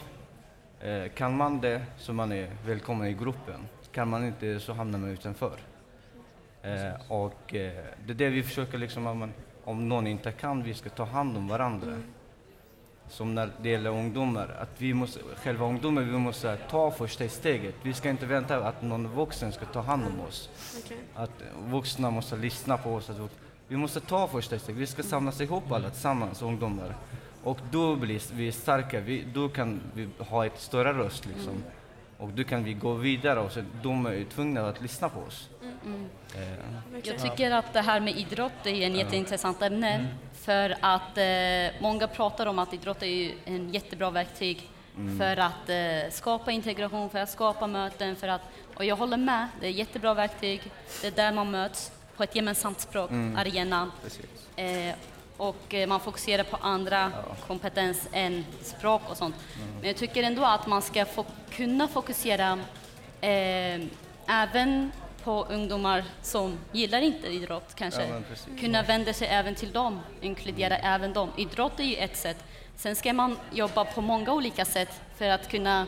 Eh, 0.80 1.08
kan 1.14 1.36
man 1.36 1.60
det 1.60 1.82
så 1.98 2.12
man 2.12 2.32
är 2.32 2.50
välkommen 2.66 3.08
i 3.08 3.14
gruppen. 3.14 3.68
Kan 3.92 4.08
man 4.08 4.26
inte 4.26 4.60
så 4.60 4.72
hamnar 4.72 4.98
man 4.98 5.10
utanför. 5.10 5.58
Eh, 6.62 6.92
och 7.08 7.54
eh, 7.54 7.84
det 8.06 8.12
är 8.12 8.14
det 8.14 8.28
vi 8.28 8.42
försöker 8.42 8.78
liksom, 8.78 9.06
om, 9.06 9.18
man, 9.18 9.32
om 9.64 9.88
någon 9.88 10.06
inte 10.06 10.32
kan, 10.32 10.62
vi 10.62 10.74
ska 10.74 10.90
ta 10.90 11.04
hand 11.04 11.36
om 11.36 11.48
varandra. 11.48 12.02
Som 13.10 13.34
när 13.34 13.50
det 13.62 13.68
gäller 13.68 13.90
ungdomar, 13.90 14.56
att 14.60 14.70
vi 14.78 14.94
måste, 14.94 15.20
själva 15.36 15.66
ungdomar, 15.66 16.02
vi 16.02 16.18
måste 16.18 16.56
ta 16.56 16.90
första 16.90 17.28
steget. 17.28 17.74
Vi 17.82 17.92
ska 17.92 18.10
inte 18.10 18.26
vänta 18.26 18.68
att 18.68 18.82
någon 18.82 19.08
vuxen 19.08 19.52
ska 19.52 19.66
ta 19.66 19.80
hand 19.80 20.04
om 20.06 20.20
oss. 20.20 20.48
Verkligen. 20.74 21.02
Att 21.14 21.42
vuxna 21.70 22.10
måste 22.10 22.36
lyssna 22.36 22.76
på 22.76 22.94
oss. 22.94 23.10
Vi 23.68 23.76
måste 23.76 24.00
ta 24.00 24.28
första 24.28 24.58
steget. 24.58 24.80
Vi 24.80 24.86
ska 24.86 25.02
samlas 25.02 25.40
ihop 25.40 25.72
alla 25.72 25.90
tillsammans, 25.90 26.42
ungdomar. 26.42 26.96
Och 27.44 27.58
då 27.70 27.96
blir 27.96 28.34
vi 28.34 28.52
starka. 28.52 29.00
Vi, 29.00 29.24
då 29.34 29.48
kan 29.48 29.80
vi 29.94 30.08
ha 30.18 30.46
ett 30.46 30.60
större 30.60 30.92
röst 30.92 31.26
liksom. 31.26 31.62
Och 32.18 32.28
då 32.28 32.44
kan 32.44 32.64
vi 32.64 32.74
gå 32.74 32.92
vidare 32.92 33.40
och 33.40 33.52
så 33.52 33.62
de 33.82 34.06
är 34.06 34.24
tvungna 34.24 34.68
att 34.68 34.82
lyssna 34.82 35.08
på 35.08 35.20
oss. 35.20 35.48
Mm. 35.84 36.08
Eh, 36.34 36.98
Jag 37.04 37.18
tycker 37.18 37.50
att 37.50 37.72
det 37.72 37.80
här 37.80 38.00
med 38.00 38.16
idrott 38.18 38.52
är 38.66 38.82
en 38.82 38.94
jätteintressant 38.94 39.62
ämne 39.62 40.06
för 40.34 40.76
att 40.80 41.18
eh, 41.18 41.82
många 41.82 42.06
pratar 42.08 42.46
om 42.46 42.58
att 42.58 42.74
idrott 42.74 43.02
är 43.02 43.06
ju 43.06 43.32
en 43.44 43.70
jättebra 43.72 44.10
verktyg 44.10 44.68
Mm. 44.96 45.18
för 45.18 45.36
att 45.36 45.68
eh, 45.68 46.10
skapa 46.10 46.50
integration, 46.52 47.10
för 47.10 47.18
att 47.18 47.30
skapa 47.30 47.66
möten, 47.66 48.16
för 48.16 48.28
att, 48.28 48.40
och 48.74 48.84
jag 48.84 48.96
håller 48.96 49.16
med, 49.16 49.48
det 49.60 49.66
är 49.66 49.70
ett 49.70 49.76
jättebra 49.76 50.14
verktyg, 50.14 50.62
det 51.00 51.06
är 51.06 51.10
där 51.10 51.32
man 51.32 51.50
möts 51.50 51.92
på 52.16 52.22
ett 52.22 52.34
gemensamt 52.36 52.80
språk, 52.80 53.10
Mm. 53.10 53.36
arenan. 53.38 53.92
Eh, 54.56 54.94
och 55.36 55.74
eh, 55.74 55.88
man 55.88 56.00
fokuserar 56.00 56.42
på 56.44 56.56
andra 56.60 57.12
kompetens 57.46 58.08
än 58.12 58.44
språk 58.62 59.02
och 59.10 59.16
sånt. 59.16 59.34
Men 59.80 59.86
jag 59.88 59.96
tycker 59.96 60.22
ändå 60.22 60.44
att 60.44 60.66
man 60.66 60.82
ska 60.82 61.04
få, 61.04 61.24
kunna 61.50 61.88
fokusera 61.88 62.58
eh, 63.20 63.80
även 64.26 64.92
på 65.24 65.44
ungdomar 65.44 66.04
som 66.22 66.58
gillar 66.72 67.00
inte 67.00 67.26
idrott 67.26 67.74
kanske. 67.74 68.06
Ja, 68.06 68.20
kunna 68.60 68.82
vända 68.82 69.12
sig 69.12 69.28
även 69.28 69.54
till 69.54 69.72
dem, 69.72 70.00
inkludera 70.20 70.76
även 70.76 71.12
dem. 71.12 71.30
Idrott 71.36 71.80
är 71.80 71.84
ju 71.84 71.96
ett 71.96 72.16
sätt. 72.16 72.44
Sen 72.76 72.96
ska 72.96 73.12
man 73.12 73.38
jobba 73.52 73.84
på 73.84 74.00
många 74.00 74.32
olika 74.32 74.64
sätt 74.64 75.00
för 75.16 75.28
att 75.28 75.48
kunna 75.48 75.86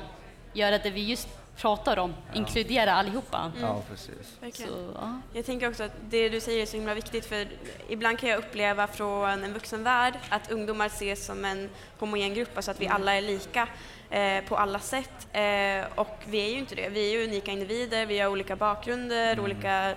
göra 0.52 0.78
det 0.78 0.90
vi 0.90 1.04
just 1.04 1.28
pratar 1.56 1.98
om, 1.98 2.14
inkludera 2.34 2.92
allihopa. 2.92 3.52
Ja, 3.60 3.82
precis. 3.90 4.36
Verkligen. 4.40 4.72
Så, 4.72 4.92
ja. 4.94 5.20
Jag 5.32 5.46
tänker 5.46 5.68
också 5.68 5.82
att 5.82 5.92
det 6.10 6.28
du 6.28 6.40
säger 6.40 6.62
är 6.62 6.66
så 6.66 6.76
himla 6.76 6.94
viktigt 6.94 7.26
för 7.26 7.48
ibland 7.88 8.18
kan 8.18 8.28
jag 8.28 8.38
uppleva 8.38 8.86
från 8.86 9.44
en 9.44 9.52
vuxenvärld 9.52 10.14
att 10.28 10.50
ungdomar 10.50 10.86
ses 10.86 11.26
som 11.26 11.44
en 11.44 11.70
homogen 11.98 12.34
grupp, 12.34 12.56
alltså 12.56 12.70
att 12.70 12.80
vi 12.80 12.88
alla 12.88 13.14
är 13.14 13.20
lika 13.20 13.68
eh, 14.10 14.44
på 14.44 14.56
alla 14.56 14.78
sätt. 14.78 15.28
Eh, 15.32 15.84
och 15.94 16.18
vi 16.26 16.46
är 16.46 16.50
ju 16.50 16.58
inte 16.58 16.74
det. 16.74 16.88
Vi 16.88 17.08
är 17.08 17.18
ju 17.18 17.24
unika 17.24 17.50
individer, 17.50 18.06
vi 18.06 18.18
har 18.18 18.30
olika 18.30 18.56
bakgrunder, 18.56 19.40
olika 19.40 19.94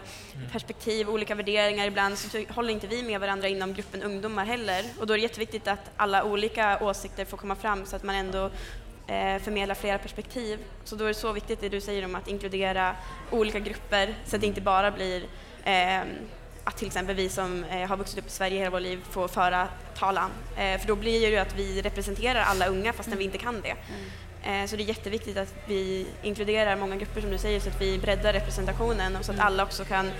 perspektiv, 0.51 1.09
olika 1.09 1.35
värderingar. 1.35 1.85
Ibland 1.85 2.17
så 2.17 2.43
håller 2.49 2.73
inte 2.73 2.87
vi 2.87 3.03
med 3.03 3.19
varandra 3.19 3.47
inom 3.47 3.73
gruppen 3.73 4.03
ungdomar 4.03 4.45
heller. 4.45 4.85
Och 4.99 5.07
då 5.07 5.13
är 5.13 5.17
det 5.17 5.23
jätteviktigt 5.23 5.67
att 5.67 5.91
alla 5.97 6.23
olika 6.23 6.79
åsikter 6.81 7.25
får 7.25 7.37
komma 7.37 7.55
fram 7.55 7.85
så 7.85 7.95
att 7.95 8.03
man 8.03 8.15
ändå 8.15 8.49
eh, 9.07 9.41
förmedlar 9.41 9.75
flera 9.75 9.97
perspektiv. 9.97 10.59
Så 10.83 10.95
då 10.95 11.03
är 11.03 11.07
det 11.07 11.13
så 11.13 11.31
viktigt 11.31 11.61
det 11.61 11.69
du 11.69 11.81
säger 11.81 12.05
om 12.05 12.15
att 12.15 12.27
inkludera 12.27 12.95
olika 13.31 13.59
grupper 13.59 14.15
så 14.25 14.35
att 14.35 14.41
det 14.41 14.47
inte 14.47 14.61
bara 14.61 14.91
blir 14.91 15.23
eh, 15.63 16.01
att 16.63 16.77
till 16.77 16.87
exempel 16.87 17.15
vi 17.15 17.29
som 17.29 17.63
eh, 17.63 17.89
har 17.89 17.97
vuxit 17.97 18.19
upp 18.19 18.27
i 18.27 18.29
Sverige 18.29 18.59
hela 18.59 18.69
vårt 18.69 18.81
liv 18.81 18.99
får 19.09 19.27
föra 19.27 19.67
talan. 19.97 20.31
Eh, 20.57 20.79
för 20.79 20.87
då 20.87 20.95
blir 20.95 21.21
det 21.21 21.27
ju 21.27 21.37
att 21.37 21.55
vi 21.55 21.81
representerar 21.81 22.41
alla 22.41 22.67
unga 22.67 22.93
fastän 22.93 23.17
vi 23.17 23.23
inte 23.23 23.37
kan 23.37 23.61
det. 23.61 23.75
Eh, 24.49 24.65
så 24.65 24.75
det 24.75 24.83
är 24.83 24.87
jätteviktigt 24.87 25.37
att 25.37 25.53
vi 25.67 26.07
inkluderar 26.23 26.75
många 26.75 26.95
grupper 26.95 27.21
som 27.21 27.31
du 27.31 27.37
säger 27.37 27.59
så 27.59 27.69
att 27.69 27.81
vi 27.81 27.99
breddar 27.99 28.33
representationen 28.33 29.15
och 29.15 29.25
så 29.25 29.31
att 29.31 29.39
alla 29.39 29.63
också 29.63 29.85
kan, 29.85 30.11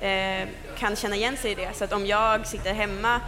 eh, 0.00 0.48
kan 0.78 0.96
känna 0.96 1.16
igen 1.16 1.36
sig 1.36 1.52
i 1.52 1.54
det. 1.54 1.70
Så 1.74 1.84
att 1.84 1.92
om 1.92 2.06
jag 2.06 2.46
sitter 2.46 2.72
hemma 2.72 3.20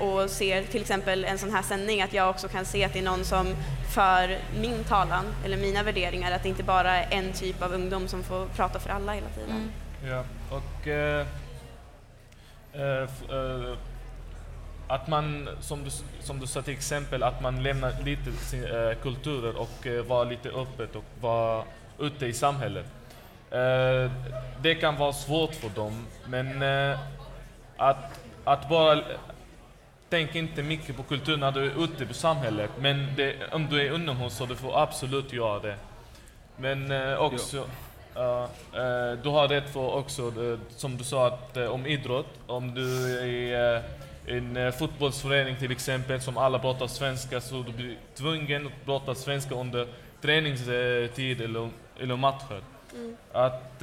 och 0.00 0.30
ser 0.30 0.62
till 0.64 0.80
exempel 0.80 1.24
en 1.24 1.38
sån 1.38 1.52
här 1.52 1.62
sändning 1.62 2.02
att 2.02 2.12
jag 2.12 2.30
också 2.30 2.48
kan 2.48 2.64
se 2.64 2.84
att 2.84 2.92
det 2.92 2.98
är 2.98 3.02
någon 3.02 3.24
som 3.24 3.56
för 3.90 4.38
min 4.60 4.84
talan 4.84 5.24
eller 5.44 5.56
mina 5.56 5.82
värderingar, 5.82 6.32
att 6.32 6.42
det 6.42 6.48
inte 6.48 6.62
bara 6.62 6.96
är 6.96 7.18
en 7.18 7.32
typ 7.32 7.62
av 7.62 7.72
ungdom 7.72 8.08
som 8.08 8.22
får 8.22 8.46
prata 8.46 8.78
för 8.78 8.90
alla 8.90 9.12
hela 9.12 9.28
tiden. 9.28 9.72
Ja, 10.04 10.24
och 10.50 10.88
eh, 10.88 11.26
eh, 12.72 13.02
eh, 13.02 13.76
att 14.88 15.08
man, 15.08 15.48
som 15.60 15.84
du, 15.84 15.90
som 16.20 16.40
du 16.40 16.46
sa 16.46 16.62
till 16.62 16.74
exempel, 16.74 17.22
att 17.22 17.42
man 17.42 17.62
lämnar 17.62 17.92
lite 18.04 18.32
sin, 18.32 18.64
eh, 18.64 18.94
kulturer 19.02 19.56
och 19.56 19.86
eh, 19.86 20.04
var 20.04 20.24
lite 20.24 20.48
öppet 20.48 20.96
och 20.96 21.04
var 21.20 21.64
ute 21.98 22.26
i 22.26 22.32
samhället. 22.32 22.86
Eh, 23.50 24.10
det 24.62 24.74
kan 24.74 24.96
vara 24.96 25.12
svårt 25.12 25.54
för 25.54 25.68
dem, 25.68 26.06
men 26.26 26.62
eh, 26.62 26.98
att, 27.76 28.20
att 28.44 28.68
bara 28.68 29.02
Tänk 30.10 30.34
inte 30.34 30.62
mycket 30.62 30.96
på 30.96 31.02
kultur 31.02 31.36
när 31.36 31.52
du 31.52 31.64
är 31.64 31.84
ute 31.84 32.04
i 32.04 32.14
samhället, 32.14 32.70
men 32.80 33.06
det, 33.16 33.52
om 33.52 33.66
du 33.70 33.80
är 33.80 33.94
inomhus 33.94 34.36
så 34.36 34.46
du 34.46 34.56
får 34.56 34.82
absolut 34.82 35.32
göra 35.32 35.58
det. 35.58 35.76
Men 36.56 36.90
eh, 36.90 37.14
också, 37.14 37.66
ja, 38.14 38.42
eh, 38.74 39.18
du 39.22 39.28
har 39.28 39.48
rätt 39.48 39.72
för 39.72 39.94
också, 39.94 40.22
eh, 40.22 40.58
som 40.76 40.96
du 40.96 41.04
sa, 41.04 41.26
att, 41.26 41.56
eh, 41.56 41.64
om 41.64 41.86
idrott. 41.86 42.26
Om 42.46 42.74
du 42.74 43.18
är 43.18 43.24
i 43.24 43.52
eh, 44.26 44.36
en 44.36 44.72
fotbollsförening 44.72 45.56
till 45.56 45.72
exempel, 45.72 46.20
som 46.20 46.36
alla 46.36 46.58
pratar 46.58 46.86
svenska, 46.86 47.40
så 47.40 47.62
du 47.62 47.72
blir 47.72 47.96
tvungen 48.14 48.66
att 48.66 48.84
prata 48.84 49.14
svenska 49.14 49.54
under 49.54 49.86
träningstid 50.20 51.40
eller, 51.40 51.68
eller 52.00 52.16
matcher. 52.16 52.60
Mm. 52.94 53.16
Att, 53.32 53.82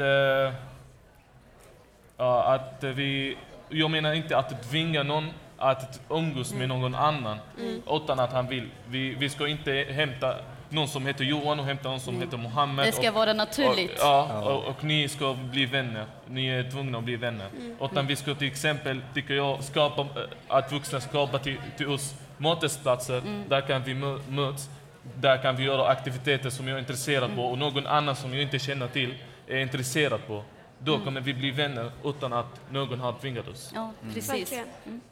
ja, 2.17 2.43
att 2.43 2.84
vi, 2.84 3.38
jag 3.69 3.91
menar 3.91 4.13
inte 4.13 4.38
att 4.38 4.69
tvinga 4.69 5.03
någon 5.03 5.30
att 5.57 6.01
umgås 6.09 6.53
med 6.53 6.69
någon 6.69 6.95
annan 6.95 7.37
Mm. 7.59 7.81
utan 7.89 8.19
att 8.19 8.33
han 8.33 8.47
vill. 8.47 8.69
Vi, 8.87 9.09
vi 9.15 9.29
ska 9.29 9.47
inte 9.47 9.85
hämta 9.89 10.35
någon 10.69 10.87
som 10.87 11.05
heter 11.05 11.23
Johan 11.23 11.59
och 11.59 11.65
hämta 11.65 11.89
någon 11.89 11.99
som 11.99 12.21
heter 12.21 12.37
Mohammed. 12.37 12.85
Det 12.85 12.91
ska 12.91 13.09
och, 13.09 13.15
vara 13.15 13.33
naturligt. 13.33 13.91
Och, 13.91 13.97
ja, 14.05 14.41
och, 14.41 14.63
och 14.65 14.83
ni 14.83 15.07
ska 15.07 15.33
bli 15.33 15.65
vänner. 15.65 16.05
Ni 16.29 16.47
är 16.47 16.71
tvungna 16.71 16.97
att 16.97 17.03
bli 17.03 17.15
vänner. 17.15 17.47
Utan 17.81 18.07
vi 18.07 18.15
ska 18.15 18.35
till 18.35 18.47
exempel, 18.47 19.01
tycker 19.13 19.33
jag, 19.33 19.63
skapa, 19.63 20.01
eh, 20.01 20.07
att 20.47 20.71
vuxna 20.71 20.99
skapar 21.01 21.37
till, 21.39 21.57
till 21.77 21.87
oss 21.89 22.15
mötesplatser. 22.37 23.21
Där 23.49 23.61
kan 23.61 23.83
vi 23.83 23.93
mö- 23.93 24.21
möts. 24.29 24.69
Där 25.15 25.37
kan 25.37 25.55
vi 25.55 25.63
göra 25.63 25.87
aktiviteter 25.87 26.49
som 26.49 26.67
jag 26.67 26.75
är 26.75 26.79
intresserad 26.79 27.35
på 27.35 27.41
och 27.45 27.57
någon 27.57 27.87
annan 27.87 28.15
som 28.15 28.33
jag 28.33 28.41
inte 28.41 28.59
känner 28.59 28.87
till 28.87 29.13
är 29.47 29.57
intresserad 29.57 30.27
på. 30.27 30.43
Då 30.80 30.99
kommer 30.99 31.21
vi 31.21 31.34
bli 31.34 31.51
vänner 31.51 31.91
utan 32.03 32.34
att 32.34 32.71
någon 32.71 32.99
har 32.99 33.13
tvingat 33.13 33.47
oss. 33.47 33.71
Ja, 33.75 33.91
precis. 34.13 34.30
Verkligen. 34.30 34.67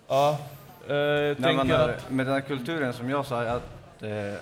Ja, 0.07 0.38
eh, 0.88 0.95
jag 0.95 1.38
tänker 1.38 1.74
är, 1.74 1.89
att... 1.89 2.09
med 2.09 2.26
den 2.26 2.34
här 2.34 2.41
kulturen 2.41 2.93
som 2.93 3.09
jag 3.09 3.26
sa, 3.26 3.41
att, 3.41 4.03
eh, 4.03 4.34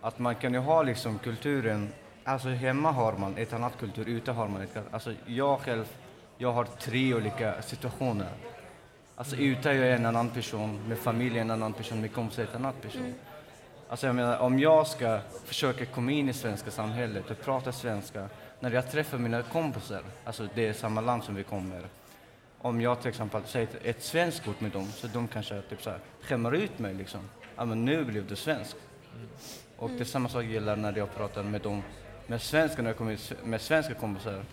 att 0.00 0.18
man 0.18 0.34
kan 0.34 0.52
ju 0.52 0.58
ha 0.58 0.82
liksom 0.82 1.18
kulturen, 1.18 1.92
alltså 2.24 2.48
hemma 2.48 2.90
har 2.90 3.12
man 3.12 3.36
ett 3.36 3.52
annat 3.52 3.78
kultur, 3.78 4.08
ute 4.08 4.32
har 4.32 4.48
man 4.48 4.62
ett. 4.62 4.76
Alltså 4.90 5.12
jag 5.26 5.60
själv, 5.60 5.84
jag 6.38 6.52
har 6.52 6.64
tre 6.64 7.14
olika 7.14 7.62
situationer. 7.62 8.28
Alltså 9.16 9.36
ute 9.36 9.70
är 9.70 9.74
jag 9.74 9.94
en 9.94 10.06
annan 10.06 10.30
person, 10.30 10.80
med 10.88 10.98
familjen 10.98 11.50
en 11.50 11.50
annan 11.50 11.72
person, 11.72 12.00
med 12.00 12.12
kompisar 12.12 12.42
en 12.42 12.48
annan 12.56 12.72
person. 12.72 13.14
Alltså 13.88 14.06
jag 14.06 14.16
menar, 14.16 14.38
om 14.38 14.58
jag 14.58 14.86
ska 14.86 15.20
försöka 15.44 15.86
komma 15.86 16.10
in 16.12 16.28
i 16.28 16.32
svenska 16.32 16.70
samhället 16.70 17.30
och 17.30 17.40
prata 17.40 17.72
svenska, 17.72 18.28
när 18.60 18.70
jag 18.70 18.90
träffar 18.90 19.18
mina 19.18 19.42
kompisar, 19.42 20.02
alltså 20.24 20.48
det 20.54 20.66
är 20.68 20.72
samma 20.72 21.00
land 21.00 21.24
som 21.24 21.34
vi 21.34 21.42
kommer, 21.44 21.82
om 22.58 22.80
jag 22.80 23.00
till 23.00 23.08
exempel 23.08 23.42
säger 23.44 23.68
ett- 23.82 24.02
svenskt 24.02 24.48
ord 24.48 24.54
med 24.58 24.70
dem, 24.70 24.86
så 24.92 25.06
de 25.06 25.28
kanske 25.28 25.62
typ 25.62 25.82
så 25.82 25.90
här, 25.90 25.98
skämmer 26.22 26.52
ut 26.54 26.78
mig 26.78 26.94
liksom. 26.94 27.20
Ja 27.56 27.64
men 27.64 27.84
nu 27.84 28.04
blev 28.04 28.26
du 28.26 28.36
svensk. 28.36 28.76
Och 29.76 29.90
det 29.90 30.04
samma 30.04 30.28
sak 30.28 30.44
gäller 30.44 30.76
när 30.76 30.96
jag 30.96 31.14
pratar 31.14 31.42
med 31.42 31.60
dem, 31.60 31.82
med 32.26 32.42
svenska, 32.42 32.82
när 32.82 32.90
jag 32.90 32.96
kommer 32.96 33.18
med 33.46 33.60
svenska 33.60 33.94
kompisar. 33.94 34.44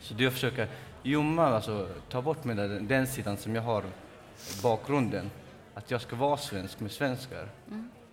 Så 0.00 0.14
det 0.14 0.24
jag 0.24 0.32
försöker 0.32 0.68
gömma, 1.02 1.46
alltså 1.46 1.88
ta 2.08 2.22
bort 2.22 2.44
med 2.44 2.56
den, 2.56 2.86
den 2.86 3.06
sidan 3.06 3.36
som 3.36 3.54
jag 3.54 3.62
har, 3.62 3.84
bakgrunden. 4.62 5.30
Att 5.74 5.90
jag 5.90 6.00
ska 6.00 6.16
vara 6.16 6.36
svensk 6.36 6.80
med 6.80 6.90
svenskar. 6.90 7.48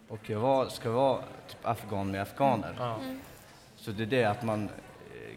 Och 0.07 0.29
jag 0.29 0.39
var, 0.39 0.69
ska 0.69 0.91
vara 0.91 1.21
typ 1.47 1.59
afghan 1.61 2.11
med 2.11 2.21
afghaner. 2.21 2.75
Ja. 2.79 2.99
Så 3.75 3.91
det 3.91 4.03
är 4.03 4.07
det 4.07 4.23
att 4.25 4.43
man, 4.43 4.69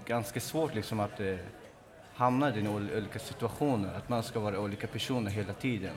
ganska 0.07 0.41
svårt 0.41 0.75
liksom 0.75 1.01
att 1.01 1.21
eh, 1.21 1.37
hamna 2.15 2.57
i 2.57 2.69
ol- 2.69 2.91
olika 2.97 3.19
situationer, 3.19 3.95
att 3.97 4.09
man 4.09 4.23
ska 4.23 4.41
vara 4.41 4.59
olika 4.61 4.87
personer 4.87 5.31
hela 5.31 5.53
tiden. 5.53 5.95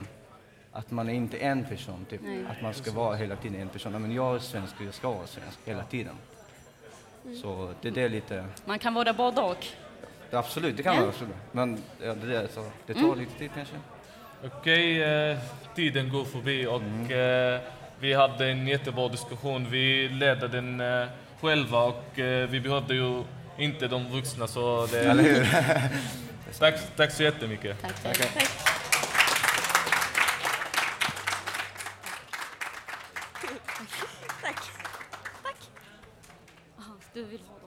Att 0.72 0.90
man 0.90 1.08
är 1.08 1.12
inte 1.14 1.36
en 1.38 1.64
person, 1.64 2.04
typ. 2.10 2.20
Nej. 2.24 2.44
att 2.50 2.62
man 2.62 2.74
ska 2.74 2.92
vara 2.92 3.16
hela 3.16 3.36
tiden 3.36 3.60
en 3.60 3.68
person. 3.68 3.92
Men 4.02 4.12
jag 4.12 4.34
är 4.34 4.38
svensk 4.38 4.74
och 4.80 4.86
jag 4.86 4.94
ska 4.94 5.10
vara 5.10 5.26
svensk 5.26 5.58
hela 5.64 5.84
tiden. 5.84 6.14
Så 7.42 7.72
det, 7.82 7.90
det 7.90 8.02
är 8.02 8.08
lite, 8.08 8.44
Man 8.64 8.78
kan 8.78 8.94
vara 8.94 9.12
både 9.12 9.40
och. 9.40 9.66
absolut, 10.32 10.76
det 10.76 10.82
kan 10.82 10.96
man 10.96 11.08
absolut. 11.08 11.34
Men 11.52 11.78
ja, 12.02 12.14
det, 12.14 12.36
är 12.36 12.46
så, 12.46 12.70
det 12.86 12.94
tar 12.94 13.00
Mm. 13.00 13.18
lite 13.18 13.38
tid 13.38 13.50
kanske. 13.54 13.74
Okej, 14.44 15.02
eh, 15.02 15.38
tiden 15.74 16.08
går 16.12 16.24
förbi 16.24 16.66
och 16.66 17.10
eh, 17.12 17.60
vi 18.00 18.12
hade 18.14 18.46
en 18.50 18.66
jättebra 18.68 19.08
diskussion. 19.08 19.66
Vi 19.70 20.08
ledde 20.08 20.48
den 20.48 20.80
eh, 20.80 21.06
själva 21.40 21.82
och 21.84 22.18
eh, 22.18 22.48
vi 22.48 22.60
behövde 22.60 22.94
ju 22.94 23.22
inte 23.58 23.88
de 23.88 24.10
vuxna 24.12 24.46
så 24.46 24.86
det... 24.86 25.00
Eller 25.00 25.22
hur? 25.22 25.48
tack, 26.58 26.96
tack 26.96 27.10
så 27.10 27.22
jättemycket. 27.22 27.82
Tack. 27.82 28.02
Tackar. 28.02 28.26
Aha, 36.78 36.96
du 37.14 37.24
vill 37.24 37.40
ha 37.40 37.58
dem. 37.58 37.64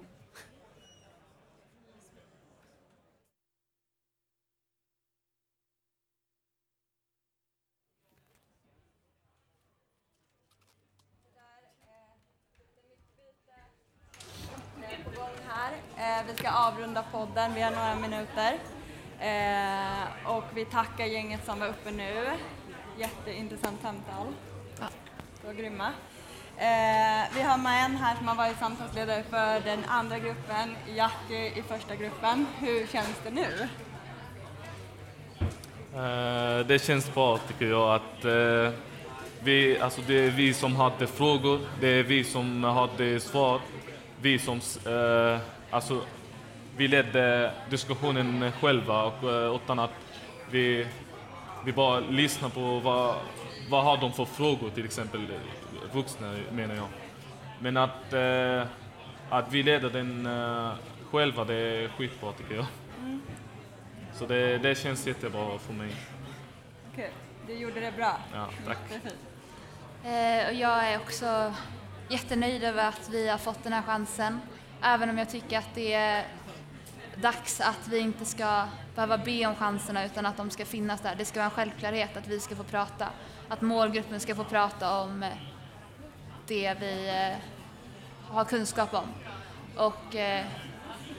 på 15.04 15.20
gång 15.20 15.38
här. 15.48 15.74
Eh, 15.98 16.17
vi 16.28 16.34
ska 16.34 16.50
avrunda 16.50 17.04
podden, 17.12 17.54
vi 17.54 17.62
har 17.62 17.72
några 17.72 17.96
minuter. 17.96 18.54
Eh, 19.20 20.32
och 20.36 20.44
vi 20.54 20.66
tackar 20.66 21.06
gänget 21.06 21.46
som 21.46 21.60
var 21.60 21.68
uppe 21.68 21.92
nu. 21.92 22.26
Jätteintressant 22.98 23.82
samtal. 23.82 24.28
Ja. 24.80 24.88
Så 25.44 25.54
grymma. 25.54 25.88
Eh, 26.58 27.36
vi 27.36 27.42
har 27.42 27.58
med 27.58 27.86
en 27.86 27.96
här 27.96 28.16
som 28.16 28.28
har 28.28 28.36
varit 28.36 28.60
samtalsledare 28.60 29.24
för 29.24 29.60
den 29.60 29.86
andra 29.88 30.20
gruppen, 30.20 30.76
Jackie 30.96 31.60
i 31.60 31.64
första 31.68 31.96
gruppen. 31.96 32.48
Hur 32.60 32.88
känns 32.88 33.16
det 33.24 33.32
nu? 33.32 33.68
Eh, 35.96 36.66
det 36.68 36.82
känns 36.82 37.14
bra 37.14 37.38
tycker 37.38 37.66
jag 37.66 37.96
att 37.96 38.26
eh, 38.26 38.80
vi, 39.44 39.80
alltså 39.80 40.02
det 40.08 40.14
är 40.14 40.30
vi 40.30 40.54
som 40.54 40.76
hade 40.76 41.08
frågor, 41.08 41.60
det 41.82 41.88
är 41.88 42.04
vi 42.04 42.24
som 42.24 42.64
hade 42.64 43.20
svar. 43.20 43.62
Vi 44.22 44.40
som, 44.40 44.62
eh, 44.86 45.40
alltså 45.70 46.02
vi 46.78 46.88
ledde 46.88 47.54
diskussionen 47.70 48.52
själva 48.52 49.04
och 49.04 49.34
eh, 49.34 49.56
utan 49.56 49.80
att 49.80 49.92
vi, 50.52 50.88
vi 51.66 51.74
bara 51.74 52.00
lyssnar 52.00 52.50
på 52.50 52.80
vad, 52.80 53.16
vad 53.70 53.84
har 53.84 53.98
de 53.98 54.14
för 54.14 54.26
frågor 54.26 54.70
till 54.70 54.86
exempel, 54.86 55.28
vuxna 55.94 56.36
menar 56.52 56.76
jag. 56.76 56.88
Men 57.60 57.78
att, 57.78 58.14
eh, 58.14 58.64
att 59.30 59.54
vi 59.54 59.64
leder 59.64 59.90
den 59.90 60.26
eh, 60.26 60.72
själva, 61.12 61.46
det 61.46 61.56
är 61.56 61.88
skitbra 61.88 62.32
tycker 62.32 62.56
jag. 62.56 62.66
Så 64.14 64.26
det, 64.26 64.58
det 64.58 64.78
känns 64.78 65.08
jättebra 65.08 65.58
för 65.60 65.74
mig. 65.74 65.92
Kul, 66.96 67.10
du 67.48 67.54
gjorde 67.54 67.80
det 67.80 67.92
bra. 67.98 68.18
Ja, 68.34 68.50
tack. 68.66 68.78
Jättefint. 68.92 69.16
Eh, 70.04 70.48
och 70.48 70.54
jag 70.54 70.94
är 70.94 70.98
också 70.98 71.54
jättenöjd 72.10 72.64
över 72.64 72.88
att 72.88 73.10
vi 73.12 73.28
har 73.30 73.38
fått 73.38 73.64
den 73.64 73.74
här 73.74 73.82
chansen. 73.82 74.40
Även 74.82 75.10
om 75.10 75.18
jag 75.18 75.30
tycker 75.30 75.58
att 75.58 75.76
det 75.76 75.94
är 75.94 76.26
dags 77.22 77.62
att 77.62 77.88
vi 77.88 78.00
inte 78.00 78.26
ska 78.26 78.64
behöva 78.96 79.18
be 79.18 79.46
om 79.46 79.56
chanserna 79.56 80.06
utan 80.06 80.26
att 80.26 80.38
de 80.38 80.50
ska 80.50 80.66
finnas 80.66 81.02
där. 81.02 81.16
Det 81.18 81.26
ska 81.26 81.40
vara 81.40 81.46
en 81.46 81.52
självklarhet 81.52 82.18
att 82.18 82.28
vi 82.28 82.40
ska 82.40 82.56
få 82.56 82.64
prata. 82.64 83.08
Att 83.48 83.62
målgruppen 83.62 84.20
ska 84.20 84.36
få 84.36 84.44
prata 84.44 85.02
om 85.02 85.24
eh, 85.24 85.30
det 86.48 86.74
vi 86.80 87.10
eh, 87.10 87.38
har 88.34 88.46
kunskap 88.46 88.94
om. 88.94 89.08
Och 89.76 90.16
eh, 90.16 90.46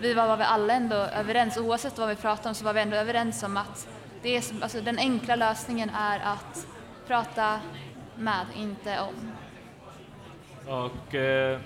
vi 0.01 0.14
var, 0.14 0.26
var 0.26 0.36
vi 0.36 0.44
alla 0.44 0.74
ändå 0.74 0.96
överens, 0.96 1.57
oavsett 1.57 1.99
vad 1.99 2.09
vi 2.09 2.16
pratade 2.16 2.49
om 2.49 2.55
så 2.55 2.64
var 2.64 2.72
vi 2.72 2.80
ändå 2.80 2.96
överens 2.96 3.42
om 3.42 3.57
att 3.57 3.88
det 4.22 4.36
är, 4.36 4.62
alltså, 4.62 4.80
den 4.80 4.99
enkla 4.99 5.36
lösningen 5.36 5.90
är 5.90 6.20
att 6.20 6.66
prata 7.07 7.61
med, 8.16 8.46
inte 8.57 9.01
om. 9.01 9.32
Och 10.66 11.14
eh, 11.14 11.61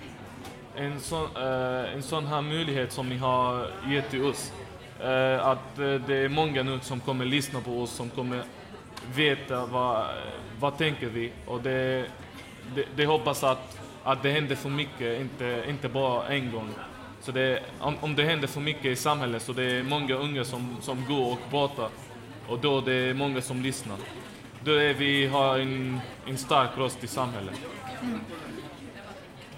en, 0.75 0.99
sån, 0.99 1.37
uh, 1.37 1.93
en 1.93 2.03
sån 2.03 2.25
här 2.25 2.41
möjlighet 2.41 2.91
som 2.91 3.09
ni 3.09 3.17
har 3.17 3.67
gett 3.87 4.09
till 4.09 4.25
oss, 4.25 4.53
Uh, 5.03 5.47
att 5.47 5.79
uh, 5.79 6.01
det 6.07 6.15
är 6.15 6.29
många 6.29 6.63
nu 6.63 6.79
som 6.81 6.99
kommer 6.99 7.25
lyssna 7.25 7.61
på 7.61 7.81
oss, 7.81 7.91
som 7.91 8.09
kommer 8.09 8.43
veta 9.15 9.65
vad, 9.65 10.05
vad 10.59 10.77
tänker 10.77 11.07
vi 11.07 11.31
och 11.45 11.61
det, 11.61 12.05
det, 12.75 12.85
det 12.95 13.05
hoppas 13.05 13.43
att, 13.43 13.79
att 14.03 14.23
det 14.23 14.31
händer 14.31 14.55
för 14.55 14.69
mycket, 14.69 15.21
inte, 15.21 15.65
inte 15.69 15.89
bara 15.89 16.27
en 16.27 16.51
gång. 16.51 16.69
Så 17.21 17.31
det, 17.31 17.63
om, 17.79 17.95
om 18.01 18.15
det 18.15 18.23
händer 18.23 18.47
för 18.47 18.61
mycket 18.61 18.85
i 18.85 18.95
samhället 18.95 19.41
så 19.41 19.53
det 19.53 19.63
är 19.63 19.83
många 19.83 20.15
unga 20.15 20.43
som, 20.43 20.77
som 20.81 21.05
går 21.07 21.31
och 21.31 21.39
pratar 21.49 21.89
och 22.47 22.59
då 22.59 22.81
det 22.81 22.93
är 22.93 23.13
många 23.13 23.41
som 23.41 23.61
lyssnar. 23.61 23.97
Då 24.63 24.71
är 24.71 24.93
vi 24.93 25.27
har 25.27 25.59
en, 25.59 25.99
en 26.27 26.37
stark 26.37 26.69
röst 26.77 27.03
i 27.03 27.07
samhället. 27.07 27.61
Mm. 28.01 28.19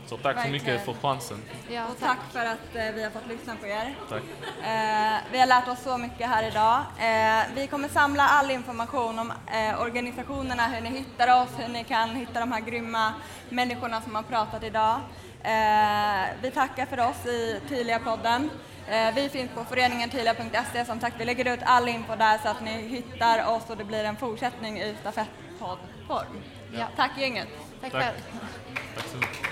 Så 0.08 0.18
tack 0.18 0.22
så 0.22 0.28
Verkligen. 0.28 0.51
mycket 0.51 0.86
för 0.86 0.93
chansen. 0.93 1.41
Ja, 1.70 1.86
Och 1.86 1.99
tack 1.99 2.18
för 2.32 2.45
att 2.45 2.76
eh, 2.76 2.91
vi 2.95 3.03
har 3.03 3.10
fått 3.12 3.28
lyssna 3.28 3.56
på 3.62 3.68
er. 3.68 3.95
Tack. 4.10 4.24
Eh, 4.64 5.18
vi 5.32 5.39
har 5.39 5.45
lärt 5.45 5.68
oss 5.68 5.84
så 5.84 5.97
mycket 5.97 6.28
här 6.30 6.43
idag. 6.47 6.80
Eh, 6.99 7.43
vi 7.56 7.68
kommer 7.68 7.88
samla 7.88 8.24
all 8.28 8.51
information 8.51 9.20
om 9.20 9.32
eh, 9.32 9.82
organisationerna, 9.82 10.68
hur 10.68 10.82
ni 10.82 10.89
hittar 10.89 11.41
oss, 11.41 11.49
hur 11.58 11.68
ni 11.68 11.84
kan 11.84 12.10
hitta 12.10 12.39
de 12.39 12.51
här 12.51 12.60
grymma 12.62 13.14
människorna 13.49 14.01
som 14.01 14.16
har 14.16 14.24
pratat 14.24 14.64
idag. 14.64 14.99
Eh, 15.43 16.26
vi 16.41 16.51
tackar 16.51 16.86
för 16.86 16.99
oss 16.99 17.26
i 17.26 17.62
Tilia-podden. 17.70 18.49
Eh, 18.88 19.16
vi 19.16 19.30
finns 19.30 19.51
på 19.51 19.64
föreningen 19.64 20.10
tilia.se. 20.10 20.86
Som 20.86 20.99
sagt, 20.99 21.16
vi 21.20 21.26
lägger 21.26 21.53
ut 21.53 21.60
all 21.64 21.88
info 21.88 22.16
där 22.16 22.38
så 22.38 22.47
att 22.49 22.62
ni 22.62 22.88
hittar 22.88 23.47
oss 23.56 23.64
och 23.70 23.78
det 23.78 23.84
blir 23.84 24.03
en 24.03 24.16
fortsättning 24.18 24.80
i 24.80 24.95
stafettpoddform. 25.01 26.41
Ja. 26.74 26.88
Tack 26.95 27.12
gänget! 27.18 27.47
tack 27.82 27.91
Tack. 27.91 28.01
själv. 28.03 28.16
Tack 28.95 29.06
så 29.08 29.18
mycket. 29.18 29.44